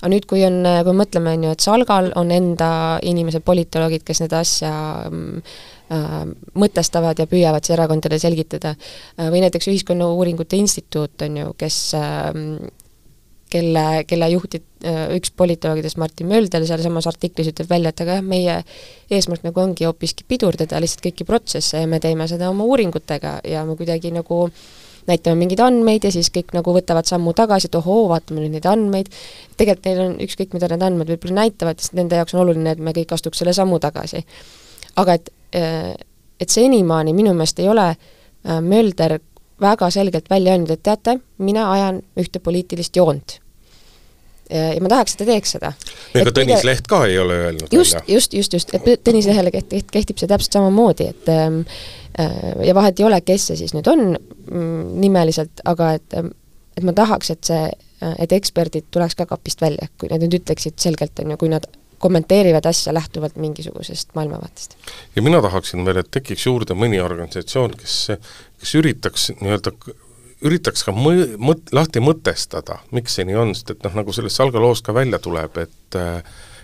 aga 0.02 0.10
nüüd, 0.10 0.26
kui 0.26 0.42
on, 0.42 0.64
kui 0.82 0.94
mõtleme, 0.98 1.36
on 1.36 1.46
ju, 1.46 1.54
et 1.54 1.62
Salgal 1.62 2.10
on 2.18 2.32
enda 2.34 2.72
inimesed, 3.06 3.44
politoloogid, 3.46 4.02
kes 4.02 4.24
neid 4.24 4.34
asja 4.34 4.72
äh, 5.06 6.16
mõtestavad 6.58 7.22
ja 7.22 7.28
püüavad 7.30 7.62
siis 7.62 7.76
erakondadele 7.76 8.18
selgitada. 8.18 8.74
Äh,, 8.74 9.30
või 9.30 9.44
näiteks 9.46 9.70
Ühiskonnauuringute 9.70 10.58
Instituut, 10.58 11.14
on 11.22 11.38
ju, 11.38 11.54
kes 11.60 11.78
äh, 11.94 12.34
kelle, 13.54 13.86
kelle 14.10 14.30
juhti 14.34 14.58
äh, 14.82 15.04
üks 15.20 15.30
politoloogidest, 15.38 16.02
Martin 16.02 16.32
Mölder, 16.34 16.66
sealsamas 16.66 17.06
artiklis 17.06 17.52
ütleb 17.54 17.70
välja, 17.70 17.94
et 17.94 18.02
aga 18.02 18.18
jah, 18.18 18.26
meie 18.26 18.58
eesmärk 19.06 19.46
nagu 19.46 19.62
ongi 19.62 19.86
hoopiski 19.86 20.26
pidurdada 20.26 20.82
lihtsalt 20.82 21.06
kõiki 21.06 21.28
protsesse 21.30 21.86
ja 21.86 21.90
me 21.90 22.02
teeme 22.02 22.26
seda 22.26 22.50
oma 22.50 22.66
uuringutega 22.66 23.38
ja 23.46 23.62
me 23.68 23.78
kuidagi 23.78 24.10
nagu 24.18 24.48
äh, 24.48 24.64
näitame 25.08 25.38
mingeid 25.42 25.60
andmeid 25.64 26.06
ja 26.06 26.12
siis 26.14 26.30
kõik 26.34 26.54
nagu 26.56 26.74
võtavad 26.76 27.08
sammu 27.08 27.34
tagasi, 27.38 27.70
et 27.70 27.78
ohoo, 27.78 28.06
vaatame 28.12 28.44
nüüd 28.44 28.56
neid 28.56 28.68
andmeid, 28.70 29.10
tegelikult 29.58 29.88
neil 29.88 30.00
on 30.06 30.16
ükskõik, 30.26 30.54
mida 30.56 30.70
need 30.70 30.86
andmed 30.86 31.12
võib-olla 31.14 31.42
näitavad, 31.42 31.82
sest 31.82 31.96
nende 31.98 32.20
jaoks 32.20 32.36
on 32.36 32.44
oluline, 32.44 32.76
et 32.76 32.82
me 32.82 32.94
kõik 32.96 33.14
astuks 33.16 33.42
selle 33.42 33.54
sammu 33.56 33.80
tagasi. 33.82 34.24
aga 34.96 35.14
et, 35.14 35.30
äh, 35.56 35.94
et 36.40 36.48
senimaani 36.48 37.12
minu 37.12 37.34
meelest 37.34 37.58
ei 37.58 37.68
ole 37.68 37.88
äh, 37.90 38.60
Mölder 38.60 39.18
väga 39.60 39.90
selgelt 39.90 40.30
välja 40.30 40.52
öelnud, 40.52 40.70
et 40.70 40.82
teate, 40.82 41.18
mina 41.38 41.70
ajan 41.72 42.02
ühte 42.16 42.38
poliitilist 42.38 42.96
joont 42.96 43.38
ja 44.52 44.82
ma 44.84 44.92
tahaks, 44.92 45.14
et 45.14 45.22
ta 45.22 45.28
teeks 45.28 45.56
seda. 45.56 45.72
ega 46.14 46.34
Tõnis 46.34 46.60
pide... 46.60 46.68
Leht 46.68 46.90
ka 46.90 47.02
ei 47.08 47.18
ole 47.22 47.38
öelnud 47.46 47.74
just, 47.74 47.98
just, 48.10 48.36
just, 48.36 48.58
just, 48.58 48.76
et 48.76 49.04
Tõnis 49.06 49.28
Lehele 49.30 49.54
kehtib, 49.54 49.88
kehtib 49.92 50.20
see 50.20 50.30
täpselt 50.30 50.58
samamoodi, 50.58 51.08
et 51.14 51.32
ähm, 51.32 51.62
äh, 52.20 52.38
ja 52.68 52.76
vahet 52.76 53.00
ei 53.00 53.08
ole, 53.08 53.20
kes 53.24 53.50
see 53.50 53.60
siis 53.64 53.74
nüüd 53.76 53.88
on 53.92 54.12
mm, 54.14 54.94
nimeliselt, 55.02 55.64
aga 55.72 55.94
et 55.98 56.18
ähm, 56.18 56.32
et 56.76 56.84
ma 56.86 56.94
tahaks, 56.96 57.30
et 57.32 57.48
see, 57.48 57.70
et 58.22 58.34
eksperdid 58.34 58.88
tuleks 58.94 59.16
ka 59.18 59.26
kapist 59.30 59.62
välja, 59.62 59.88
kui 60.00 60.10
nad 60.12 60.22
nüüd 60.22 60.38
ütleksid 60.40 60.78
selgelt, 60.80 61.18
on 61.22 61.34
ju, 61.34 61.40
kui 61.40 61.50
nad 61.52 61.66
kommenteerivad 62.02 62.66
asja 62.66 62.94
lähtuvalt 62.94 63.36
mingisugusest 63.38 64.14
maailmavaatest. 64.14 64.76
ja 65.16 65.22
mina 65.22 65.42
tahaksin 65.42 65.84
veel, 65.86 66.00
et 66.02 66.10
tekiks 66.10 66.46
juurde 66.46 66.74
mõni 66.74 66.98
organisatsioon, 67.02 67.76
kes, 67.78 67.98
kes 68.58 68.74
üritaks 68.80 69.30
nii-öelda 69.38 69.74
üritaks 70.46 70.84
ka 70.86 70.94
mõ-, 70.96 71.36
mõt-, 71.38 71.72
lahti 71.74 72.02
mõtestada, 72.04 72.80
miks 72.94 73.18
see 73.18 73.26
nii 73.28 73.38
on, 73.38 73.52
sest 73.56 73.74
et 73.76 73.84
noh, 73.86 73.98
nagu 74.00 74.14
sellest 74.14 74.40
Salga 74.40 74.62
loost 74.62 74.86
ka 74.86 74.94
välja 74.96 75.22
tuleb, 75.22 75.62
et 75.66 76.00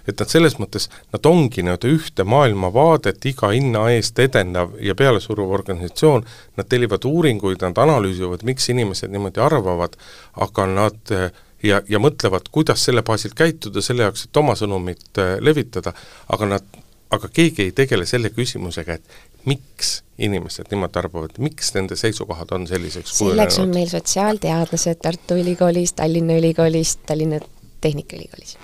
et 0.09 0.23
nad 0.23 0.31
selles 0.31 0.55
mõttes, 0.57 0.87
nad 1.13 1.27
ongi 1.29 1.61
nii-öelda 1.61 1.89
ühte 1.93 2.25
maailmavaadet 2.25 3.27
iga 3.29 3.51
hinna 3.53 3.83
eest 3.93 4.17
edendav 4.25 4.73
ja 4.81 4.95
pealesuruv 4.97 5.51
organisatsioon, 5.59 6.25
nad 6.57 6.69
tellivad 6.69 7.05
uuringuid, 7.05 7.61
nad 7.61 7.77
analüüsivad, 7.85 8.45
miks 8.49 8.71
inimesed 8.73 9.13
niimoodi 9.13 9.43
arvavad, 9.45 9.99
aga 10.47 10.67
nad 10.73 11.13
ja, 11.13 11.83
ja 11.89 12.01
mõtlevad, 12.01 12.49
kuidas 12.53 12.85
selle 12.89 13.05
baasilt 13.05 13.37
käituda, 13.39 13.85
selle 13.85 14.07
jaoks, 14.07 14.27
et 14.29 14.41
oma 14.41 14.57
sõnumit 14.59 15.21
levitada, 15.45 15.93
aga 16.33 16.53
nad, 16.55 16.79
aga 17.15 17.31
keegi 17.33 17.69
ei 17.69 17.77
tegele 17.77 18.07
selle 18.09 18.33
küsimusega, 18.35 18.99
et 18.99 19.28
miks 19.49 19.99
inimesed 20.19 20.71
niimoodi 20.73 20.99
arvavad, 21.01 21.37
miks 21.43 21.73
nende 21.77 21.97
seisukohad 21.99 22.53
on 22.57 22.67
selliseks 22.71 23.19
selleks 23.21 23.61
on 23.63 23.73
meil 23.75 23.89
sotsiaalteadlased 23.91 25.01
Tartu 25.03 25.39
Ülikoolis, 25.39 25.95
Tallinna 25.99 26.39
Ülikoolis, 26.41 26.97
Tallinna 27.07 27.41
Tehnikaülikoolis. 27.81 28.57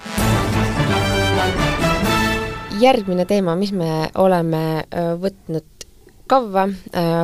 järgmine 2.81 3.25
teema, 3.25 3.55
mis 3.57 3.73
me 3.73 4.09
oleme 4.19 4.85
võtnud 5.23 5.87
kavva, 6.27 6.69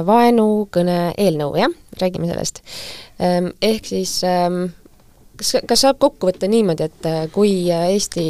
vaenukõne 0.07 0.99
eelnõu, 1.19 1.55
jah, 1.59 1.73
räägime 2.01 2.29
sellest. 2.31 2.63
Ehk 3.19 3.89
siis 3.89 4.21
kas, 5.41 5.55
kas 5.69 5.85
saab 5.85 5.99
kokku 6.03 6.31
võtta 6.31 6.49
niimoodi, 6.51 6.87
et 6.91 7.09
äh, 7.09 7.21
kui 7.33 7.53
Eesti 7.71 8.27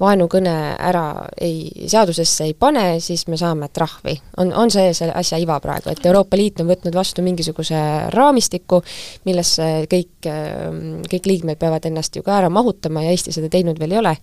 vaenukõne 0.00 0.54
ära 0.78 1.04
ei, 1.40 1.68
seadusesse 1.90 2.48
ei 2.48 2.56
pane, 2.58 3.00
siis 3.04 3.26
me 3.28 3.38
saame 3.40 3.70
trahvi? 3.74 4.16
on, 4.40 4.52
on 4.56 4.72
see 4.72 4.92
selle 4.96 5.14
asja 5.16 5.38
iva 5.40 5.58
praegu, 5.62 5.92
et 5.92 6.06
Euroopa 6.06 6.38
Liit 6.38 6.60
on 6.62 6.68
võtnud 6.70 6.94
vastu 6.96 7.22
mingisuguse 7.24 7.78
raamistiku, 8.14 8.80
millesse 9.28 9.68
kõik, 9.90 10.28
ähm, 10.30 11.02
kõik 11.10 11.28
liikmed 11.30 11.60
peavad 11.60 11.86
ennast 11.88 12.16
ju 12.16 12.24
ka 12.26 12.38
ära 12.40 12.50
mahutama 12.52 13.04
ja 13.04 13.14
Eesti 13.14 13.34
seda 13.34 13.50
teinud 13.52 13.78
veel 13.80 13.94
ei 13.94 14.00
ole, 14.00 14.14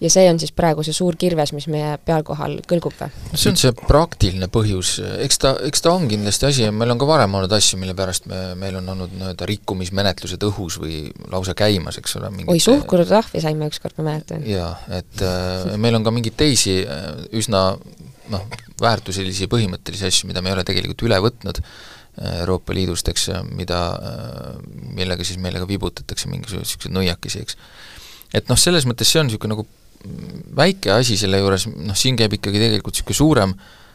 ja 0.00 0.12
see 0.12 0.26
on 0.30 0.40
siis 0.42 0.54
praegu 0.56 0.84
see 0.86 0.96
suur 0.96 1.16
kirves, 1.18 1.52
mis 1.56 1.68
meie 1.72 1.96
peal 2.04 2.24
kohal 2.26 2.58
kõlgub 2.68 2.96
või? 3.00 3.10
see 3.34 3.50
on 3.52 3.60
see 3.60 3.74
praktiline 3.86 4.50
põhjus, 4.52 4.96
eks 5.24 5.42
ta, 5.42 5.54
eks 5.66 5.84
ta 5.84 5.94
on 5.96 6.08
kindlasti 6.10 6.50
asi 6.50 6.66
ja 6.66 6.74
meil 6.74 6.94
on 6.94 7.00
ka 7.00 7.08
varem 7.08 7.34
olnud 7.38 7.52
asju, 7.56 7.80
mille 7.80 7.96
pärast 7.98 8.28
me, 8.30 8.42
meil 8.58 8.78
on 8.80 8.94
olnud 8.94 9.14
nii-öelda 9.16 9.48
rikkumismenetlused 9.50 10.46
õhus 10.50 10.78
või 10.82 11.06
lausa 11.32 11.54
käimas, 11.58 11.85
käimas, 11.86 11.98
eks 12.00 12.16
ole. 12.18 12.30
oi, 12.50 12.60
suhkrutrahvi 12.60 13.40
saime 13.42 13.68
ükskord, 13.70 13.96
ma 13.98 14.10
mäletan. 14.10 14.44
jaa, 14.46 14.72
et 14.98 15.22
äh, 15.22 15.76
meil 15.78 15.94
on 15.98 16.04
ka 16.04 16.12
mingeid 16.14 16.36
teisi 16.36 16.80
äh, 16.82 17.26
üsna 17.36 17.76
noh, 18.32 18.46
väärtuselisi 18.82 19.46
põhimõttelisi 19.50 20.08
asju, 20.08 20.30
mida 20.30 20.42
me 20.42 20.50
ei 20.50 20.56
ole 20.56 20.66
tegelikult 20.66 21.06
üle 21.06 21.20
võtnud 21.22 21.62
äh, 21.62 22.40
Euroopa 22.42 22.74
Liidust, 22.74 23.08
eks, 23.12 23.30
mida, 23.54 23.80
äh, 23.96 24.52
millega 24.98 25.24
siis 25.24 25.38
meile 25.42 25.62
ka 25.62 25.68
vibutatakse 25.68 26.30
mingisuguseid 26.32 26.66
niisuguseid 26.66 26.96
nõiakesi, 26.96 27.46
eks. 27.46 27.58
et 28.34 28.52
noh, 28.52 28.58
selles 28.60 28.88
mõttes 28.88 29.10
see 29.10 29.22
on 29.22 29.30
niisugune 29.30 29.54
nagu 29.54 29.66
väike 30.56 30.92
asi 30.94 31.16
selle 31.18 31.40
juures, 31.40 31.66
noh 31.66 31.96
siin 31.98 32.18
käib 32.18 32.36
ikkagi 32.36 32.60
tegelikult 32.62 32.94
niisugune 32.94 33.22
suurem 33.22 33.56
äh, 33.56 33.85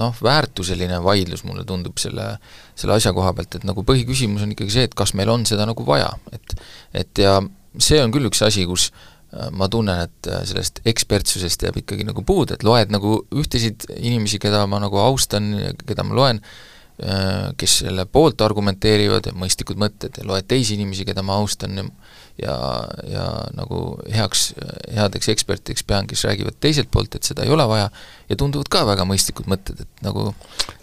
noh, 0.00 0.16
väärtuseline 0.22 1.00
vaidlus 1.04 1.44
mulle 1.44 1.64
tundub 1.68 1.98
selle, 2.00 2.32
selle 2.78 2.96
asja 2.96 3.12
koha 3.16 3.32
pealt, 3.36 3.58
et 3.58 3.66
nagu 3.68 3.84
põhiküsimus 3.86 4.44
on 4.46 4.54
ikkagi 4.54 4.74
see, 4.74 4.88
et 4.88 4.96
kas 4.98 5.14
meil 5.18 5.30
on 5.32 5.46
seda 5.48 5.66
nagu 5.68 5.86
vaja, 5.86 6.12
et 6.34 6.54
et 7.02 7.22
ja 7.22 7.38
see 7.78 8.00
on 8.02 8.12
küll 8.14 8.28
üks 8.30 8.42
asi, 8.46 8.64
kus 8.68 8.88
äh, 8.90 9.50
ma 9.54 9.68
tunnen, 9.72 10.06
et 10.08 10.30
äh, 10.30 10.42
sellest 10.48 10.82
ekspertsusest 10.90 11.66
jääb 11.66 11.80
ikkagi 11.82 12.06
nagu 12.08 12.24
puudu, 12.26 12.56
et 12.56 12.66
loed 12.66 12.92
nagu 12.94 13.20
ühtesid 13.30 13.86
inimesi, 13.98 14.40
keda 14.42 14.64
ma 14.70 14.82
nagu 14.82 15.00
austan, 15.02 15.52
keda 15.86 16.06
ma 16.06 16.18
loen, 16.18 16.42
äh, 17.04 17.50
kes 17.60 17.80
selle 17.84 18.06
poolt 18.10 18.42
argumenteerivad, 18.46 19.30
mõistlikud 19.38 19.80
mõtted, 19.80 20.18
ja 20.18 20.26
loed 20.26 20.48
teisi 20.50 20.76
inimesi, 20.78 21.06
keda 21.08 21.24
ma 21.26 21.38
austan 21.42 21.78
ja, 21.78 21.86
ja 22.42 23.24
nagu 23.56 23.80
heaks, 24.10 24.50
headeks 24.94 25.30
ekspertideks 25.32 25.84
pean, 25.86 26.08
kes 26.10 26.24
räägivad 26.28 26.56
teiselt 26.62 26.90
poolt, 26.92 27.14
et 27.16 27.26
seda 27.26 27.44
ei 27.44 27.52
ole 27.52 27.66
vaja, 27.68 27.88
ja 28.30 28.38
tunduvad 28.38 28.70
ka 28.72 28.84
väga 28.88 29.06
mõistlikud 29.08 29.50
mõtted, 29.50 29.82
et 29.84 30.04
nagu 30.06 30.30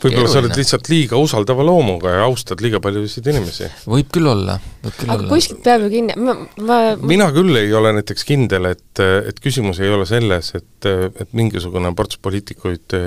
võib-olla 0.04 0.30
sa 0.32 0.42
oled 0.42 0.56
lihtsalt 0.60 0.92
liiga 0.92 1.20
usaldava 1.22 1.66
loomuga 1.68 2.14
ja 2.18 2.28
austad 2.28 2.62
liiga 2.64 2.82
paljusid 2.84 3.30
inimesi. 3.32 3.72
võib 3.88 4.12
küll 4.14 4.30
olla, 4.32 4.60
võib 4.86 5.00
küll 5.00 5.14
aga 5.14 5.24
olla. 5.24 5.32
kuskilt 5.34 5.64
peab 5.66 5.88
ju 5.88 5.92
kinni, 5.96 6.20
ma, 6.22 6.38
ma 6.70 6.80
mina 7.02 7.32
küll 7.36 7.60
ei 7.60 7.74
ole 7.78 7.96
näiteks 8.00 8.28
kindel, 8.28 8.72
et, 8.76 9.04
et 9.04 9.44
küsimus 9.44 9.82
ei 9.82 9.92
ole 9.94 10.08
selles, 10.10 10.54
et, 10.60 10.92
et 10.92 11.36
mingisugune 11.38 11.94
ports 11.98 12.22
poliitikuid 12.22 13.00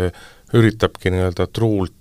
üritabki 0.58 1.12
nii-öelda 1.14 1.46
truult 1.54 1.96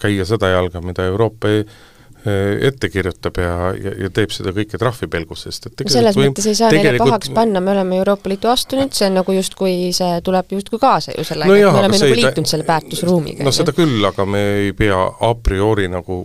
käia 0.00 0.24
seda 0.24 0.48
jalga, 0.48 0.80
mida 0.80 1.04
Euroopa 1.10 1.50
ei 1.52 1.64
Äh, 1.64 1.91
ette 2.22 2.88
kirjutab 2.92 3.38
ja, 3.42 3.54
ja, 3.74 3.92
ja 4.04 4.10
teeb 4.14 4.30
seda 4.30 4.52
kõike 4.54 4.78
trahvipelgus, 4.78 5.46
sest 5.48 5.66
et 5.70 5.84
selles 5.90 6.14
või, 6.18 6.28
mõttes 6.30 6.46
ei 6.52 6.54
saa 6.58 6.70
neile 6.70 6.94
pahaks 7.00 7.32
panna, 7.34 7.60
me 7.64 7.74
oleme 7.74 7.98
Euroopa 7.98 8.30
Liitu 8.30 8.50
astunud, 8.52 8.94
see 8.94 9.08
on 9.10 9.18
nagu 9.18 9.34
justkui, 9.34 9.74
see 9.96 10.20
tuleb 10.22 10.54
justkui 10.54 10.78
kaasa 10.82 11.16
ju 11.16 11.26
sellega 11.26 11.50
no, 11.50 11.58
et 11.58 11.66
me 11.66 11.82
oleme 11.82 11.98
nagu 11.98 12.22
liitunud 12.22 12.54
selle 12.54 12.68
väärtusruumiga. 12.68 13.42
no 13.42 13.54
seda 13.54 13.74
küll, 13.74 13.98
aga 14.06 14.26
me 14.28 14.42
ei 14.62 14.74
pea 14.76 15.02
a 15.02 15.34
priori 15.42 15.90
nagu 15.90 16.24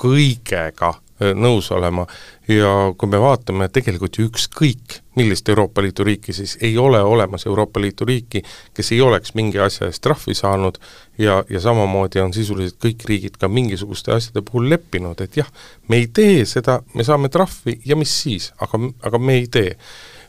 kõigega 0.00 0.94
Äh, 1.22 1.30
nõus 1.38 1.68
olema 1.70 2.02
ja 2.50 2.90
kui 2.98 3.10
me 3.10 3.20
vaatame 3.22 3.68
tegelikult 3.70 4.18
ju 4.18 4.26
ükskõik, 4.26 4.96
millist 5.14 5.48
Euroopa 5.48 5.82
Liidu 5.82 6.04
riiki, 6.04 6.32
siis 6.32 6.56
ei 6.60 6.78
ole 6.78 7.00
olemas 7.02 7.46
Euroopa 7.46 7.80
Liidu 7.80 8.04
riiki, 8.04 8.42
kes 8.74 8.92
ei 8.92 9.00
oleks 9.00 9.34
mingi 9.34 9.58
asja 9.62 9.86
eest 9.86 10.02
trahvi 10.02 10.34
saanud 10.34 10.78
ja, 11.18 11.42
ja 11.50 11.60
samamoodi 11.60 12.22
on 12.22 12.34
sisuliselt 12.34 12.78
kõik 12.82 13.06
riigid 13.08 13.38
ka 13.40 13.48
mingisuguste 13.48 14.14
asjade 14.14 14.42
puhul 14.46 14.68
leppinud, 14.72 15.20
et 15.24 15.38
jah, 15.38 15.50
me 15.88 16.02
ei 16.02 16.08
tee 16.12 16.44
seda, 16.48 16.80
me 16.94 17.06
saame 17.06 17.30
trahvi 17.32 17.78
ja 17.86 17.98
mis 17.98 18.14
siis, 18.24 18.50
aga, 18.64 18.80
aga 19.06 19.22
me 19.22 19.38
ei 19.42 19.46
tee. 19.46 19.76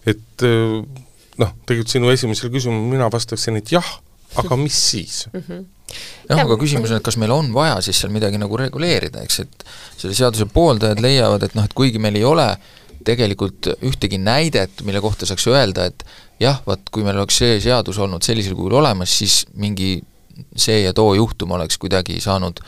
et 0.05 0.45
äh, 0.45 0.81
noh, 1.41 1.55
tegelikult 1.65 1.93
sinu 1.95 2.11
esimesele 2.13 2.53
küsimusele 2.53 2.91
mina 2.91 3.09
vastaksin, 3.11 3.57
et 3.57 3.71
jah, 3.73 3.87
aga 4.37 4.57
mis 4.59 4.77
siis 4.91 5.25
mm? 5.33 5.47
-hmm 5.47 5.71
jah, 6.29 6.41
aga 6.41 6.57
küsimus 6.59 6.91
on, 6.91 6.97
et 6.97 7.05
kas 7.05 7.17
meil 7.21 7.31
on 7.31 7.51
vaja 7.53 7.77
siis 7.85 7.99
seal 8.01 8.11
midagi 8.11 8.39
nagu 8.41 8.57
reguleerida, 8.57 9.21
eks, 9.23 9.39
et 9.45 9.65
selle 9.97 10.15
seaduse 10.17 10.47
pooldajad 10.51 10.99
leiavad, 10.99 11.45
et 11.45 11.53
noh, 11.55 11.63
et 11.63 11.75
kuigi 11.77 12.01
meil 12.01 12.17
ei 12.19 12.25
ole 12.25 12.47
tegelikult 13.05 13.71
ühtegi 13.85 14.19
näidet, 14.21 14.81
mille 14.87 15.01
kohta 15.03 15.27
saaks 15.27 15.47
öelda, 15.51 15.89
et 15.89 16.05
jah, 16.39 16.61
vaat 16.67 16.89
kui 16.91 17.05
meil 17.05 17.19
oleks 17.19 17.41
see 17.41 17.59
seadus 17.63 17.99
olnud 18.01 18.25
sellisel 18.25 18.55
kujul 18.57 18.79
olemas, 18.81 19.13
siis 19.19 19.43
mingi 19.59 19.99
see 20.55 20.81
ja 20.83 20.93
too 20.93 21.13
juhtum 21.15 21.55
oleks 21.55 21.79
kuidagi 21.79 22.19
saanud 22.23 22.59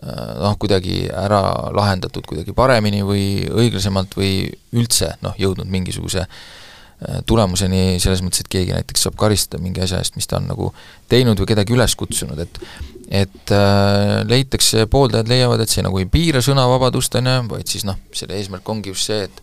noh, 0.00 0.54
kuidagi 0.56 1.02
ära 1.12 1.42
lahendatud 1.76 2.24
kuidagi 2.24 2.54
paremini 2.56 3.02
või 3.04 3.24
õiglasemalt 3.44 4.14
või 4.16 4.46
üldse 4.72 5.10
noh, 5.20 5.34
jõudnud 5.36 5.68
mingisuguse 5.68 6.22
äh, 6.24 6.38
Äh, 7.00 7.22
tulemuseni 7.24 7.96
selles 7.96 8.20
mõttes, 8.20 8.42
et 8.42 8.48
keegi 8.52 8.74
näiteks 8.76 9.06
saab 9.06 9.14
karistada 9.16 9.62
mingi 9.64 9.80
asja 9.80 10.02
eest, 10.02 10.18
mis 10.20 10.26
ta 10.28 10.36
on 10.36 10.50
nagu 10.50 10.66
teinud 11.08 11.38
või 11.40 11.48
kedagi 11.48 11.72
üles 11.72 11.94
kutsunud, 11.96 12.42
et 12.44 12.60
et 13.22 13.52
äh, 13.56 14.20
leitakse, 14.28 14.84
pooldajad 14.92 15.30
leiavad, 15.32 15.62
et 15.64 15.72
see 15.72 15.80
nagu 15.82 15.96
ei 15.98 16.04
piira 16.04 16.42
sõnavabadust, 16.44 17.16
on 17.16 17.30
ju, 17.30 17.38
vaid 17.54 17.72
siis 17.72 17.86
noh, 17.88 17.96
selle 18.12 18.36
eesmärk 18.36 18.68
ongi 18.68 18.92
just 18.92 19.08
see, 19.08 19.24
et 19.30 19.40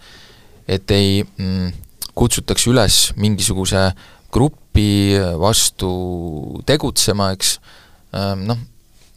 et 0.67 0.95
ei 0.95 1.21
mm, 1.23 1.73
kutsutaks 2.17 2.67
üles 2.71 3.01
mingisuguse 3.17 3.89
grupi 4.33 5.15
vastu 5.39 5.91
tegutsema, 6.67 7.31
eks. 7.37 7.57
Äh,, 8.15 8.33
noh, 8.47 8.59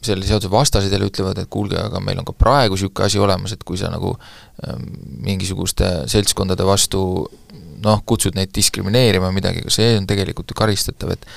selle 0.01 0.25
seaduse 0.25 0.49
vastased 0.51 0.93
jälle 0.93 1.11
ütlevad, 1.11 1.39
et 1.43 1.49
kuulge, 1.53 1.77
aga 1.77 2.01
meil 2.01 2.21
on 2.23 2.25
ka 2.29 2.33
praegu 2.33 2.77
niisugune 2.77 3.05
asi 3.05 3.21
olemas, 3.21 3.53
et 3.53 3.65
kui 3.69 3.77
sa 3.77 3.91
nagu 3.93 4.15
äh, 4.17 4.79
mingisuguste 5.27 5.91
seltskondade 6.09 6.65
vastu 6.65 7.03
noh, 7.85 8.01
kutsud 8.09 8.37
neid 8.37 8.53
diskrimineerima 8.57 9.33
midagi, 9.35 9.65
aga 9.65 9.75
see 9.75 9.93
on 9.99 10.09
tegelikult 10.09 10.53
ju 10.53 10.57
karistatav, 10.59 11.13
et 11.17 11.29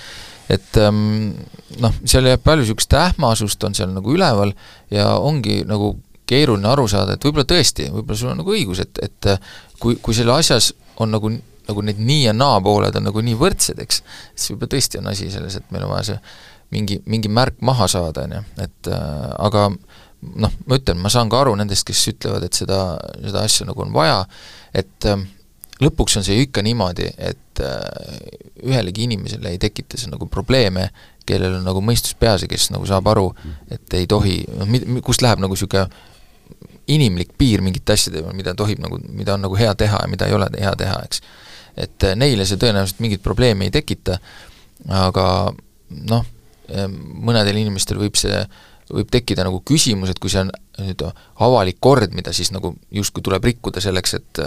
et 0.51 0.78
ähm, 0.84 1.32
noh, 1.80 1.93
seal 2.03 2.28
jääb 2.28 2.41
palju 2.43 2.66
niisugust 2.66 2.95
ähmasust, 2.99 3.64
on 3.64 3.76
seal 3.78 3.93
nagu 3.93 4.11
üleval 4.11 4.51
ja 4.91 5.14
ongi 5.16 5.61
nagu 5.68 5.93
keeruline 6.34 6.70
aru 6.70 6.88
saada, 6.92 7.16
et 7.16 7.26
võib-olla 7.26 7.48
tõesti, 7.50 7.90
võib-olla 7.94 8.20
sul 8.20 8.34
on 8.34 8.42
nagu 8.44 8.54
õigus, 8.54 8.84
et, 8.84 9.04
et 9.06 9.34
kui, 9.80 9.98
kui 10.02 10.18
selle 10.18 10.36
asjas 10.36 10.74
on 11.04 11.14
nagu, 11.14 11.32
nagu 11.68 11.86
need 11.86 12.02
nii 12.04 12.24
ja 12.28 12.34
naa 12.36 12.60
pooled 12.64 12.96
on 13.00 13.08
nagu 13.08 13.24
nii 13.24 13.38
võrdsed, 13.40 13.80
eks, 13.84 14.02
siis 14.34 14.54
võib-olla 14.54 14.74
tõesti 14.76 15.02
on 15.02 15.12
asi 15.14 15.30
selles, 15.34 15.60
et 15.60 15.72
meil 15.74 15.86
on 15.88 15.94
vaja 15.96 16.10
see 16.12 16.20
mingi, 16.74 17.00
mingi 17.10 17.30
märk 17.30 17.62
maha 17.66 17.88
saada, 17.92 18.26
on 18.26 18.36
ju, 18.38 18.42
et 18.66 18.92
äh, 18.92 19.30
aga 19.46 19.70
noh, 20.40 20.58
ma 20.68 20.80
ütlen, 20.80 21.00
ma 21.04 21.12
saan 21.14 21.32
ka 21.32 21.44
aru 21.44 21.56
nendest, 21.60 21.86
kes 21.88 22.04
ütlevad, 22.14 22.46
et 22.48 22.58
seda, 22.58 22.82
seda 23.20 23.46
asja 23.46 23.68
nagu 23.70 23.86
on 23.86 23.94
vaja, 23.96 24.22
et 24.76 25.10
äh, 25.10 25.26
lõpuks 25.84 26.20
on 26.20 26.26
see 26.26 26.38
ju 26.38 26.48
ikka 26.48 26.64
niimoodi, 26.66 27.10
et 27.18 27.64
äh, 27.64 27.84
ühelegi 28.64 29.08
inimesele 29.08 29.54
ei 29.54 29.62
tekita 29.62 30.00
see 30.00 30.12
nagu 30.12 30.30
probleeme, 30.32 30.90
kellel 31.28 31.60
on 31.60 31.68
nagu 31.68 31.84
mõistus 31.84 32.16
peas 32.20 32.44
ja 32.44 32.50
kes 32.52 32.70
nagu 32.74 32.88
saab 32.88 33.08
aru, 33.12 33.30
et 33.72 34.00
ei 34.00 34.08
tohi, 34.10 34.42
noh, 34.60 35.00
kust 35.06 35.24
läheb 35.24 35.44
nagu 35.44 35.56
niisugune 35.56 35.88
inimlik 36.92 37.34
piir 37.38 37.64
mingite 37.64 37.96
asjade 37.96 38.24
peal, 38.24 38.36
mida 38.36 38.56
tohib 38.58 38.82
nagu, 38.84 39.00
mida 39.10 39.38
on 39.38 39.46
nagu 39.46 39.58
hea 39.60 39.74
teha 39.80 40.04
ja 40.04 40.12
mida 40.12 40.28
ei 40.28 40.36
ole 40.36 40.50
hea 40.60 40.74
teha, 40.80 41.00
eks. 41.08 41.24
et 41.78 42.10
äh, 42.10 42.18
neile 42.20 42.48
see 42.50 42.60
tõenäoliselt 42.62 43.02
mingit 43.04 43.24
probleemi 43.24 43.70
ei 43.70 43.76
tekita, 43.80 44.20
aga 44.90 45.26
noh, 46.10 46.30
mõnedel 47.24 47.60
inimestel 47.60 48.00
võib 48.00 48.16
see 48.18 48.38
võib 48.94 49.10
tekkida 49.12 49.46
nagu 49.46 49.62
küsimus, 49.66 50.12
et 50.12 50.20
kui 50.22 50.32
see 50.32 50.42
on 50.44 50.52
nüüd 50.82 51.04
avalik 51.46 51.78
kord, 51.84 52.14
mida 52.18 52.34
siis 52.36 52.52
nagu 52.54 52.74
justkui 52.94 53.24
tuleb 53.26 53.46
rikkuda 53.48 53.82
selleks, 53.84 54.16
et 54.20 54.42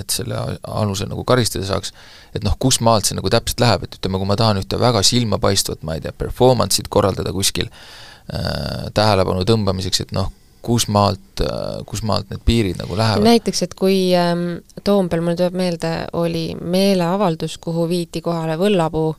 et 0.00 0.14
selle 0.14 0.38
alusel 0.62 1.10
nagu 1.10 1.24
karistada 1.28 1.66
saaks, 1.68 1.92
et 2.34 2.44
noh, 2.46 2.56
kus 2.62 2.80
maalt 2.84 3.08
see 3.08 3.18
nagu 3.18 3.30
täpselt 3.32 3.62
läheb, 3.62 3.86
et 3.86 3.98
ütleme, 3.98 4.20
kui 4.22 4.30
ma 4.30 4.38
tahan 4.38 4.62
ühte 4.62 4.80
väga 4.80 5.02
silmapaistvat, 5.06 5.84
ma 5.86 5.96
ei 5.96 6.04
tea, 6.04 6.14
performance'it 6.16 6.90
korraldada 6.92 7.34
kuskil 7.36 7.68
äh, 7.68 8.88
tähelepanu 8.96 9.44
tõmbamiseks, 9.48 10.06
et 10.06 10.16
noh, 10.16 10.32
kus 10.66 10.88
maalt, 10.92 11.44
kus 11.86 12.02
maalt 12.06 12.32
need 12.32 12.42
piirid 12.46 12.80
nagu 12.80 12.98
lähevad? 12.98 13.26
näiteks, 13.26 13.62
et 13.68 13.76
kui 13.78 14.10
ähm, 14.18 14.58
Toompeal, 14.84 15.22
mulle 15.22 15.38
tuleb 15.38 15.58
meelde, 15.58 15.92
oli 16.18 16.48
meeleavaldus, 16.60 17.58
kuhu 17.62 17.86
viidi 17.90 18.24
kohale 18.24 18.58
võllapuu, 18.60 19.14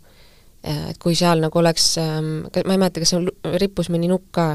et 0.68 0.98
kui 1.00 1.16
seal 1.16 1.40
nagu 1.40 1.60
oleks, 1.62 1.86
ähm, 2.02 2.32
ma 2.44 2.74
ei 2.74 2.80
mäleta, 2.82 3.00
kas 3.00 3.14
seal 3.14 3.28
rippus 3.62 3.88
mõni 3.94 4.10
nukk 4.10 4.26
ka? 4.36 4.48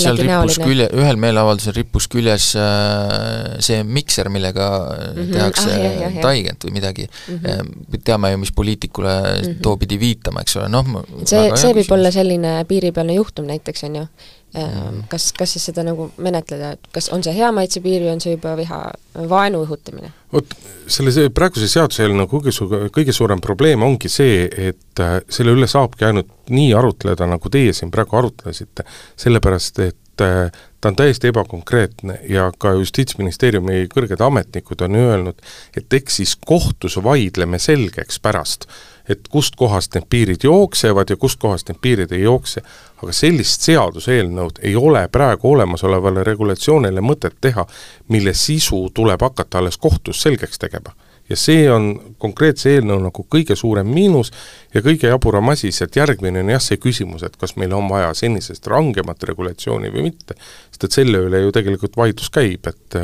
seal 0.00 0.18
rippus 0.18 0.58
külje, 0.62 0.88
ühel 0.98 1.20
meeleavaldusel 1.20 1.76
rippus 1.76 2.08
küljes 2.10 2.48
äh, 2.58 3.60
see 3.62 3.84
mikser, 3.86 4.32
millega 4.32 4.66
mm 4.80 5.20
-hmm. 5.20 5.36
tehakse 5.36 5.76
ah, 6.08 6.18
taigent 6.24 6.66
või 6.66 6.74
midagi 6.80 7.06
mm. 7.06 7.38
-hmm. 7.44 8.02
teame 8.04 8.32
ju, 8.32 8.42
mis 8.42 8.52
poliitikule 8.56 9.14
mm 9.20 9.44
-hmm. 9.44 9.62
too 9.62 9.76
pidi 9.76 10.00
viitama, 10.00 10.40
eks 10.40 10.56
ole, 10.56 10.68
noh 10.68 11.04
see, 11.24 11.50
see 11.54 11.74
võib 11.76 11.94
olla 11.98 12.10
selline 12.10 12.64
piiripealne 12.64 13.14
juhtum 13.14 13.46
näiteks, 13.46 13.84
on 13.84 13.96
ju. 13.96 14.06
Kas, 15.10 15.30
kas 15.36 15.52
siis 15.54 15.68
seda 15.70 15.84
nagu 15.86 16.08
menetleda, 16.18 16.72
et 16.74 16.88
kas 16.94 17.10
on 17.14 17.22
see 17.22 17.34
hea 17.36 17.50
maitsepiir 17.54 18.02
või 18.02 18.14
on 18.16 18.22
see 18.22 18.34
juba 18.34 18.56
viha, 18.58 18.80
vaenu 19.30 19.62
õhutamine? 19.66 20.10
vot 20.32 20.54
selle, 20.90 21.28
praeguse 21.34 21.68
seaduseelnõu 21.70 22.26
kõige 22.30 22.54
su-, 22.54 22.68
kõige 22.94 23.14
suurem 23.14 23.42
probleem 23.42 23.82
ongi 23.86 24.10
see, 24.10 24.44
et 24.50 25.02
äh, 25.02 25.20
selle 25.30 25.54
üle 25.54 25.70
saabki 25.70 26.08
ainult 26.08 26.50
nii 26.50 26.72
arutleda, 26.74 27.28
nagu 27.30 27.50
teie 27.52 27.74
siin 27.76 27.92
praegu 27.94 28.18
arutlesite, 28.18 28.86
sellepärast 29.22 29.82
et 29.86 30.26
äh, 30.26 30.60
ta 30.80 30.90
on 30.90 30.98
täiesti 30.98 31.30
ebakonkreetne 31.30 32.20
ja 32.28 32.50
ka 32.58 32.72
Justiitsministeeriumi 32.78 33.84
kõrged 33.92 34.22
ametnikud 34.24 34.82
on 34.86 34.98
öelnud, 34.98 35.42
et 35.76 35.98
eks 36.00 36.20
siis 36.22 36.36
kohtus 36.46 36.98
vaidleme 37.04 37.58
selgeks 37.62 38.18
pärast, 38.22 38.66
et 39.10 39.28
kust 39.30 39.56
kohast 39.56 39.94
need 39.94 40.06
piirid 40.10 40.44
jooksevad 40.44 41.10
ja 41.10 41.16
kust 41.16 41.40
kohast 41.42 41.68
need 41.68 41.80
piirid 41.82 42.12
ei 42.12 42.22
jookse, 42.22 42.62
aga 43.02 43.12
sellist 43.12 43.66
seaduseelnõud 43.66 44.62
ei 44.62 44.76
ole 44.76 45.06
praegu 45.12 45.52
olemasolevale 45.52 46.24
regulatsioonile 46.24 47.02
mõtet 47.04 47.38
teha, 47.40 47.66
mille 48.08 48.34
sisu 48.34 48.88
tuleb 48.94 49.22
hakata 49.22 49.58
alles 49.58 49.78
kohtus 49.78 50.22
selgeks 50.22 50.58
tegema 50.58 50.94
ja 51.30 51.36
see 51.38 51.66
on 51.70 51.90
konkreetse 52.18 52.72
eelnõu 52.74 52.98
nagu 53.04 53.24
kõige 53.30 53.56
suurem 53.58 53.88
miinus 53.88 54.32
ja 54.74 54.82
kõige 54.84 55.10
jaburam 55.10 55.52
asi, 55.52 55.70
sest 55.72 55.96
järgmine 55.96 56.42
on 56.42 56.50
jah, 56.54 56.62
see 56.62 56.80
küsimus, 56.82 57.22
et 57.26 57.36
kas 57.40 57.54
meil 57.60 57.74
on 57.76 57.88
vaja 57.90 58.10
senisest 58.18 58.66
rangemat 58.70 59.22
regulatsiooni 59.30 59.92
või 59.94 60.08
mitte, 60.10 60.36
sest 60.70 60.88
et 60.88 60.98
selle 60.98 61.22
üle 61.28 61.44
ju 61.44 61.54
tegelikult 61.54 61.96
vaidlus 62.00 62.32
käib, 62.34 62.66
et 62.66 62.98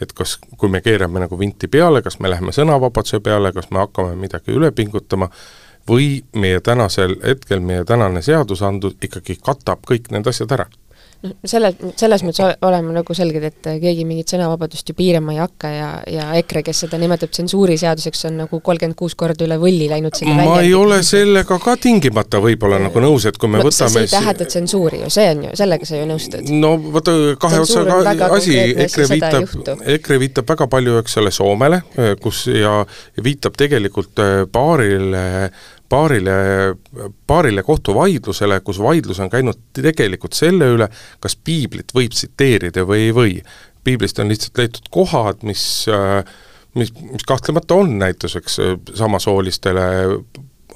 et 0.00 0.12
kas, 0.16 0.38
kui 0.56 0.70
me 0.72 0.80
keerame 0.80 1.20
nagu 1.20 1.36
vinti 1.38 1.68
peale, 1.68 2.00
kas 2.02 2.20
me 2.20 2.30
läheme 2.32 2.52
sõnavabaduse 2.56 3.20
peale, 3.24 3.52
kas 3.52 3.68
me 3.70 3.82
hakkame 3.82 4.14
midagi 4.16 4.54
üle 4.56 4.70
pingutama, 4.72 5.28
või 5.88 6.22
meie 6.36 6.60
tänasel 6.60 7.16
hetkel, 7.24 7.60
meie 7.64 7.84
tänane 7.84 8.22
seadusandlus 8.22 8.96
ikkagi 9.02 9.36
katab 9.42 9.84
kõik 9.88 10.12
need 10.14 10.28
asjad 10.30 10.52
ära 10.56 10.68
noh, 11.24 11.34
selle, 11.44 11.70
selles 12.00 12.24
mõttes 12.24 12.56
oleme 12.66 12.94
nagu 12.94 13.14
selged, 13.16 13.44
et 13.46 13.68
keegi 13.82 14.04
mingit 14.08 14.32
sõnavabadust 14.32 14.90
ju 14.90 14.96
piirama 14.98 15.34
ei 15.34 15.40
hakka 15.42 15.70
ja, 15.72 15.88
ja 16.10 16.26
EKRE, 16.40 16.62
kes 16.66 16.84
seda 16.84 17.00
nimetab 17.00 17.32
tsensuuriseaduseks, 17.34 18.24
on 18.30 18.40
nagu 18.44 18.60
kolmkümmend 18.64 18.98
kuus 18.98 19.16
korda 19.18 19.46
üle 19.46 19.58
võlli 19.60 19.88
läinud 19.90 20.16
selle 20.16 20.34
ma 20.36 20.46
välja. 20.46 20.68
ei 20.68 20.74
ole 20.78 21.00
sellega 21.06 21.58
ka 21.62 21.76
tingimata 21.80 22.42
võib-olla 22.42 22.80
nagu 22.86 23.04
nõus, 23.04 23.26
et 23.30 23.40
kui 23.40 23.52
me 23.52 23.60
no, 23.60 23.68
võtame 23.68 23.94
see 23.96 24.06
ei 24.06 24.12
tähenda 24.14 24.48
tsensuuri 24.54 25.02
ju, 25.04 25.10
see 25.12 25.26
on 25.34 25.44
ju, 25.48 25.56
sellega 25.62 25.90
sa 25.90 26.00
ju 26.00 26.06
nõustud. 26.10 26.54
no 26.62 26.74
vaata, 26.96 27.16
kahe 27.40 27.64
otsaga 27.64 28.30
asi, 28.36 28.56
EKRE 28.86 29.10
viitab, 29.14 29.74
EKRE 29.96 30.20
viitab 30.24 30.54
väga 30.54 30.70
palju, 30.72 31.00
eks 31.02 31.20
ole, 31.20 31.34
Soomele, 31.34 31.82
kus 32.22 32.46
ja, 32.52 32.80
ja 33.16 33.24
viitab 33.24 33.58
tegelikult 33.60 34.24
paarile 34.52 35.26
paarile, 35.90 36.34
paarile 37.26 37.64
kohtuvaidlusele, 37.66 38.60
kus 38.66 38.78
vaidlus 38.82 39.20
on 39.20 39.30
käinud 39.32 39.58
tegelikult 39.76 40.38
selle 40.38 40.70
üle, 40.76 40.86
kas 41.20 41.36
piiblit 41.36 41.94
võib 41.96 42.14
tsiteerida 42.14 42.86
või 42.86 43.08
ei 43.08 43.16
või. 43.16 43.42
piiblist 43.84 44.18
on 44.20 44.28
lihtsalt 44.28 44.58
leitud 44.60 44.88
kohad, 44.92 45.42
mis 45.42 45.64
mis, 46.74 46.92
mis 47.12 47.24
kahtlemata 47.26 47.74
on 47.74 47.98
näituseks 47.98 48.60
samasoolistele 48.94 49.82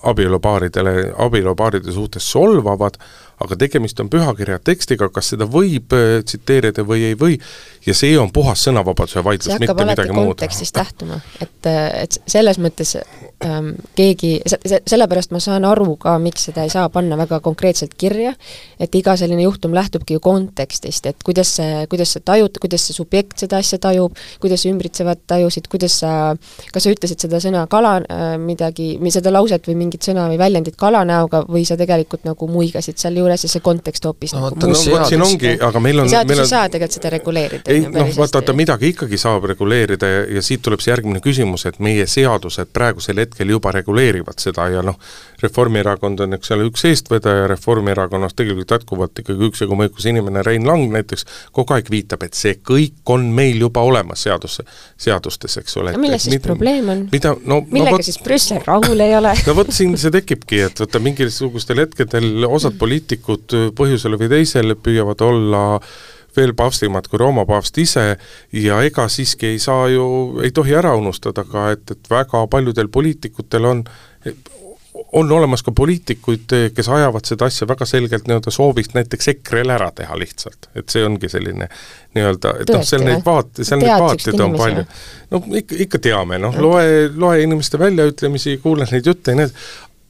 abielupaaridele, 0.04 1.12
abielupaaride 1.18 1.92
suhtes 1.92 2.26
solvavad, 2.32 2.98
aga 3.44 3.56
tegemist 3.56 4.00
on 4.00 4.10
pühakirja 4.12 4.58
tekstiga, 4.64 5.08
kas 5.12 5.32
seda 5.32 5.46
võib 5.50 5.94
tsiteerida 6.24 6.84
või 6.86 7.06
ei 7.08 7.16
või, 7.20 7.38
ja 7.86 7.94
see 7.96 8.12
on 8.20 8.32
puhas 8.32 8.66
sõnavabaduse 8.68 9.24
vaidlus, 9.24 9.54
mitte 9.60 9.76
midagi 9.80 10.12
muud. 10.12 10.34
kontekstist 10.34 10.76
lähtuma, 10.76 11.20
et, 11.40 11.70
et 11.70 12.20
selles 12.26 12.60
mõttes 12.60 12.96
ähm, 13.49 13.70
keegi, 13.97 14.36
se-, 14.47 14.80
sellepärast 14.88 15.32
ma 15.34 15.40
saan 15.42 15.66
aru 15.68 15.97
ka, 16.01 16.16
miks 16.22 16.49
seda 16.49 16.64
ei 16.66 16.72
saa 16.72 16.88
panna 16.92 17.18
väga 17.20 17.40
konkreetselt 17.45 17.95
kirja, 17.99 18.34
et 18.80 18.95
iga 18.95 19.16
selline 19.20 19.45
juhtum 19.47 19.74
lähtubki 19.76 20.18
ju 20.18 20.22
kontekstist, 20.24 21.07
et 21.11 21.22
kuidas 21.26 21.55
see, 21.59 21.84
kuidas 21.90 22.14
sa 22.16 22.22
tajud, 22.24 22.59
kuidas 22.62 22.86
see 22.88 22.97
subjekt 22.97 23.45
seda 23.45 23.61
asja 23.62 23.78
tajub, 23.82 24.16
kuidas 24.42 24.64
sa 24.64 24.70
ümbritsevat 24.72 25.24
tajusid, 25.30 25.68
kuidas 25.72 25.99
sa, 26.03 26.12
kas 26.72 26.86
sa 26.86 26.95
ütlesid 26.95 27.26
seda 27.26 27.40
sõna 27.42 27.64
kala 27.70 27.97
äh, 28.03 28.24
midagi, 28.40 28.95
või 29.01 29.12
seda 29.14 29.32
lauset 29.34 29.68
või 29.68 29.78
mingit 29.84 30.07
sõna 30.07 30.26
või 30.30 30.38
väljendit 30.40 30.78
kalanäoga 30.80 31.45
või 31.49 31.64
sa 31.68 31.78
tegelikult 31.80 32.26
nagu 32.28 32.49
muigasid 32.51 33.01
seal 33.01 33.18
juures 33.20 33.47
ja 33.47 33.51
see 33.51 33.64
kontekst 33.64 34.05
hoopis 34.09 34.34
no, 34.34 34.49
nagu 34.49 34.61
no, 34.61 34.72
vot 34.95 35.09
siin 35.09 35.24
ongi, 35.24 35.57
aga 35.64 35.82
meil 35.82 36.05
on 36.05 36.11
seadus 36.11 36.45
ei 36.45 36.51
saa 36.51 36.68
tegelikult 36.72 36.99
seda 36.99 37.12
reguleerida. 37.14 37.72
ei 37.72 37.84
noh, 37.86 38.11
vaata, 38.16 38.40
vaata 38.40 38.57
midagi 38.57 38.92
ikkagi 38.95 39.18
saab 39.20 39.49
reguleerida 39.51 40.11
ja, 40.11 40.24
ja 40.38 40.45
siit 40.45 40.62
tuleb 40.64 40.82
see 40.84 40.92
järgmine 40.92 41.22
küsimus, 41.24 41.66
et 41.70 41.80
meie 41.82 42.07
seadused 42.11 42.70
praegusel 42.74 43.20
hetkel 43.22 43.34
juba 43.43 43.72
reguleerivad 43.74 44.39
seda 44.41 44.68
ja 44.72 44.82
noh, 44.85 44.99
Reformierakond 45.43 46.22
on, 46.24 46.37
eks 46.37 46.53
ole, 46.55 46.68
üks 46.70 46.85
eestvedaja, 46.89 47.49
Reformierakonnas 47.51 48.37
tegelikult 48.39 48.70
jätkuvalt 48.76 49.20
ikkagi 49.20 49.49
üksjagu 49.51 49.76
mõjukas 49.78 50.07
inimene, 50.09 50.45
Rein 50.47 50.66
Lang 50.68 50.87
näiteks, 50.95 51.26
kogu 51.53 51.76
aeg 51.76 51.91
viitab, 51.93 52.24
et 52.24 52.39
see 52.39 52.57
kõik 52.62 53.12
on 53.12 53.26
meil 53.35 53.61
juba 53.61 53.82
olemas 53.85 54.24
seadusse, 54.24 54.64
seadustes, 55.01 55.59
eks 55.61 55.76
ole. 55.82 55.97
milles 56.01 56.24
siis 56.26 56.37
mida, 56.37 56.47
probleem 56.47 56.89
on? 56.95 57.05
mida, 57.12 57.35
no 57.45 57.61
millega 57.66 57.99
no, 57.99 58.01
võt, 58.01 58.09
siis 58.09 58.20
Brüssel 58.24 58.62
rahul 58.64 59.05
ei 59.05 59.16
ole 59.18 59.35
no 59.49 59.59
vot, 59.59 59.74
siin 59.74 59.99
see 60.01 60.14
tekibki, 60.14 60.62
et 60.68 60.85
vaata, 60.85 61.03
mingisugustel 61.05 61.85
hetkedel 61.85 62.49
osad 62.49 62.78
poliitikud 62.80 63.59
põhjusel 63.76 64.18
või 64.20 64.30
teisel 64.32 64.76
püüavad 64.80 65.24
olla 65.26 65.64
veel 66.37 66.55
paavstimad 66.57 67.09
kui 67.11 67.20
Rooma 67.22 67.47
paavst 67.49 67.78
ise 67.78 68.07
ja 68.53 68.80
ega 68.82 69.09
siiski 69.09 69.55
ei 69.55 69.62
saa 69.62 69.89
ju, 69.93 70.07
ei 70.45 70.51
tohi 70.55 70.74
ära 70.74 70.95
unustada 70.99 71.45
ka, 71.49 71.70
et, 71.76 71.91
et 71.91 72.11
väga 72.11 72.47
paljudel 72.51 72.89
poliitikutel 72.93 73.70
on 73.70 73.85
on 75.12 75.32
olemas 75.32 75.62
ka 75.62 75.72
poliitikuid, 75.72 76.53
kes 76.74 76.89
ajavad 76.89 77.26
seda 77.26 77.49
asja 77.51 77.66
väga 77.68 77.87
selgelt 77.87 78.28
nii-öelda 78.28 78.51
soovist 78.55 78.95
näiteks 78.95 79.28
EKRE-l 79.32 79.72
ära 79.74 79.91
teha 79.95 80.18
lihtsalt, 80.18 80.68
et 80.78 80.91
see 80.91 81.03
ongi 81.07 81.30
selline 81.30 81.68
nii-öelda, 82.14 82.55
et 82.62 82.70
noh, 82.74 82.85
seal 82.87 83.03
neid 83.07 83.24
vaat-, 83.26 83.62
seal 83.62 83.82
neid 83.82 84.05
vaateid 84.05 84.43
on 84.43 84.55
palju. 84.59 84.85
no 85.35 85.43
ikka, 85.62 85.80
ikka 85.87 86.03
teame, 86.09 86.39
noh, 86.43 86.59
loe, 86.62 87.11
loe 87.11 87.43
inimeste 87.43 87.78
väljaütlemisi, 87.82 88.59
kuule 88.62 88.87
neid 88.91 89.11
jutte 89.11 89.35
ja 89.35 89.41
nii 89.41 89.49
edasi, 89.49 89.66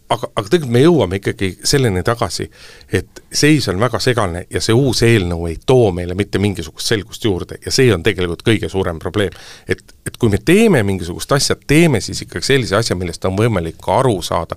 aga, 0.08 0.28
aga 0.36 0.48
tegelikult 0.48 0.72
me 0.74 0.82
jõuame 0.82 1.18
ikkagi 1.20 1.50
selleni 1.66 2.02
tagasi, 2.06 2.46
et 2.92 3.22
seis 3.32 3.66
on 3.72 3.80
väga 3.80 4.00
segane 4.02 4.44
ja 4.52 4.60
see 4.64 4.76
uus 4.76 5.02
eelnõu 5.06 5.48
ei 5.48 5.56
too 5.66 5.90
meile 5.96 6.16
mitte 6.18 6.40
mingisugust 6.42 6.92
selgust 6.92 7.24
juurde 7.24 7.58
ja 7.64 7.72
see 7.74 7.92
on 7.94 8.04
tegelikult 8.04 8.44
kõige 8.46 8.68
suurem 8.72 8.98
probleem. 9.02 9.32
et, 9.68 9.80
et 10.06 10.16
kui 10.16 10.30
me 10.32 10.38
teeme 10.38 10.82
mingisugust 10.82 11.32
asja, 11.32 11.56
teeme 11.66 12.00
siis 12.04 12.22
ikkagi 12.26 12.46
sellise 12.46 12.76
asja, 12.76 12.96
millest 12.96 13.24
on 13.24 13.36
võimalik 13.38 13.80
ka 13.82 13.98
aru 14.02 14.20
saada, 14.22 14.56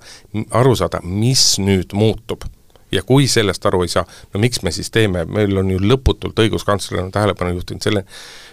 aru 0.50 0.76
saada, 0.76 1.00
mis 1.02 1.58
nüüd 1.58 1.94
muutub 1.96 2.44
ja 2.92 3.02
kui 3.02 3.28
sellest 3.28 3.66
aru 3.66 3.82
ei 3.84 3.92
saa, 3.92 4.06
no 4.34 4.40
miks 4.40 4.62
me 4.62 4.72
siis 4.72 4.90
teeme, 4.90 5.24
meil 5.24 5.56
on 5.60 5.70
ju 5.70 5.80
lõputult, 5.80 6.38
õiguskantsler 6.40 7.02
on 7.02 7.12
tähelepanu 7.12 7.58
juhtinud 7.58 7.84
selle, 7.84 8.04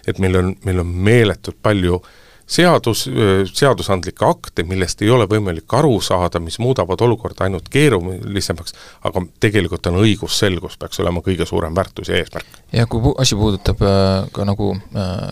et 0.08 0.20
meil 0.20 0.36
on, 0.40 0.56
meil 0.66 0.84
on 0.84 0.88
meeletult 0.88 1.60
palju 1.64 2.02
äh, 2.02 2.22
seadus, 2.48 3.06
seadusandlikke 3.54 4.26
akte, 4.28 4.64
millest 4.70 5.02
ei 5.02 5.10
ole 5.10 5.26
võimalik 5.30 5.74
aru 5.74 5.98
saada, 6.04 6.40
mis 6.44 6.60
muudavad 6.62 7.02
olukorda 7.02 7.48
ainult 7.48 7.70
keerulisemaks, 7.74 8.76
aga 9.10 9.24
tegelikult 9.42 9.90
on 9.90 9.98
õigusselgus, 10.04 10.78
peaks 10.82 11.02
olema 11.02 11.24
kõige 11.26 11.48
suurem 11.50 11.76
väärtus 11.76 12.12
ja 12.14 12.20
eesmärk. 12.22 12.60
ja 12.74 12.86
kui 12.92 13.16
asi 13.22 13.36
puudutab 13.36 13.82
ka 14.32 14.46
nagu 14.46 14.72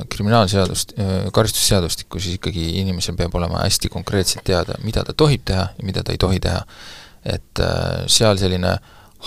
kriminaalseadust 0.09 0.95
karistusseadustikku, 1.33 2.19
siis 2.19 2.39
ikkagi 2.39 2.65
inimesel 2.81 3.15
peab 3.19 3.35
olema 3.35 3.61
hästi 3.61 3.93
konkreetselt 3.93 4.43
teada, 4.43 4.79
mida 4.83 5.03
ta 5.03 5.13
tohib 5.13 5.45
teha 5.45 5.69
ja 5.77 5.85
mida 5.85 6.03
ta 6.03 6.11
ei 6.11 6.17
tohi 6.17 6.39
teha. 6.39 6.65
et 7.23 7.59
seal 8.11 8.37
selline 8.37 8.77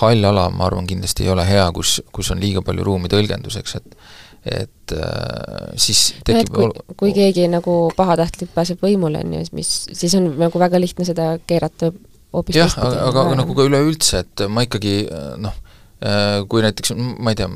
hall 0.00 0.24
ala, 0.28 0.50
ma 0.52 0.66
arvan, 0.66 0.86
kindlasti 0.86 1.24
ei 1.24 1.30
ole 1.32 1.46
hea, 1.48 1.64
kus, 1.72 2.00
kus 2.12 2.30
on 2.34 2.40
liiga 2.42 2.62
palju 2.64 2.84
ruumi 2.84 3.08
tõlgenduseks, 3.12 3.76
et 3.78 3.96
et 4.46 4.94
äh, 4.94 5.70
siis 5.80 6.12
no 6.16 6.26
tekib 6.30 6.52
kui 6.54 6.66
ol-, 6.68 6.96
kui 7.00 7.14
keegi 7.16 7.46
nagu 7.50 7.76
pahatahtlik 7.96 8.52
pääseb 8.54 8.82
võimule, 8.84 9.22
on 9.24 9.36
ju, 9.38 9.44
mis, 9.58 9.72
siis 9.92 10.14
on 10.18 10.30
nagu 10.38 10.62
väga 10.62 10.80
lihtne 10.82 11.06
seda 11.08 11.32
keerata 11.46 11.90
hoopis 12.34 12.58
jah, 12.58 12.76
aga, 12.78 13.06
aga 13.10 13.38
nagu 13.42 13.56
ka 13.58 13.66
üleüldse, 13.66 14.22
et 14.24 14.46
ma 14.52 14.66
ikkagi 14.66 14.98
noh, 15.42 15.56
kui 16.48 16.60
näiteks, 16.60 16.92
ma 17.24 17.32
ei 17.32 17.38
tea, 17.38 17.46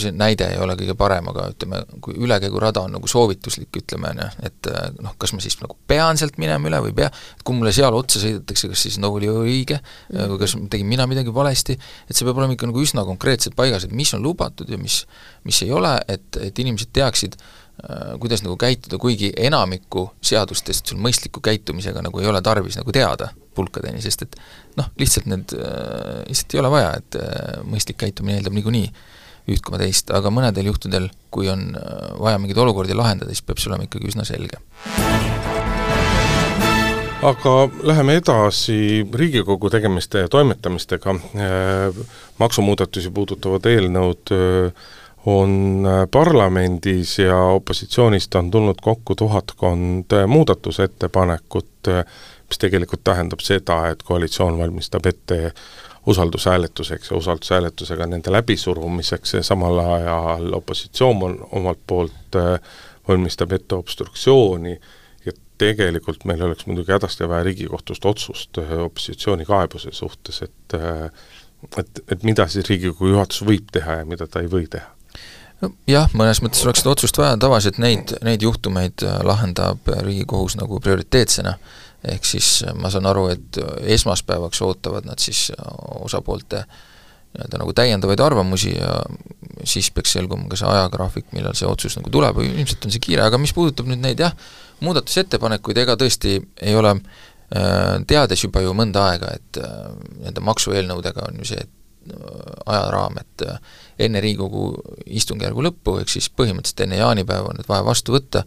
see 0.00 0.12
näide 0.16 0.46
ei 0.54 0.60
ole 0.64 0.78
kõige 0.80 0.94
parem, 0.96 1.26
aga 1.28 1.50
ütleme, 1.52 1.82
kui 2.04 2.16
ülekäigurada 2.24 2.86
on 2.86 2.94
nagu 2.96 3.10
soovituslik, 3.10 3.68
ütleme, 3.82 4.14
on 4.14 4.22
ju, 4.22 4.28
et 4.48 4.70
noh, 5.04 5.12
kas 5.20 5.34
ma 5.36 5.42
siis 5.44 5.58
nagu 5.60 5.76
pean 5.88 6.16
sealt 6.16 6.38
minema 6.40 6.70
üle 6.70 6.80
või 6.86 6.94
ei 6.94 6.98
pea, 7.02 7.10
et 7.36 7.44
kui 7.44 7.58
mulle 7.58 7.74
seal 7.76 7.92
otsa 7.98 8.22
sõidetakse, 8.22 8.70
kas 8.72 8.86
siis 8.88 8.96
nagu 9.02 9.20
oli 9.20 9.28
õige 9.28 9.82
või 10.08 10.40
kas 10.40 10.56
tegin 10.72 10.88
mina 10.88 11.04
midagi 11.10 11.34
valesti, 11.36 11.76
et 12.08 12.16
see 12.16 12.24
peab 12.24 12.40
olema 12.40 12.56
ikka 12.56 12.70
nagu 12.70 12.80
üsna 12.80 13.04
konkreetselt 13.08 13.58
paigas, 13.58 13.84
et 13.84 13.92
mis 13.92 14.14
on 14.16 14.24
lubatud 14.24 14.72
ja 14.72 14.80
mis, 14.80 15.02
mis 15.44 15.60
ei 15.66 15.76
ole, 15.76 15.92
et, 16.08 16.40
et 16.48 16.64
inimesed 16.64 16.94
teaksid, 16.96 17.36
kuidas 18.20 18.40
nagu 18.42 18.56
käituda, 18.56 18.98
kuigi 18.98 19.28
enamikku 19.36 20.06
seadustest 20.24 20.88
sul 20.88 21.00
mõistliku 21.02 21.42
käitumisega 21.44 22.00
nagu 22.02 22.22
ei 22.22 22.28
ole 22.30 22.40
tarvis 22.42 22.78
nagu 22.80 22.94
teada 22.94 23.28
pulkadeni, 23.56 24.00
sest 24.04 24.26
et 24.26 24.38
noh, 24.80 24.88
lihtsalt 25.00 25.28
need 25.30 25.54
äh,, 25.56 26.24
lihtsalt 26.28 26.56
ei 26.56 26.62
ole 26.62 26.72
vaja, 26.72 26.94
et 27.00 27.18
äh, 27.20 27.60
mõistlik 27.68 28.00
käitumine 28.04 28.40
eeldab 28.40 28.56
niikuinii 28.56 28.88
üht 29.52 29.62
koma 29.62 29.78
teist, 29.78 30.10
aga 30.10 30.32
mõnedel 30.34 30.72
juhtudel, 30.72 31.08
kui 31.34 31.50
on 31.52 31.68
äh, 31.78 32.10
vaja 32.20 32.40
mingeid 32.42 32.60
olukordi 32.64 32.96
lahendada, 32.98 33.32
siis 33.32 33.44
peab 33.46 33.62
see 33.62 33.70
olema 33.70 33.86
ikkagi 33.86 34.10
üsna 34.12 34.26
selge. 34.28 34.60
aga 37.26 37.54
läheme 37.88 38.18
edasi 38.20 39.06
Riigikogu 39.20 39.70
tegemiste 39.72 40.20
ja 40.24 40.28
toimetamistega, 40.30 41.14
maksumuudatusi 42.38 43.10
puudutavad 43.10 43.66
eelnõud 43.66 44.32
on 45.26 45.86
parlamendis 46.10 47.18
ja 47.18 47.38
opositsioonist 47.38 48.34
on 48.34 48.50
tulnud 48.50 48.74
kokku 48.82 49.14
tuhatkond 49.14 50.04
muudatusettepanekut, 50.26 51.90
mis 52.48 52.58
tegelikult 52.58 53.04
tähendab 53.04 53.42
seda, 53.42 53.88
et 53.88 54.02
koalitsioon 54.02 54.58
valmistab 54.58 55.06
ette 55.06 55.52
usaldushääletuseks 56.06 57.10
ja 57.10 57.16
usaldushääletusega 57.16 58.06
nende 58.06 58.32
läbisurumiseks 58.32 59.34
ja 59.34 59.42
samal 59.42 59.78
ajal 59.78 60.52
opositsioon 60.52 61.22
on 61.22 61.48
omalt 61.52 61.78
poolt 61.86 62.38
valmistab 63.08 63.52
ette 63.52 63.74
obstruktsiooni 63.74 64.80
ja 65.26 65.32
tegelikult 65.58 66.24
meil 66.24 66.42
oleks 66.42 66.66
muidugi 66.66 66.92
hädasti 66.92 67.28
vaja 67.28 67.42
Riigikohtust 67.42 68.04
otsust 68.04 68.58
opositsiooni 68.84 69.44
kaebuse 69.44 69.92
suhtes, 69.92 70.42
et 70.42 70.80
et, 71.78 72.02
et 72.12 72.22
mida 72.22 72.46
siis 72.46 72.68
Riigikogu 72.68 73.08
juhatus 73.08 73.42
võib 73.46 73.72
teha 73.72 74.02
ja 74.02 74.04
mida 74.04 74.26
ta 74.26 74.40
ei 74.40 74.50
või 74.50 74.68
teha 74.70 74.95
no 75.62 75.72
jah, 75.88 76.10
mõnes 76.16 76.42
mõttes 76.44 76.64
oleks 76.66 76.82
seda 76.82 76.92
otsust 76.94 77.20
vaja, 77.20 77.36
tavaliselt 77.40 77.80
neid, 77.82 78.16
neid 78.26 78.44
juhtumeid 78.44 79.04
lahendab 79.26 79.88
Riigikohus 79.94 80.58
nagu 80.60 80.80
prioriteetsena, 80.82 81.56
ehk 82.12 82.28
siis 82.28 82.60
ma 82.78 82.90
saan 82.92 83.08
aru, 83.10 83.28
et 83.34 83.60
esmaspäevaks 83.96 84.62
ootavad 84.66 85.08
nad 85.08 85.22
siis 85.22 85.48
osapoolte 86.02 86.64
nii-öelda 87.36 87.60
nagu 87.60 87.72
täiendavaid 87.76 88.20
arvamusi 88.24 88.72
ja 88.76 88.92
siis 89.64 89.90
peaks 89.92 90.14
selguma 90.16 90.48
ka 90.48 90.56
see 90.56 90.68
ajagraafik, 90.70 91.26
millal 91.36 91.56
see 91.58 91.68
otsus 91.68 91.98
nagu 91.98 92.12
tuleb, 92.12 92.40
ilmselt 92.44 92.86
on 92.86 92.94
see 92.94 93.02
kiire, 93.02 93.26
aga 93.26 93.40
mis 93.40 93.52
puudutab 93.56 93.88
nüüd 93.90 94.00
neid 94.00 94.22
jah, 94.22 94.36
muudatusettepanekuid, 94.84 95.82
ega 95.84 95.96
tõesti 96.00 96.38
ei 96.64 96.76
ole 96.76 96.94
teades 98.08 98.42
juba 98.42 98.62
ju 98.64 98.72
mõnda 98.74 99.04
aega, 99.12 99.34
et 99.36 99.60
nende 100.24 100.42
maksueelnõudega 100.44 101.28
on 101.28 101.42
ju 101.42 101.52
see 101.52 101.66
ajaraam, 102.66 103.20
et 103.20 103.46
enne 104.06 104.20
Riigikogu 104.20 104.72
istungjärgu 105.06 105.64
lõppu, 105.68 106.00
ehk 106.00 106.12
siis 106.12 106.28
põhimõtteliselt 106.30 106.84
enne 106.86 107.00
jaanipäeva 107.00 107.52
on 107.52 107.60
need 107.60 107.70
vaja 107.70 107.84
vastu 107.86 108.16
võtta, 108.16 108.44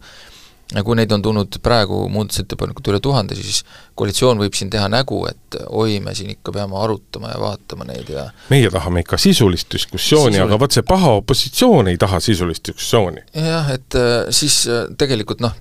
ja 0.74 0.82
kui 0.86 0.96
neid 0.98 1.10
on 1.12 1.22
tulnud 1.22 1.58
praegu 1.62 2.02
muudatusettepanekut 2.12 2.90
üle 2.92 3.00
tuhande, 3.02 3.36
siis 3.38 3.62
koalitsioon 3.98 4.40
võib 4.42 4.54
siin 4.56 4.70
teha 4.70 4.86
nägu, 4.92 5.22
et 5.30 5.58
oi, 5.66 5.98
me 6.04 6.14
siin 6.14 6.30
ikka 6.34 6.54
peame 6.54 6.78
arutama 6.78 7.32
ja 7.32 7.40
vaatama 7.42 7.86
neid 7.88 8.12
ja 8.14 8.28
meie 8.52 8.70
tahame 8.70 9.02
ikka 9.04 9.18
sisulist 9.20 9.70
diskussiooni 9.74 10.36
Sisul..., 10.38 10.46
aga 10.46 10.60
vot 10.62 10.76
see 10.76 10.86
paha 10.86 11.16
opositsioon 11.22 11.90
ei 11.90 11.98
taha 12.00 12.20
sisulist 12.22 12.70
diskussiooni. 12.70 13.26
jah, 13.34 13.72
et 13.74 13.98
siis 14.36 14.62
tegelikult 14.98 15.42
noh, 15.44 15.56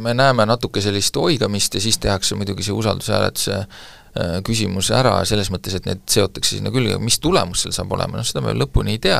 me 0.00 0.14
näeme 0.16 0.46
natuke 0.48 0.82
sellist 0.84 1.16
oigamist 1.16 1.76
ja 1.76 1.84
siis 1.84 2.00
tehakse 2.02 2.38
muidugi 2.38 2.64
see 2.66 2.74
usaldushääletuse 2.74 3.60
küsimus 4.46 4.92
ära 4.94 5.16
selles 5.26 5.50
mõttes, 5.50 5.74
et 5.74 5.86
need 5.88 6.04
seotakse 6.10 6.56
sinna 6.56 6.70
külge, 6.74 6.98
mis 7.02 7.18
tulemus 7.22 7.64
seal 7.64 7.74
saab 7.74 7.92
olema, 7.96 8.20
noh 8.20 8.26
seda 8.26 8.44
me 8.44 8.54
lõpuni 8.54 8.94
ei 8.94 9.02
tea, 9.02 9.18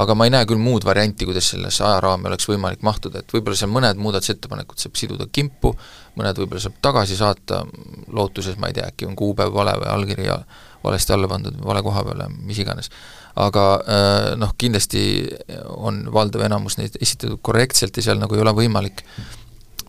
aga 0.00 0.14
ma 0.16 0.24
ei 0.24 0.32
näe 0.32 0.46
küll 0.48 0.60
muud 0.60 0.86
varianti, 0.88 1.26
kuidas 1.28 1.50
sellesse 1.52 1.84
ajaraami 1.84 2.30
oleks 2.30 2.48
võimalik 2.48 2.84
mahtuda, 2.86 3.20
et 3.20 3.34
võib-olla 3.34 3.58
seal 3.58 3.72
mõned 3.72 4.00
muudatusettepanekud 4.00 4.80
saab 4.80 4.96
siduda 4.96 5.26
kimpu, 5.28 5.74
mõned 6.16 6.40
võib-olla 6.40 6.62
saab 6.64 6.78
tagasi 6.84 7.18
saata, 7.18 7.60
lootuses, 8.12 8.56
ma 8.60 8.70
ei 8.72 8.78
tea, 8.78 8.88
äkki 8.88 9.08
on 9.08 9.18
kuupäev 9.18 9.52
vale 9.52 9.76
või 9.82 9.90
allkiri 9.92 10.30
valesti 10.82 11.12
alla 11.14 11.28
pandud 11.28 11.60
vale 11.64 11.82
koha 11.84 12.06
peale, 12.08 12.30
mis 12.42 12.58
iganes. 12.58 12.90
aga 13.36 13.62
noh, 14.36 14.50
kindlasti 14.60 15.02
on 15.76 16.02
valdav 16.12 16.42
enamus 16.48 16.76
neid 16.80 16.96
esitatud 17.00 17.40
korrektselt 17.40 17.96
ja 17.96 18.08
seal 18.08 18.20
nagu 18.20 18.36
ei 18.36 18.42
ole 18.42 18.52
võimalik 18.56 19.04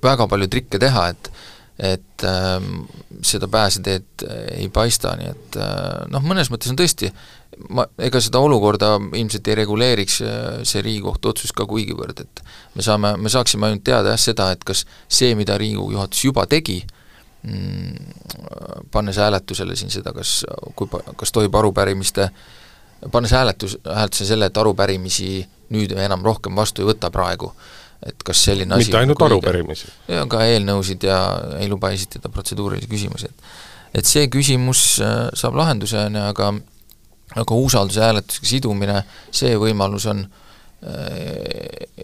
väga 0.03 0.27
palju 0.27 0.47
trikke 0.51 0.79
teha, 0.79 1.07
et 1.11 1.31
et 1.79 2.25
ähm, 2.29 2.83
seda 3.25 3.47
pääseteed 3.49 4.25
ei 4.57 4.67
paista, 4.73 5.15
nii 5.17 5.31
et 5.31 5.57
äh, 5.57 6.03
noh, 6.13 6.25
mõnes 6.25 6.51
mõttes 6.53 6.69
on 6.69 6.77
tõesti, 6.77 7.09
ma, 7.73 7.87
ega 7.97 8.21
seda 8.21 8.41
olukorda 8.43 8.95
ilmselt 9.17 9.49
ei 9.49 9.57
reguleeriks 9.63 10.19
see 10.69 10.83
Riigikohtu 10.85 11.33
otsus 11.33 11.53
ka 11.55 11.65
kuigivõrd, 11.69 12.25
et 12.25 12.43
me 12.75 12.85
saame, 12.85 13.15
me 13.17 13.31
saaksime 13.33 13.69
ainult 13.69 13.85
teada 13.85 14.13
jah, 14.13 14.21
seda, 14.21 14.51
et 14.53 14.63
kas 14.63 14.85
see, 15.07 15.33
mida 15.39 15.57
Riigikogu 15.57 15.97
juhatus 15.97 16.25
juba 16.25 16.45
tegi 16.49 16.79
mm,, 17.41 18.89
pannes 18.93 19.17
hääletusele 19.17 19.77
siin 19.79 19.93
seda, 19.93 20.13
kas, 20.13 20.43
kui, 20.77 20.89
kas 21.17 21.33
tohib 21.33 21.55
arupärimiste 21.57 22.29
pannes 23.11 23.31
hääletus, 23.31 23.77
hääletusele 23.95 24.27
selle, 24.27 24.45
et 24.45 24.57
arupärimisi 24.57 25.47
nüüd 25.73 25.95
enam 25.97 26.23
rohkem 26.25 26.55
vastu 26.55 26.83
ei 26.83 26.89
võta 26.91 27.09
praegu, 27.11 27.51
et 28.05 28.25
kas 28.25 28.43
selline 28.49 28.75
asi 28.75 28.89
mitte 28.89 28.99
ainult 28.99 29.21
arupärimisi? 29.27 29.87
ja 30.11 30.25
ka 30.29 30.43
eelnõusid 30.45 31.05
ja 31.07 31.19
ei 31.59 31.69
luba 31.71 31.93
esitada 31.95 32.31
protseduurilisi 32.33 32.91
küsimusi, 32.91 33.31
et 33.31 33.99
et 34.01 34.09
see 34.09 34.27
küsimus 34.33 34.83
saab 34.99 35.57
lahenduse, 35.59 35.99
on 36.09 36.17
ju, 36.17 36.27
aga 36.33 36.53
aga 37.39 37.57
usaldushääletusega 37.57 38.47
sidumine, 38.47 39.01
see 39.33 39.55
võimalus 39.57 40.05
on, 40.11 40.23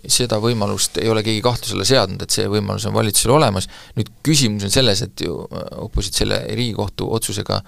seda 0.10 0.40
võimalust 0.42 0.98
ei 1.02 1.10
ole 1.12 1.24
keegi 1.26 1.44
kahtluse 1.44 1.76
alla 1.76 1.88
seadnud, 1.88 2.24
et 2.24 2.34
see 2.34 2.48
võimalus 2.50 2.88
on 2.88 2.96
valitsusel 2.96 3.36
olemas, 3.36 3.68
nüüd 3.98 4.12
küsimus 4.26 4.66
on 4.66 4.74
selles, 4.74 5.04
et 5.06 5.26
ju 5.26 5.36
oposit-, 5.84 6.18
selle 6.22 6.42
Riigikohtu 6.48 7.10
otsusega 7.20 7.62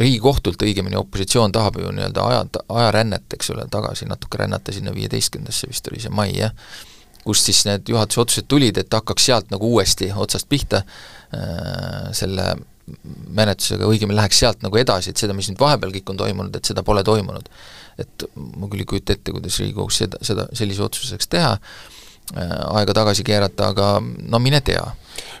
Riigikohtult 0.00 0.62
õigemini 0.64 0.96
opositsioon 0.96 1.52
tahab 1.52 1.76
ju 1.82 1.90
nii-öelda 1.92 2.22
aja, 2.24 2.44
ajarännet, 2.72 3.26
eks 3.36 3.50
ole, 3.52 3.66
tagasi 3.70 4.08
natuke 4.08 4.40
rännata 4.40 4.72
sinna 4.72 4.94
viieteistkümnendasse, 4.96 5.68
vist 5.68 5.90
oli 5.92 6.00
see 6.00 6.12
mai, 6.14 6.30
jah, 6.32 6.54
kust 7.24 7.48
siis 7.50 7.64
need 7.68 7.88
juhatuse 7.92 8.20
otsused 8.24 8.48
tulid, 8.50 8.80
et 8.80 8.98
hakkaks 8.98 9.30
sealt 9.30 9.50
nagu 9.52 9.74
uuesti 9.74 10.10
otsast 10.16 10.48
pihta 10.50 10.82
äh, 10.84 12.10
selle 12.16 12.54
menetlusega, 13.36 13.86
õigemini 13.86 14.18
läheks 14.18 14.40
sealt 14.42 14.64
nagu 14.64 14.78
edasi, 14.80 15.12
et 15.12 15.20
seda, 15.20 15.34
mis 15.36 15.50
nüüd 15.50 15.60
vahepeal 15.60 15.92
kõik 15.94 16.10
on 16.10 16.18
toimunud, 16.20 16.56
et 16.56 16.70
seda 16.70 16.82
pole 16.86 17.04
toimunud. 17.06 17.48
et 18.00 18.24
ma 18.56 18.68
küll 18.70 18.80
ei 18.80 18.88
kujuta 18.88 19.12
ette, 19.12 19.32
kuidas 19.34 19.58
Riigikogus 19.60 19.98
seda, 20.00 20.18
seda, 20.24 20.46
sellise 20.56 20.82
otsuse 20.82 21.12
saaks 21.12 21.28
teha, 21.28 21.50
aega 22.32 22.94
tagasi 22.96 23.24
keerata, 23.26 23.68
aga 23.74 23.88
no 24.00 24.40
mine 24.40 24.62
tea. 24.64 24.82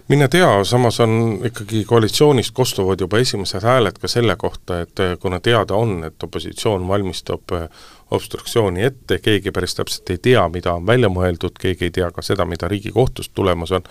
Mine 0.08 0.28
tea, 0.28 0.48
samas 0.64 1.00
on 1.00 1.40
ikkagi 1.44 1.84
koalitsioonist 1.84 2.54
kostuvad 2.54 3.00
juba 3.00 3.18
esimesed 3.18 3.62
hääled 3.62 3.98
ka 4.00 4.08
selle 4.08 4.36
kohta, 4.36 4.80
et 4.80 5.02
kuna 5.20 5.40
teada 5.40 5.74
on, 5.74 6.04
et 6.04 6.22
opositsioon 6.22 6.88
valmistab 6.88 7.54
obstruktsiooni 8.10 8.82
ette, 8.84 9.18
keegi 9.22 9.52
päris 9.54 9.74
täpselt 9.78 10.10
ei 10.10 10.18
tea, 10.18 10.42
mida 10.48 10.74
on 10.74 10.86
välja 10.86 11.08
mõeldud, 11.12 11.54
keegi 11.60 11.86
ei 11.88 11.94
tea 11.94 12.10
ka 12.10 12.22
seda, 12.26 12.44
mida 12.44 12.68
Riigikohtust 12.68 13.32
tulemas 13.34 13.70
on, 13.76 13.86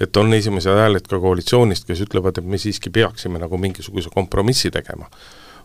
et 0.00 0.16
on 0.16 0.34
esimesed 0.34 0.76
hääled 0.76 1.08
ka 1.08 1.20
koalitsioonist, 1.20 1.86
kes 1.88 2.04
ütlevad, 2.04 2.38
et 2.38 2.48
me 2.48 2.60
siiski 2.60 2.90
peaksime 2.90 3.40
nagu 3.40 3.58
mingisuguse 3.58 4.12
kompromissi 4.12 4.70
tegema 4.70 5.08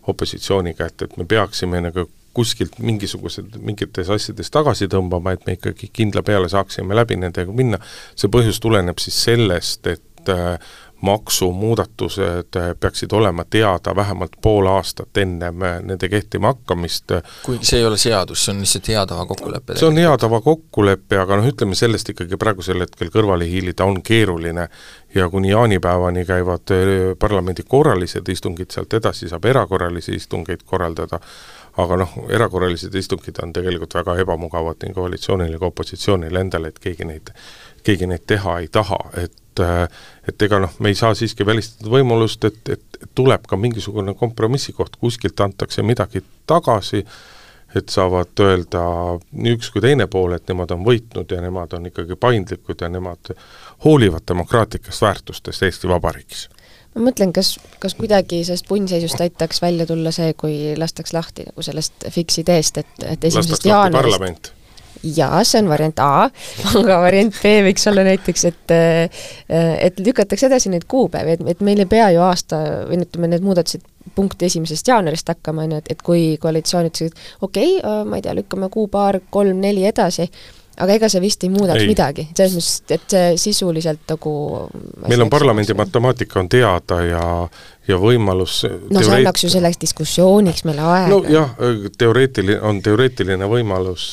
opositsiooniga, 0.07 0.87
et, 0.87 1.01
et 1.01 1.17
me 1.17 1.25
peaksime 1.27 1.81
nagu 1.83 2.07
kuskilt 2.37 2.77
mingisugused, 2.83 3.57
mingites 3.65 4.11
asjades 4.13 4.53
tagasi 4.53 4.89
tõmbama, 4.91 5.33
et 5.33 5.47
me 5.47 5.57
ikkagi 5.57 5.89
kindla 5.93 6.23
peale 6.25 6.49
saaksime 6.53 6.97
läbi 6.97 7.17
nendega 7.19 7.53
minna, 7.55 7.81
see 8.15 8.29
põhjus 8.31 8.61
tuleneb 8.63 9.01
siis 9.01 9.17
sellest, 9.27 9.89
et 9.89 10.33
äh, 10.33 10.59
maksumuudatused 11.01 12.47
peaksid 12.79 13.11
olema 13.11 13.45
teada 13.49 13.95
vähemalt 13.95 14.31
pool 14.41 14.65
aastat 14.65 15.17
ennem 15.17 15.55
nende 15.83 16.09
kehtima 16.09 16.47
hakkamist. 16.47 17.11
kuigi 17.43 17.65
see 17.65 17.79
ei 17.79 17.85
ole 17.85 17.97
seadus, 17.97 18.45
see 18.45 18.53
on 18.53 18.59
lihtsalt 18.59 18.87
hea 18.87 19.05
tava 19.05 19.25
kokkulepe? 19.25 19.75
see 19.77 19.87
on 19.87 19.97
hea 19.97 20.15
tava 20.17 20.41
kokkulepe, 20.41 21.19
aga 21.21 21.37
noh, 21.37 21.49
ütleme 21.51 21.77
sellest 21.77 22.09
ikkagi 22.09 22.39
praegusel 22.41 22.81
hetkel 22.81 23.13
kõrvale 23.13 23.45
hiilida 23.45 23.85
on 23.85 24.01
keeruline 24.01 24.67
ja 25.15 25.29
kuni 25.29 25.53
jaanipäevani 25.53 26.25
käivad 26.25 26.73
parlamendi 27.19 27.63
korralised 27.67 28.29
istungid, 28.29 28.73
sealt 28.73 28.93
edasi 28.97 29.29
saab 29.29 29.45
erakorralisi 29.45 30.17
istungeid 30.17 30.65
korraldada, 30.65 31.21
aga 31.77 31.97
noh, 32.01 32.13
erakorralised 32.33 32.95
istungid 32.95 33.41
on 33.43 33.53
tegelikult 33.53 33.97
väga 33.99 34.17
ebamugavad 34.23 34.81
nii 34.83 34.95
koalitsioonile 34.95 35.59
kui 35.59 35.69
opositsioonile 35.69 36.41
endale, 36.41 36.71
et 36.73 36.79
keegi 36.81 37.05
neid, 37.05 37.33
keegi 37.85 38.09
neid 38.09 38.25
teha 38.27 38.59
ei 38.63 38.71
taha, 38.73 38.99
et 39.23 39.43
et 39.57 40.43
ega 40.45 40.59
noh, 40.61 40.73
me 40.85 40.91
ei 40.93 40.97
saa 40.97 41.15
siiski 41.17 41.45
välistada 41.45 41.89
võimalust, 41.89 42.43
et, 42.45 42.59
et 42.69 43.07
tuleb 43.17 43.47
ka 43.49 43.57
mingisugune 43.57 44.13
kompromissi 44.13 44.73
koht, 44.77 44.99
kuskilt 45.01 45.41
antakse 45.41 45.81
midagi 45.81 46.21
tagasi, 46.45 47.01
et 47.73 47.89
saavad 47.89 48.37
öelda 48.45 48.83
nii 49.31 49.55
üks 49.57 49.71
kui 49.73 49.81
teine 49.81 50.05
pool, 50.13 50.35
et 50.37 50.45
nemad 50.45 50.75
on 50.75 50.85
võitnud 50.85 51.33
ja 51.33 51.41
nemad 51.41 51.73
on 51.73 51.89
ikkagi 51.89 52.19
paindlikud 52.21 52.85
ja 52.85 52.91
nemad 52.93 53.33
hoolivad 53.85 54.27
demokraatlikest 54.29 55.01
väärtustest 55.01 55.65
Eesti 55.65 55.89
Vabariigis 55.89 56.45
ma 56.97 57.07
mõtlen, 57.09 57.31
kas, 57.35 57.55
kas 57.81 57.95
kuidagi 57.97 58.41
sellest 58.47 58.67
punnseisust 58.69 59.21
aitaks 59.23 59.61
välja 59.63 59.87
tulla 59.89 60.13
see, 60.15 60.33
kui 60.39 60.75
lastaks 60.79 61.13
lahti 61.15 61.47
nagu 61.47 61.65
sellest 61.65 62.07
fix 62.13 62.41
ideest, 62.41 62.81
et, 62.81 62.93
et 63.05 63.27
esimesest 63.29 63.67
jaanuarist. 63.69 64.51
jaa, 65.03 65.43
see 65.45 65.61
on 65.61 65.69
variant 65.69 66.01
A, 66.03 66.29
aga 66.81 66.99
variant 67.05 67.35
B 67.37 67.53
võiks 67.69 67.85
olla 67.91 68.07
näiteks, 68.07 68.47
et 68.49 68.75
et 69.47 70.01
lükatakse 70.03 70.49
edasi 70.49 70.73
neid 70.73 70.87
kuupäevi, 70.89 71.37
et, 71.37 71.45
et 71.55 71.63
meil 71.65 71.85
ei 71.85 71.89
pea 71.89 72.09
ju 72.15 72.23
aasta 72.25 72.63
või 72.89 73.03
ütleme, 73.05 73.31
need 73.35 73.45
muudatused 73.45 73.85
punkti 74.17 74.47
esimesest 74.47 74.87
jaanuarist 74.87 75.29
hakkama, 75.29 75.67
on 75.67 75.75
ju, 75.75 75.81
et, 75.83 75.91
et 75.93 76.05
kui 76.05 76.23
koalitsioon 76.41 76.89
ütles, 76.89 77.11
et 77.13 77.43
okei 77.45 77.77
okay,, 77.77 78.05
ma 78.09 78.17
ei 78.17 78.25
tea, 78.25 78.33
lükkame 78.37 78.71
kuu-paar, 78.73 79.21
kolm-neli 79.33 79.85
edasi, 79.85 80.25
aga 80.77 80.97
ega 80.97 81.09
see 81.09 81.21
vist 81.23 81.43
ei 81.45 81.49
muudaks 81.53 81.81
ei. 81.81 81.89
midagi, 81.89 82.27
selles 82.37 82.55
mõttes, 82.57 82.93
et 82.93 83.15
see 83.15 83.37
sisuliselt 83.49 84.03
nagu 84.11 84.33
meil 85.07 85.25
on 85.25 85.31
parlamendi 85.33 85.75
matemaatika 85.77 86.39
on 86.41 86.49
teada 86.51 87.01
ja 87.05 87.23
ja 87.87 87.99
võimalus 88.01 88.61
no 88.91 89.03
see 89.03 89.19
annaks 89.21 89.45
ju 89.45 89.51
selleks 89.51 89.81
diskussiooniks 89.81 90.65
meile 90.67 90.85
aega. 90.85 91.11
nojah, 91.13 91.53
teoreetiline, 91.97 92.59
on 92.67 92.81
teoreetiline 92.85 93.49
võimalus, 93.49 94.11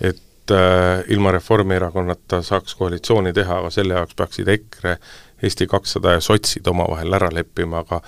et 0.00 0.54
äh, 0.54 1.02
ilma 1.14 1.32
Reformierakonnata 1.32 2.42
saaks 2.46 2.76
koalitsiooni 2.78 3.32
teha, 3.36 3.62
aga 3.62 3.70
selle 3.74 3.98
jaoks 3.98 4.18
peaksid 4.18 4.50
EKRE, 4.58 4.96
Eesti 5.42 5.66
kakssada 5.66 6.16
ja 6.16 6.20
sotsid 6.22 6.66
omavahel 6.70 7.18
ära 7.18 7.32
leppima, 7.34 7.82
aga 7.82 7.98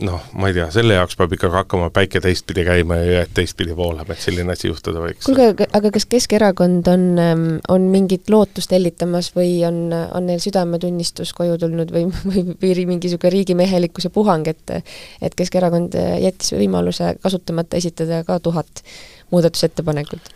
noh, 0.00 0.22
ma 0.34 0.50
ei 0.50 0.56
tea, 0.56 0.66
selle 0.74 0.96
jaoks 0.96 1.16
peab 1.18 1.32
ikkagi 1.36 1.54
hakkama 1.60 1.88
päike 1.94 2.20
teistpidi 2.24 2.64
käima 2.66 2.98
ja 3.00 3.06
jääd 3.20 3.32
teistpidi 3.36 3.76
voolama, 3.76 4.14
et 4.14 4.22
selline 4.22 4.54
asi 4.54 4.70
juhtuda 4.70 5.02
võiks. 5.04 5.26
kuulge, 5.28 5.68
aga 5.78 5.92
kas 5.94 6.08
Keskerakond 6.10 6.90
on, 6.92 7.06
ähm, 7.22 7.46
on 7.72 7.88
mingit 7.92 8.30
lootust 8.32 8.74
hellitamas 8.74 9.32
või 9.36 9.60
on, 9.68 9.90
on 9.92 10.28
neil 10.30 10.42
südametunnistus 10.42 11.32
koju 11.36 11.58
tulnud 11.62 11.92
või, 11.94 12.06
või, 12.30 12.46
või 12.52 12.86
mingi 12.92 13.10
niisugune 13.10 13.34
riigimehelikkuse 13.38 14.10
puhang, 14.14 14.48
et 14.50 14.76
et 15.22 15.34
Keskerakond 15.38 15.94
jättis 16.22 16.52
võimaluse 16.56 17.14
kasutamata 17.22 17.78
esitada 17.78 18.22
ka 18.26 18.40
tuhat 18.42 18.82
muudatusettepanekut? 19.30 20.32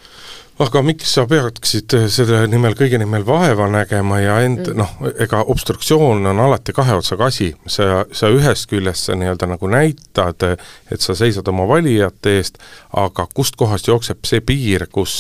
Aga 0.61 0.83
miks 0.85 1.15
sa 1.17 1.25
peaksid 1.29 1.95
selle 2.13 2.43
nimel, 2.51 2.75
kõige 2.79 2.99
nimel 3.01 3.25
vaeva 3.27 3.69
nägema 3.73 4.21
ja 4.21 4.39
end 4.45 4.67
mm. 4.67 4.81
noh, 4.81 5.13
ega 5.25 5.43
obstruktsioon 5.53 6.27
on 6.33 6.43
alati 6.45 6.75
kahe 6.77 6.99
otsaga 6.99 7.31
asi, 7.31 7.51
sa, 7.65 8.05
sa 8.13 8.29
ühest 8.33 8.69
küljest 8.71 9.09
sa 9.09 9.17
nii-öelda 9.19 9.49
nagu 9.55 9.71
näitad, 9.73 10.45
et 10.93 11.01
sa 11.01 11.17
seisad 11.17 11.49
oma 11.49 11.65
valijate 11.71 12.37
eest, 12.41 12.61
aga 13.01 13.27
kustkohast 13.35 13.89
jookseb 13.89 14.29
see 14.29 14.45
piir, 14.45 14.89
kus 14.93 15.17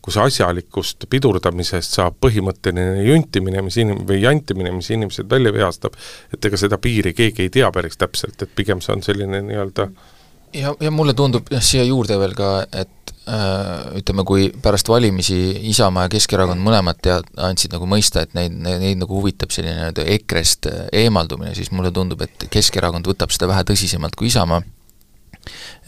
kus 0.00 0.16
asjalikust 0.16 1.04
pidurdamisest 1.12 1.98
saab 1.98 2.14
põhimõtteline 2.24 3.02
juntimine, 3.04 3.60
mis 3.66 3.76
inim-, 3.82 4.00
või 4.08 4.22
jantimine, 4.22 4.72
mis 4.72 4.88
inimesed 4.94 5.28
välja 5.30 5.52
vihastab, 5.52 5.98
et 6.32 6.48
ega 6.48 6.56
seda 6.56 6.78
piiri 6.80 7.12
keegi 7.16 7.44
ei 7.46 7.52
tea 7.52 7.68
päris 7.74 8.00
täpselt, 8.00 8.40
et 8.40 8.54
pigem 8.56 8.80
see 8.80 8.94
on 8.96 9.04
selline 9.04 9.42
nii-öelda 9.44 9.90
ja, 10.54 10.74
ja 10.80 10.90
mulle 10.90 11.14
tundub 11.14 11.50
jah, 11.52 11.62
siia 11.64 11.84
juurde 11.88 12.18
veel 12.20 12.34
ka, 12.38 12.52
et 12.72 13.00
Äh, 13.30 13.98
ütleme, 14.00 14.24
kui 14.26 14.46
pärast 14.64 14.88
valimisi 14.88 15.36
Isamaa 15.70 16.06
ja 16.06 16.10
Keskerakond 16.10 16.62
mõlemad 16.64 16.98
tea-, 17.04 17.20
andsid 17.44 17.74
nagu 17.76 17.86
mõista, 17.86 18.24
et 18.24 18.32
neid, 18.34 18.54
neid, 18.64 18.80
neid 18.80 18.98
nagu 18.98 19.18
huvitab 19.20 19.52
selline 19.54 19.76
nii-öelda 19.76 20.06
EKRE-st 20.16 20.70
äh, 20.70 20.78
eemaldumine, 21.02 21.52
siis 21.54 21.68
mulle 21.70 21.92
tundub, 21.94 22.24
et 22.24 22.48
Keskerakond 22.50 23.06
võtab 23.06 23.30
seda 23.34 23.46
vähe 23.52 23.62
tõsisemalt 23.68 24.16
kui 24.18 24.30
Isamaa, 24.32 24.64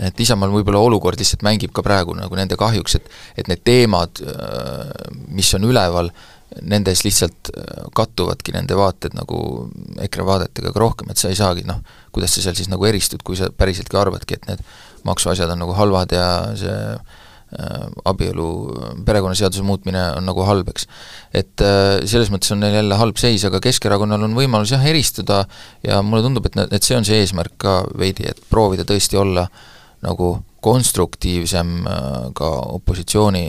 et 0.07 0.21
Isamaal 0.23 0.53
võib-olla 0.53 0.85
olukord 0.85 1.19
lihtsalt 1.19 1.43
mängib 1.47 1.73
ka 1.75 1.83
praegu 1.83 2.15
nagu 2.19 2.37
nende 2.39 2.61
kahjuks, 2.61 3.01
et 3.01 3.11
et 3.41 3.51
need 3.51 3.65
teemad, 3.65 4.23
äh, 4.23 4.93
mis 5.33 5.51
on 5.59 5.67
üleval, 5.73 6.13
nendes 6.61 7.05
lihtsalt 7.07 7.51
kattuvadki 7.97 8.55
nende 8.55 8.77
vaated 8.77 9.17
nagu 9.17 9.69
EKRE 10.05 10.27
vaadetega 10.29 10.73
ka 10.75 10.83
rohkem, 10.83 11.11
et 11.13 11.21
sa 11.21 11.33
ei 11.33 11.39
saagi 11.39 11.67
noh, 11.69 11.81
kuidas 12.13 12.35
sa 12.35 12.45
seal 12.45 12.57
siis 12.59 12.71
nagu 12.73 12.87
eristud, 12.89 13.25
kui 13.25 13.39
sa 13.39 13.51
päriseltki 13.51 13.99
arvadki, 13.99 14.39
et 14.39 14.49
need 14.51 14.65
maksuasjad 15.09 15.51
on 15.55 15.63
nagu 15.65 15.77
halvad 15.79 16.15
ja 16.15 16.27
see 16.59 16.79
Äh, 17.53 17.89
abielu, 18.09 18.45
perekonnaseaduse 19.05 19.61
muutmine 19.67 20.01
on 20.17 20.25
nagu 20.25 20.41
halb, 20.49 20.71
eks. 20.73 20.87
et 21.37 21.61
äh, 21.61 21.99
selles 22.09 22.31
mõttes 22.33 22.49
on 22.55 22.63
neil 22.65 22.79
jälle 22.79 22.97
halb 22.97 23.19
seis, 23.21 23.45
aga 23.45 23.61
Keskerakonnal 23.61 24.25
on 24.25 24.33
võimalus 24.39 24.73
jah, 24.73 24.87
eristuda 24.89 25.43
ja 25.85 25.99
mulle 26.01 26.23
tundub, 26.25 26.49
et, 26.49 26.57
et 26.73 26.87
see 26.87 26.97
on 26.97 27.05
see 27.05 27.19
eesmärk 27.21 27.59
ka 27.61 27.75
veidi, 28.01 28.25
et 28.31 28.41
proovida 28.49 28.87
tõesti 28.89 29.21
olla 29.21 29.45
nagu 30.01 30.31
konstruktiivsem 30.65 31.75
äh, 31.85 32.09
ka 32.41 32.49
opositsiooni 32.79 33.45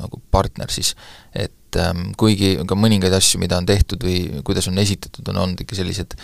nagu 0.00 0.18
partner 0.34 0.74
siis, 0.74 0.96
et 1.30 1.54
ähm, 1.76 2.12
kuigi 2.16 2.56
ka 2.66 2.76
mõningaid 2.78 3.14
asju, 3.18 3.40
mida 3.42 3.58
on 3.60 3.66
tehtud 3.68 4.04
või 4.04 4.42
kuidas 4.46 4.68
on 4.70 4.78
esitatud, 4.78 5.28
on 5.28 5.42
olnud 5.44 5.60
ikka 5.64 5.76
sellised 5.78 6.16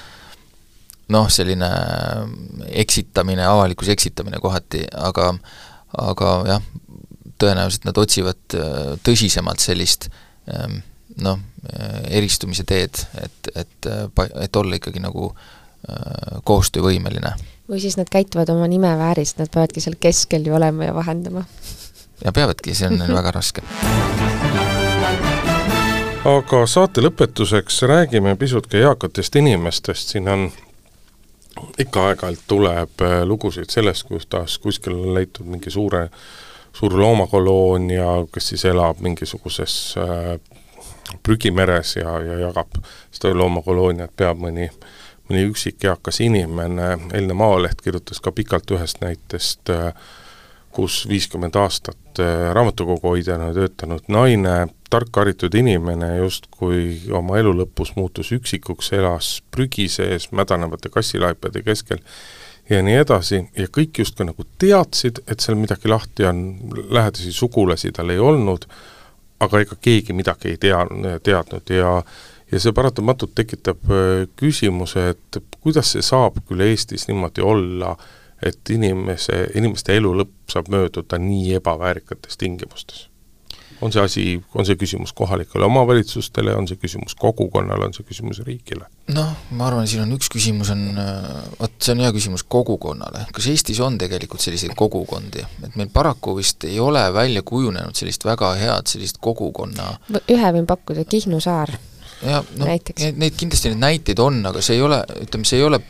noh, 1.13 1.29
selline 1.29 1.69
eksitamine, 2.81 3.45
avalikkuse 3.45 3.93
eksitamine 3.93 4.41
kohati, 4.41 4.87
aga 4.97 5.35
aga 6.01 6.31
jah, 6.49 6.65
tõenäoliselt 7.41 7.89
nad 7.89 7.99
otsivad 8.01 8.57
äh, 8.59 8.95
tõsisemalt 9.07 9.63
sellist 9.63 10.09
ähm, 10.51 10.81
noh, 11.23 11.41
äh, 11.71 12.01
eristumise 12.21 12.67
teed, 12.69 12.99
et, 13.23 13.51
et, 13.55 13.91
äh, 13.91 14.31
et 14.47 14.57
olla 14.57 14.81
ikkagi 14.81 15.03
nagu 15.05 15.35
koostöövõimeline. 16.49 17.35
või 17.69 17.81
siis 17.83 17.99
nad 18.01 18.09
käituvad 18.09 18.49
oma 18.55 18.65
nime 18.73 18.95
väärist, 18.97 19.37
nad 19.37 19.53
peavadki 19.53 19.85
seal 19.85 19.99
keskel 20.01 20.47
ju 20.49 20.57
olema 20.57 20.89
ja 20.89 20.95
vahendama. 20.97 21.45
ja 22.25 22.33
peavadki, 22.33 22.75
see 22.75 22.89
on 22.89 22.97
neil 23.03 23.13
väga 23.21 23.37
raske. 23.37 23.67
aga 26.25 26.65
saate 26.67 27.05
lõpetuseks 27.05 27.83
räägime 27.89 28.37
pisut 28.37 28.67
ka 28.67 28.79
eakatest 28.79 29.37
inimestest, 29.37 30.15
siin 30.15 30.29
on 30.29 30.49
ikka 31.79 32.09
aeg-ajalt 32.09 32.49
tuleb 32.49 33.05
lugusid 33.25 33.71
sellest, 33.71 34.09
kuidas 34.09 34.59
kuskil 34.59 34.97
on 34.97 35.15
leitud 35.15 35.47
mingi 35.47 35.71
suure 35.71 36.09
äh, 36.09 36.19
suur 36.75 37.01
loomakoloonia, 37.01 38.07
kes 38.33 38.49
siis 38.49 38.65
elab 38.65 38.99
mingisuguses 39.01 39.95
äh, 39.99 40.41
prügimeres 41.23 41.97
ja, 41.97 42.19
ja 42.21 42.39
jagab 42.39 42.81
seda 43.15 43.35
loomakolooniat, 43.39 44.11
peab 44.17 44.41
mõni, 44.43 44.67
mõni 45.29 45.45
üksik 45.51 45.87
eakas 45.87 46.21
inimene, 46.25 46.95
eilne 47.15 47.37
Maaleht 47.39 47.85
kirjutas 47.85 48.21
ka 48.21 48.33
pikalt 48.35 48.75
ühest 48.75 49.03
näitest 49.05 49.71
äh,, 49.71 49.93
kus 50.75 51.05
viiskümmend 51.09 51.57
aastat 51.57 52.21
äh, 52.23 52.51
raamatukogu 52.57 53.15
hoidjana 53.15 53.53
töötanud 53.55 54.09
naine, 54.13 54.55
tark 54.91 55.15
haritud 55.17 55.55
inimene 55.59 56.17
justkui 56.19 57.11
oma 57.15 57.39
elu 57.41 57.55
lõpus 57.63 57.95
muutus 57.99 58.33
üksikuks, 58.35 58.93
elas 58.99 59.37
prügi 59.55 59.89
sees 59.91 60.31
mädanevate 60.35 60.91
kassilaipade 60.95 61.63
keskel 61.67 62.03
ja 62.71 62.83
nii 62.83 62.99
edasi, 63.03 63.43
ja 63.59 63.69
kõik 63.69 64.03
justkui 64.03 64.27
nagu 64.29 64.47
teadsid, 64.59 65.23
et 65.29 65.45
seal 65.45 65.59
midagi 65.61 65.91
lahti 65.91 66.27
on, 66.29 66.45
lähedasi 66.91 67.33
sugulasi 67.33 67.93
tal 67.93 68.13
ei 68.15 68.23
olnud, 68.23 68.67
aga 69.45 69.61
ega 69.65 69.77
keegi 69.81 70.17
midagi 70.17 70.55
ei 70.55 70.63
tea, 70.63 70.87
teadnud. 71.23 71.75
Ja 71.75 71.99
ja 72.53 72.61
see 72.61 72.75
paratamatult 72.77 73.33
tekitab 73.35 73.89
äh, 73.91 74.27
küsimuse, 74.39 75.09
et 75.15 75.39
kuidas 75.65 75.91
see 75.95 76.05
saab 76.05 76.37
küll 76.49 76.63
Eestis 76.63 77.09
niimoodi 77.09 77.43
olla, 77.43 77.95
et 78.45 78.71
inimese, 78.75 79.47
inimeste 79.59 79.97
elu 79.99 80.13
lõpp 80.21 80.53
saab 80.53 80.71
mööduda 80.73 81.19
nii 81.21 81.57
ebaväärikates 81.61 82.39
tingimustes. 82.41 83.09
on 83.83 83.93
see 83.93 84.01
asi, 84.01 84.23
on 84.55 84.65
see 84.65 84.79
küsimus 84.81 85.13
kohalikele 85.13 85.67
omavalitsustele, 85.67 86.55
on 86.57 86.69
see 86.71 86.79
küsimus 86.81 87.17
kogukonnale, 87.21 87.89
on 87.89 87.95
see 87.97 88.07
küsimus 88.07 88.41
riigile? 88.47 88.87
noh, 89.17 89.33
ma 89.51 89.67
arvan, 89.69 89.89
siin 89.91 90.05
on 90.05 90.15
üks 90.17 90.31
küsimus 90.33 90.71
on, 90.73 90.85
vot 91.59 91.75
see 91.81 91.97
on 91.97 92.05
hea 92.05 92.13
küsimus 92.15 92.47
kogukonnale, 92.49 93.27
kas 93.35 93.49
Eestis 93.53 93.81
on 93.85 93.99
tegelikult 94.01 94.45
selliseid 94.45 94.77
kogukondi, 94.79 95.45
et 95.67 95.81
meil 95.81 95.91
paraku 95.93 96.37
vist 96.39 96.65
ei 96.69 96.79
ole 96.81 97.03
välja 97.15 97.43
kujunenud 97.43 97.97
sellist 97.97 98.25
väga 98.25 98.55
head 98.61 98.93
sellist 98.93 99.21
kogukonna 99.25 99.91
ühe 100.23 100.55
võin 100.59 100.71
pakkuda, 100.71 101.05
Kihnu 101.09 101.41
saar 101.45 101.75
ja 102.25 102.41
noh, 102.57 102.69
neid 102.71 103.37
kindlasti 103.37 103.73
neid 103.73 103.83
näiteid 103.83 104.23
on, 104.23 104.41
aga 104.49 104.63
see 104.65 104.79
ei 104.79 104.87
ole, 104.87 105.03
ütleme, 105.27 105.49
see 105.49 105.61
ei 105.61 105.67
ole 105.67 105.83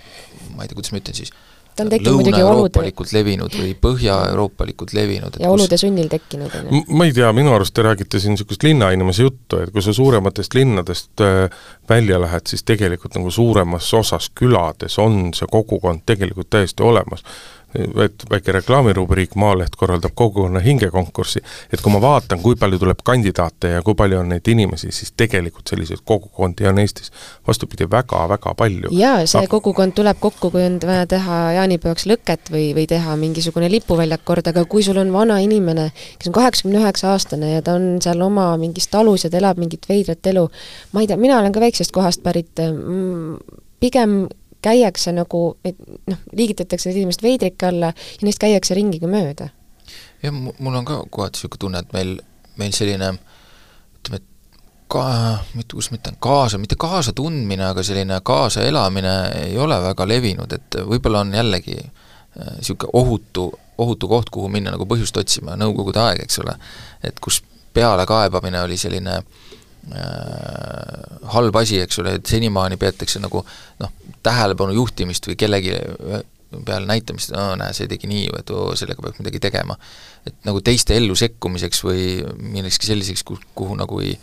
ma 0.55 0.65
ei 0.65 0.71
tea, 0.71 0.79
kuidas 0.79 0.93
ma 0.95 1.01
ütlen 1.01 1.17
siis, 1.17 1.33
ta 1.77 1.83
on 1.83 1.91
tekkinud 1.91 2.21
muidugi 2.21 2.43
olude 2.47 2.85
levinud 3.13 3.57
või 3.59 3.73
põhja-euroopalikult 3.87 4.95
levinud. 4.95 5.39
ja 5.43 5.51
olude 5.51 5.79
sunnil 5.81 6.09
tekkinud, 6.13 6.55
on 6.61 6.71
ju? 6.71 6.83
ma 6.95 7.09
ei 7.09 7.15
tea, 7.17 7.31
minu 7.37 7.55
arust 7.55 7.75
te 7.75 7.83
räägite 7.87 8.21
siin 8.23 8.37
niisugust 8.37 8.63
linnainimese 8.67 9.27
juttu, 9.27 9.61
et 9.63 9.73
kui 9.75 9.83
sa 9.83 9.95
suurematest 9.97 10.55
linnadest 10.55 11.25
äh, 11.25 11.49
välja 11.91 12.21
lähed, 12.23 12.47
siis 12.51 12.63
tegelikult 12.67 13.19
nagu 13.19 13.31
suuremas 13.35 13.91
osas 13.95 14.31
külades 14.35 14.99
on 15.03 15.35
see 15.35 15.51
kogukond 15.51 16.07
tegelikult 16.07 16.51
täiesti 16.55 16.83
olemas. 16.87 17.27
Et 17.75 18.25
väike 18.31 18.53
reklaamirubriik, 18.53 19.35
Maaleht 19.35 19.77
korraldab 19.77 20.15
kogukonna 20.15 20.61
hingekonkurssi, 20.63 21.43
et 21.73 21.83
kui 21.83 21.93
ma 21.93 22.01
vaatan, 22.03 22.41
kui 22.43 22.57
palju 22.59 22.79
tuleb 22.79 23.03
kandidaate 23.05 23.75
ja 23.77 23.83
kui 23.83 23.97
palju 23.99 24.21
on 24.21 24.31
neid 24.31 24.49
inimesi, 24.51 24.93
siis 24.95 25.13
tegelikult 25.17 25.71
selliseid 25.71 26.05
kogukondi 26.05 26.69
on 26.71 26.79
Eestis 26.79 27.13
vastupidi 27.47 27.89
väga-väga 27.91 28.55
palju. 28.59 28.93
jaa, 28.95 29.27
see 29.31 29.47
kogukond 29.51 29.97
tuleb 29.99 30.21
kokku, 30.21 30.51
kui 30.55 30.63
on 30.67 30.79
vaja 30.87 31.07
teha 31.11 31.41
jaanipäevaks 31.59 32.07
lõket 32.11 32.53
või, 32.55 32.69
või 32.79 32.87
teha 32.91 33.17
mingisugune 33.21 33.71
lipuväljak 33.73 34.25
kord, 34.25 34.47
aga 34.51 34.65
kui 34.65 34.87
sul 34.87 35.01
on 35.03 35.13
vana 35.13 35.41
inimene, 35.43 35.91
kes 36.19 36.31
on 36.31 36.39
kaheksakümne 36.39 36.83
üheksa 36.83 37.11
aastane 37.15 37.57
ja 37.57 37.63
ta 37.63 37.75
on 37.79 37.99
seal 38.05 38.23
oma 38.23 38.53
mingis 38.61 38.89
talus 38.93 39.27
ja 39.27 39.33
ta 39.33 39.41
elab 39.43 39.59
mingit 39.59 39.89
veidrat 39.91 40.33
elu, 40.33 40.47
ma 40.93 41.03
ei 41.03 41.11
tea, 41.11 41.19
mina 41.21 41.39
olen 41.41 41.53
ka 41.53 41.63
väiksest 41.65 41.95
kohast 41.95 42.23
pärit, 42.23 42.55
mm, 42.63 43.61
pigem 43.83 44.25
käiakse 44.65 45.13
nagu, 45.15 45.43
et 45.65 45.79
noh, 46.11 46.21
liigitatakse 46.33 46.91
need 46.91 47.03
inimesed 47.03 47.25
veidrike 47.25 47.69
alla 47.69 47.93
ja 47.95 48.27
neist 48.27 48.43
käiakse 48.43 48.77
ringiga 48.77 49.11
mööda. 49.11 49.51
jah, 50.23 50.35
mul 50.35 50.75
on 50.75 50.87
ka 50.89 51.03
kohati 51.11 51.39
niisugune 51.39 51.61
tunne, 51.61 51.83
et 51.85 51.93
meil, 51.97 52.15
meil 52.61 52.73
selline 52.77 53.11
ütleme, 53.15 54.21
et 54.21 54.61
ka, 54.89 55.05
mitte, 55.55 55.75
kuidas 55.75 55.91
ma 55.93 56.01
ütlen, 56.01 56.21
kaasa, 56.29 56.61
mitte 56.63 56.79
kaasatundmine, 56.81 57.67
aga 57.71 57.85
selline 57.87 58.21
kaasaelamine 58.25 59.15
ei 59.45 59.59
ole 59.59 59.81
väga 59.89 60.09
levinud, 60.09 60.53
et 60.57 60.81
võib-olla 60.81 61.25
on 61.25 61.35
jällegi 61.37 61.77
niisugune 61.79 62.91
äh, 62.91 63.01
ohutu, 63.01 63.49
ohutu 63.79 64.09
koht, 64.09 64.31
kuhu 64.31 64.49
minna 64.49 64.75
nagu 64.75 64.87
põhjust 64.89 65.19
otsima, 65.21 65.59
Nõukogude 65.61 66.01
aeg, 66.03 66.25
eks 66.25 66.41
ole, 66.43 66.57
et 67.05 67.21
kus 67.21 67.43
pealekaebamine 67.75 68.63
oli 68.63 68.79
selline 68.79 69.19
äh, 69.19 69.53
halb 71.35 71.57
asi, 71.61 71.81
eks 71.85 71.99
ole, 72.01 72.17
et 72.19 72.27
senimaani 72.27 72.79
peetakse 72.81 73.21
nagu 73.23 73.43
noh, 73.81 73.91
tähelepanu 74.25 74.77
juhtimist 74.77 75.29
või 75.29 75.37
kellegi 75.41 75.75
peale 76.65 76.87
näitamist, 76.87 77.33
no 77.35 77.55
näe, 77.59 77.75
see 77.77 77.89
tegi 77.91 78.09
nii, 78.11 78.29
et 78.39 78.51
oo, 78.55 78.73
sellega 78.79 79.03
peab 79.03 79.19
midagi 79.21 79.41
tegema. 79.43 79.77
et 80.25 80.37
nagu 80.47 80.61
teiste 80.65 80.97
ellu 80.97 81.17
sekkumiseks 81.19 81.83
või 81.85 82.05
millekski 82.39 82.87
selliseks, 82.87 83.25
kuhu 83.27 83.77
nagu 83.77 84.01
ei 84.01 84.15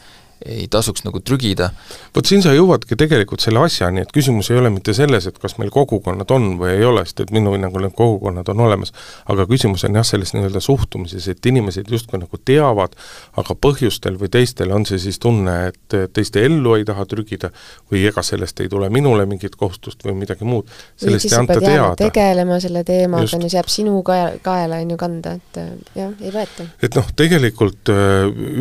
ei 0.46 0.68
tasuks 0.72 1.04
nagu 1.06 1.20
trügida. 1.20 1.70
vot 2.16 2.26
siin 2.26 2.42
sa 2.42 2.54
jõuadki 2.56 2.98
tegelikult 3.00 3.44
selle 3.44 3.62
asjani, 3.66 4.02
et 4.02 4.12
küsimus 4.14 4.50
ei 4.52 4.58
ole 4.58 4.72
mitte 4.74 4.94
selles, 4.98 5.28
et 5.28 5.38
kas 5.42 5.58
meil 5.62 5.70
kogukonnad 5.74 6.32
on 6.34 6.56
või 6.60 6.74
ei 6.78 6.86
ole, 6.86 7.04
sest 7.06 7.26
et 7.26 7.34
minu 7.36 7.54
hinnangul 7.56 7.86
need 7.86 7.96
kogukonnad 7.98 8.50
on 8.54 8.64
olemas, 8.66 8.94
aga 9.30 9.46
küsimus 9.50 9.86
on 9.88 10.00
jah, 10.00 10.08
selles 10.08 10.34
nii-öelda 10.36 10.62
suhtumises, 10.64 11.28
et 11.32 11.46
inimesed 11.52 11.92
justkui 11.92 12.20
nagu 12.22 12.42
teavad, 12.46 12.96
aga 13.38 13.56
põhjustel 13.56 14.18
või 14.22 14.32
teistel 14.34 14.74
on 14.76 14.86
see 14.90 15.00
siis 15.02 15.20
tunne, 15.22 15.58
et 15.72 15.98
teiste 16.14 16.44
ellu 16.46 16.76
ei 16.80 16.88
taha 16.88 17.06
trügida 17.10 17.52
või 17.92 18.06
ega 18.10 18.24
sellest 18.26 18.64
ei 18.64 18.72
tule 18.72 18.90
minule 18.90 19.28
mingit 19.30 19.56
kohustust 19.60 20.06
või 20.08 20.18
midagi 20.24 20.48
muud, 20.48 20.70
sellest 21.00 21.30
ei 21.30 21.38
anta 21.38 21.60
teada. 21.62 21.96
tegelema 22.02 22.60
selle 22.64 22.84
teemaga, 22.88 23.30
on 23.38 23.46
ju, 23.46 23.52
see 23.52 23.60
jääb 23.60 23.72
sinu 23.72 24.02
kaela, 24.08 24.36
kaela 24.44 24.82
on 24.82 24.96
ju 24.96 25.00
kanda, 25.02 25.38
et 25.38 25.62
jah, 25.96 26.12
ei 26.18 26.34
võeta. 26.34 26.68
et 26.82 26.98
noh, 26.98 27.14
tegelikult 27.16 27.94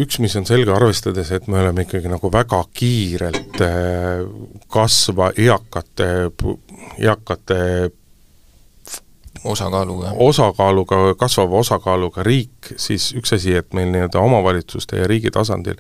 üks, 0.05 0.21
mis 0.23 0.37
on 0.37 0.47
selge, 0.49 0.73
arvestades, 0.75 1.33
et 1.35 1.49
me 1.49 1.61
oleme 1.61 1.70
oleme 1.71 1.83
ikkagi 1.87 2.11
nagu 2.11 2.33
väga 2.33 2.65
kiirelt 2.75 3.61
äh, 3.63 4.27
kasva 4.69 5.31
eakate, 5.39 6.31
eakate 6.99 7.91
osakaaluga. 9.45 10.13
osakaaluga, 10.19 10.97
kasvava 11.19 11.61
osakaaluga 11.63 12.23
riik, 12.27 12.73
siis 12.77 13.13
üks 13.15 13.37
asi, 13.39 13.55
et 13.55 13.71
meil 13.75 13.93
nii-öelda 13.93 14.19
omavalitsuste 14.21 14.99
ja 14.99 15.07
riigi 15.07 15.31
tasandil 15.31 15.79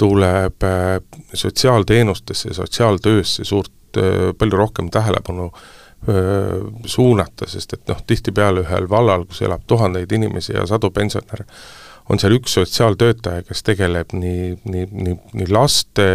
tuleb 0.00 0.64
äh, 0.64 0.96
sotsiaalteenustesse, 1.34 2.54
sotsiaaltöösse 2.54 3.44
suurt, 3.44 4.00
äh, 4.00 4.32
palju 4.38 4.56
rohkem 4.56 4.90
tähelepanu 4.90 5.52
suunata, 6.86 7.48
sest 7.50 7.72
et 7.74 7.88
noh, 7.90 7.98
tihtipeale 8.06 8.62
ühel 8.62 8.84
vallal, 8.88 9.24
kus 9.26 9.40
elab 9.42 9.64
tuhandeid 9.66 10.12
inimesi 10.14 10.52
ja 10.54 10.62
sadu 10.70 10.92
pensionäre, 10.94 11.42
on 12.08 12.20
seal 12.20 12.36
üks 12.38 12.56
sotsiaaltöötaja, 12.58 13.44
kes 13.48 13.64
tegeleb 13.66 14.14
nii, 14.16 14.54
nii, 14.64 14.86
nii, 14.92 15.16
nii 15.40 15.48
laste, 15.52 16.08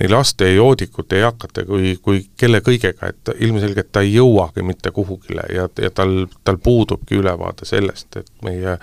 nii 0.00 0.10
laste, 0.12 0.50
joodikute, 0.54 1.20
eakate 1.24 1.64
kui, 1.68 1.96
kui 2.02 2.24
kelle 2.38 2.60
kõigega, 2.64 3.12
et 3.12 3.34
ilmselgelt 3.40 3.92
ta 3.92 4.04
ei 4.04 4.16
jõuagi 4.18 4.64
mitte 4.66 4.92
kuhugile 4.96 5.46
ja, 5.54 5.68
ja 5.80 5.92
tal, 5.94 6.26
tal 6.44 6.60
puudubki 6.62 7.20
ülevaade 7.20 7.68
sellest, 7.68 8.22
et 8.22 8.32
meie 8.46 8.78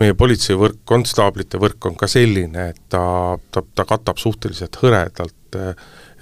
meie 0.00 0.14
politseivõrk, 0.16 0.78
konstaablite 0.88 1.58
võrk 1.60 1.84
on 1.90 1.96
ka 2.00 2.06
selline, 2.08 2.70
et 2.72 2.78
ta, 2.88 3.02
ta, 3.52 3.60
ta 3.76 3.84
katab 3.84 4.16
suhteliselt 4.16 4.78
hõredalt 4.80 5.36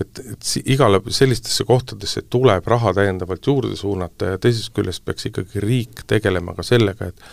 et, 0.01 0.20
et 0.32 0.53
igale 0.70 1.01
sellistesse 1.14 1.64
kohtadesse 1.68 2.24
tuleb 2.30 2.66
raha 2.70 2.92
täiendavalt 2.96 3.46
juurde 3.46 3.76
suunata 3.76 4.34
ja 4.34 4.40
teisest 4.42 4.72
küljest 4.76 5.05
peaks 5.05 5.28
ikkagi 5.30 5.62
riik 5.64 6.05
tegelema 6.07 6.55
ka 6.57 6.66
sellega, 6.66 7.11
et 7.11 7.24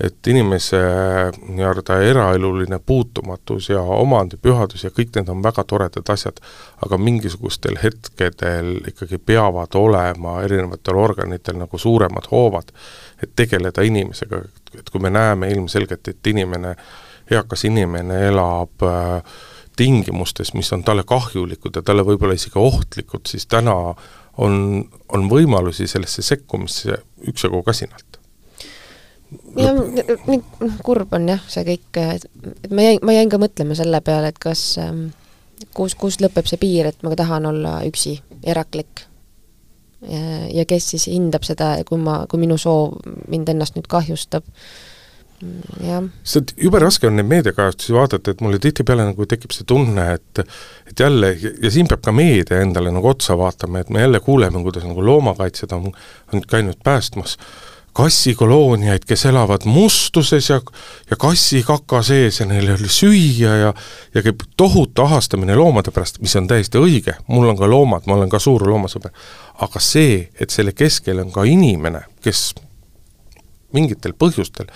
et 0.00 0.26
inimese 0.26 0.78
nii-öelda 1.48 2.00
eraeluline 2.04 2.78
puutumatus 2.86 3.68
ja 3.68 3.80
omandipühadus 3.80 4.84
ja 4.84 4.90
kõik 4.92 5.14
need 5.16 5.30
on 5.32 5.40
väga 5.44 5.64
toredad 5.64 6.12
asjad, 6.12 6.40
aga 6.84 6.98
mingisugustel 7.00 7.78
hetkedel 7.82 8.74
ikkagi 8.92 9.18
peavad 9.18 9.78
olema 9.80 10.40
erinevatel 10.44 11.00
organitel 11.00 11.56
nagu 11.62 11.78
suuremad 11.78 12.28
hoovad, 12.30 12.74
et 13.22 13.32
tegeleda 13.36 13.84
inimesega, 13.88 14.42
et 14.78 14.90
kui 14.92 15.00
me 15.00 15.10
näeme 15.10 15.48
ilmselgelt, 15.54 16.08
et 16.12 16.32
inimene, 16.32 16.74
eakas 17.32 17.64
inimene 17.64 18.20
elab 18.28 18.84
äh, 18.84 19.38
tingimustes, 19.76 20.52
mis 20.54 20.72
on 20.76 20.84
talle 20.84 21.06
kahjulikud 21.08 21.76
ja 21.76 21.82
talle 21.82 22.04
võib-olla 22.04 22.36
isegi 22.36 22.60
ohtlikud, 22.60 23.24
siis 23.28 23.48
täna 23.48 23.74
on, 24.36 24.60
on 25.08 25.26
võimalusi 25.32 25.88
sellesse 25.88 26.22
sekkumisse 26.22 27.00
üksjagu 27.32 27.62
kasinalt 27.64 28.15
ja 29.56 29.72
kurb 30.84 31.14
on 31.16 31.28
jah, 31.30 31.42
see 31.50 31.64
kõik, 31.66 32.00
et 32.00 32.70
ma 32.70 32.86
jäin, 32.86 33.00
ma 33.06 33.16
jäin 33.16 33.32
ka 33.32 33.40
mõtlema 33.42 33.76
selle 33.78 34.00
peale, 34.04 34.30
et 34.32 34.40
kas, 34.42 34.62
ähm, 34.82 35.08
kus, 35.76 35.96
kus 35.98 36.20
lõpeb 36.22 36.48
see 36.48 36.60
piir, 36.62 36.90
et 36.90 37.06
ma 37.06 37.14
tahan 37.18 37.48
olla 37.50 37.80
üksi, 37.88 38.18
eraklik. 38.46 39.06
ja 40.52 40.62
kes 40.68 40.90
siis 40.92 41.06
hindab 41.08 41.42
seda, 41.42 41.72
kui 41.88 41.98
ma, 41.98 42.20
kui 42.30 42.38
minu 42.38 42.58
soov 42.60 42.98
mind 43.32 43.48
ennast 43.48 43.74
nüüd 43.74 43.88
kahjustab, 43.90 44.44
jah. 45.82 46.04
sest 46.22 46.52
jube 46.60 46.78
raske 46.78 47.08
on 47.08 47.16
neid 47.16 47.26
meediakajastusi 47.30 47.96
vaadata, 47.96 48.30
et 48.30 48.44
mulle 48.44 48.60
tihtipeale 48.62 49.08
nagu 49.08 49.26
tekib 49.26 49.56
see 49.56 49.66
tunne, 49.66 50.04
et 50.20 50.42
et 50.86 51.00
jälle, 51.00 51.32
ja 51.40 51.72
siin 51.72 51.88
peab 51.90 52.04
ka 52.04 52.14
meedia 52.14 52.60
endale 52.62 52.92
nagu 52.94 53.08
otsa 53.08 53.38
vaatama, 53.40 53.80
et 53.82 53.90
me 53.90 54.04
jälle 54.04 54.20
kuuleme, 54.20 54.62
kuidas 54.62 54.84
nagu 54.86 55.06
loomakaitsjad 55.06 55.72
on, 55.74 55.88
on 56.34 56.44
käinud 56.52 56.78
päästmas 56.84 57.38
äh, 57.40 57.75
kassikolooniaid, 57.96 59.06
kes 59.08 59.24
elavad 59.30 59.64
mustuses 59.64 60.50
ja, 60.50 60.60
ja 61.10 61.16
kassikaka 61.16 62.02
sees 62.04 62.40
ja 62.40 62.46
neil 62.48 62.68
ei 62.68 62.74
ole 62.76 62.90
süüa 62.92 63.56
ja 63.62 63.72
ja 64.14 64.22
käib 64.22 64.44
tohutu 64.56 65.02
ahastamine 65.06 65.56
loomade 65.56 65.94
pärast, 65.94 66.20
mis 66.20 66.36
on 66.36 66.48
täiesti 66.48 66.80
õige, 66.80 67.16
mul 67.26 67.48
on 67.48 67.58
ka 67.58 67.68
loomad, 67.70 68.04
ma 68.06 68.18
olen 68.18 68.32
ka 68.32 68.40
suur 68.42 68.66
loomasõber, 68.68 69.14
aga 69.64 69.80
see, 69.80 70.26
et 70.40 70.52
selle 70.52 70.76
keskel 70.76 71.20
on 71.24 71.32
ka 71.32 71.44
inimene, 71.48 72.04
kes 72.24 72.50
mingitel 73.74 74.14
põhjustel 74.18 74.68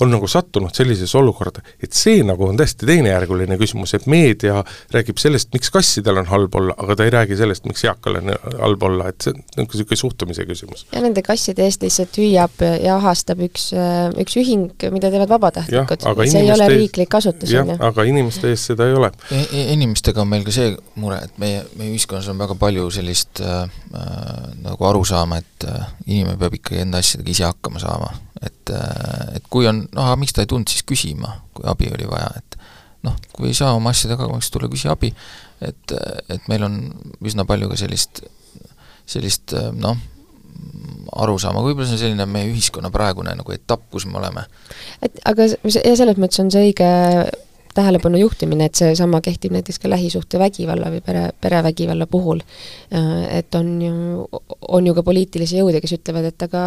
on 0.00 0.10
nagu 0.12 0.28
sattunud 0.28 0.74
sellisesse 0.76 1.18
olukorda, 1.18 1.62
et 1.82 1.96
see 1.96 2.20
nagu 2.26 2.46
on 2.46 2.58
täiesti 2.58 2.86
teisejärguline 2.88 3.56
küsimus, 3.60 3.94
et 3.96 4.06
meedia 4.10 4.62
räägib 4.94 5.20
sellest, 5.20 5.50
miks 5.56 5.72
kassidel 5.72 6.20
on 6.20 6.28
halb 6.30 6.54
olla, 6.60 6.76
aga 6.82 6.96
ta 6.98 7.06
ei 7.06 7.14
räägi 7.14 7.38
sellest, 7.40 7.64
miks 7.68 7.84
eakal 7.86 8.20
on 8.20 8.34
halb 8.60 8.86
olla, 8.86 9.08
et 9.12 9.24
see 9.24 9.34
on 9.34 9.64
niisugune 9.64 10.00
suhtumise 10.00 10.46
küsimus. 10.48 10.86
ja 10.92 11.02
nende 11.04 11.24
kasside 11.26 11.64
eest 11.64 11.82
lihtsalt 11.86 12.20
hüüab 12.20 12.64
ja 12.82 12.98
ahastab 12.98 13.40
üks, 13.46 13.70
üks 14.22 14.36
ühing, 14.42 14.68
mida 14.92 15.10
teevad 15.12 15.32
vabatahtlikud, 15.32 16.06
see 16.28 16.44
ei 16.44 16.52
ole 16.52 16.68
riiklik 16.74 17.10
kasutus, 17.16 17.54
on 17.56 17.72
ju. 17.74 17.78
aga 17.88 18.06
inimeste 18.08 18.52
eest 18.52 18.72
seda 18.72 18.88
ei 18.90 18.96
ole 18.98 19.10
e. 19.30 19.42
e 19.50 19.66
inimestega 19.76 20.22
on 20.22 20.32
meil 20.34 20.44
ka 20.46 20.54
see 20.54 20.74
mure, 21.00 21.18
et 21.24 21.40
meie, 21.42 21.64
meie 21.78 21.94
ühiskonnas 21.94 22.28
on 22.32 22.38
väga 22.40 22.56
palju 22.60 22.88
sellist 22.94 23.40
äh, 23.40 23.64
äh, 23.94 24.46
nagu 24.64 24.88
arusaama, 24.88 25.40
et 25.42 25.68
äh, 25.68 25.88
inimene 26.06 26.38
peab 26.40 26.56
ikkagi 26.58 26.82
enda 26.84 27.02
asjadega 27.02 27.32
ise 27.32 27.48
hakkama 27.48 27.82
saama 27.82 28.12
et, 28.42 28.72
et 29.36 29.46
kui 29.50 29.68
on, 29.68 29.84
noh 29.94 30.10
aga 30.10 30.18
miks 30.20 30.36
ta 30.36 30.44
ei 30.44 30.50
tulnud 30.50 30.70
siis 30.70 30.84
küsima, 30.86 31.36
kui 31.56 31.66
abi 31.68 31.90
oli 31.92 32.08
vaja, 32.10 32.30
et 32.40 32.58
noh, 33.06 33.16
kui 33.36 33.50
ei 33.50 33.56
saa 33.56 33.76
oma 33.76 33.92
asjadega 33.94 34.24
hakkama, 34.24 34.42
siis 34.42 34.54
tule 34.54 34.70
küsi 34.72 34.90
abi, 34.92 35.12
et, 35.64 35.96
et 36.32 36.50
meil 36.50 36.66
on 36.66 36.80
üsna 37.24 37.46
palju 37.48 37.70
ka 37.70 37.78
sellist, 37.80 38.24
sellist 39.08 39.54
noh, 39.78 39.96
arusaama, 41.16 41.62
võib-olla 41.64 41.88
see 41.88 41.96
on 41.98 42.02
selline 42.02 42.26
meie 42.28 42.48
ühiskonna 42.50 42.90
praegune 42.92 43.34
nagu 43.38 43.54
etapp, 43.54 43.86
kus 43.92 44.06
me 44.08 44.18
oleme. 44.20 44.46
et 45.04 45.20
aga 45.28 45.46
ja 45.46 45.96
selles 45.96 46.18
mõttes 46.20 46.40
on 46.42 46.50
see 46.52 46.70
õige 46.70 46.88
tähelepanu 47.76 48.18
juhtimine, 48.20 48.68
et 48.68 48.78
seesama 48.78 49.20
kehtib 49.24 49.54
näiteks 49.54 49.78
ka 49.82 49.90
lähisuhtevägivalla 49.92 50.90
või 50.94 51.02
pere, 51.04 51.24
perevägivalla 51.40 52.08
puhul. 52.10 52.40
Äh, 52.94 53.38
et 53.38 53.54
on 53.54 53.70
ju, 53.82 54.26
on 54.68 54.86
ju 54.86 54.94
ka 54.96 55.04
poliitilisi 55.06 55.60
jõude, 55.60 55.80
kes 55.84 55.96
ütlevad, 55.98 56.30
et 56.30 56.46
aga 56.48 56.66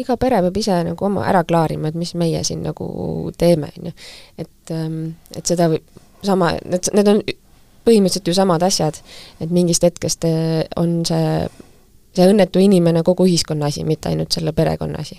iga 0.00 0.18
pere 0.20 0.40
peab 0.46 0.62
ise 0.62 0.80
nagu 0.90 1.08
oma 1.10 1.26
ära 1.28 1.44
klaarima, 1.44 1.90
et 1.90 1.98
mis 1.98 2.14
meie 2.18 2.42
siin 2.46 2.64
nagu 2.66 2.88
teeme, 3.38 3.72
on 3.78 3.90
ju. 3.90 3.94
et, 4.38 4.74
ähm, 4.74 5.00
et 5.36 5.46
seda 5.46 5.70
võib, 5.72 5.84
sama, 6.24 6.54
need, 6.64 6.90
need 6.96 7.12
on 7.12 7.22
põhimõtteliselt 7.86 8.28
ju 8.28 8.34
samad 8.34 8.64
asjad, 8.66 8.98
et 9.40 9.52
mingist 9.54 9.84
hetkest 9.86 10.26
äh, 10.26 10.64
on 10.76 11.00
see 11.06 11.46
see 12.16 12.26
õnnetu 12.32 12.62
inimene 12.64 13.02
kogu 13.04 13.26
ühiskonna 13.28 13.68
asi, 13.68 13.84
mitte 13.84 14.08
ainult 14.08 14.32
selle 14.32 14.54
perekonna 14.56 15.02
asi 15.04 15.18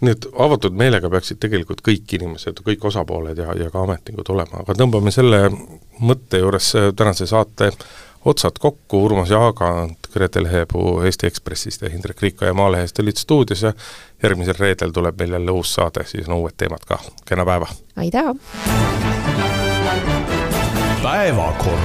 nii 0.00 0.12
et 0.12 0.26
avatud 0.38 0.74
meelega 0.76 1.10
peaksid 1.10 1.38
tegelikult 1.40 1.80
kõik 1.84 2.16
inimesed, 2.18 2.60
kõik 2.66 2.84
osapooled 2.90 3.38
ja, 3.38 3.54
ja 3.56 3.70
ka 3.72 3.84
ametnikud 3.86 4.28
olema, 4.34 4.60
aga 4.62 4.76
tõmbame 4.76 5.12
selle 5.14 5.46
mõtte 6.04 6.42
juures 6.42 6.72
tänase 6.96 7.28
saate 7.30 7.70
otsad 8.26 8.58
kokku, 8.60 9.04
Urmas 9.04 9.30
Jaagant, 9.30 10.08
Grete 10.12 10.42
Lehepuu 10.42 11.00
Eesti 11.06 11.26
Ekspressist 11.30 11.82
ja 11.82 11.90
Hindrek 11.90 12.22
Riikoja 12.22 12.54
Maalehest 12.54 12.98
olid 12.98 13.16
stuudios 13.16 13.62
ja 13.62 13.72
järgmisel 14.22 14.58
reedel 14.58 14.90
tuleb 14.90 15.18
meil 15.20 15.38
jälle 15.38 15.50
uus 15.50 15.74
saade, 15.74 16.04
siis 16.04 16.28
on 16.28 16.34
uued 16.40 16.56
teemad 16.56 16.84
ka, 16.88 16.98
kena 17.24 17.46
päeva! 17.46 17.68
aitäh! 17.96 18.34
päevakord 21.02 21.80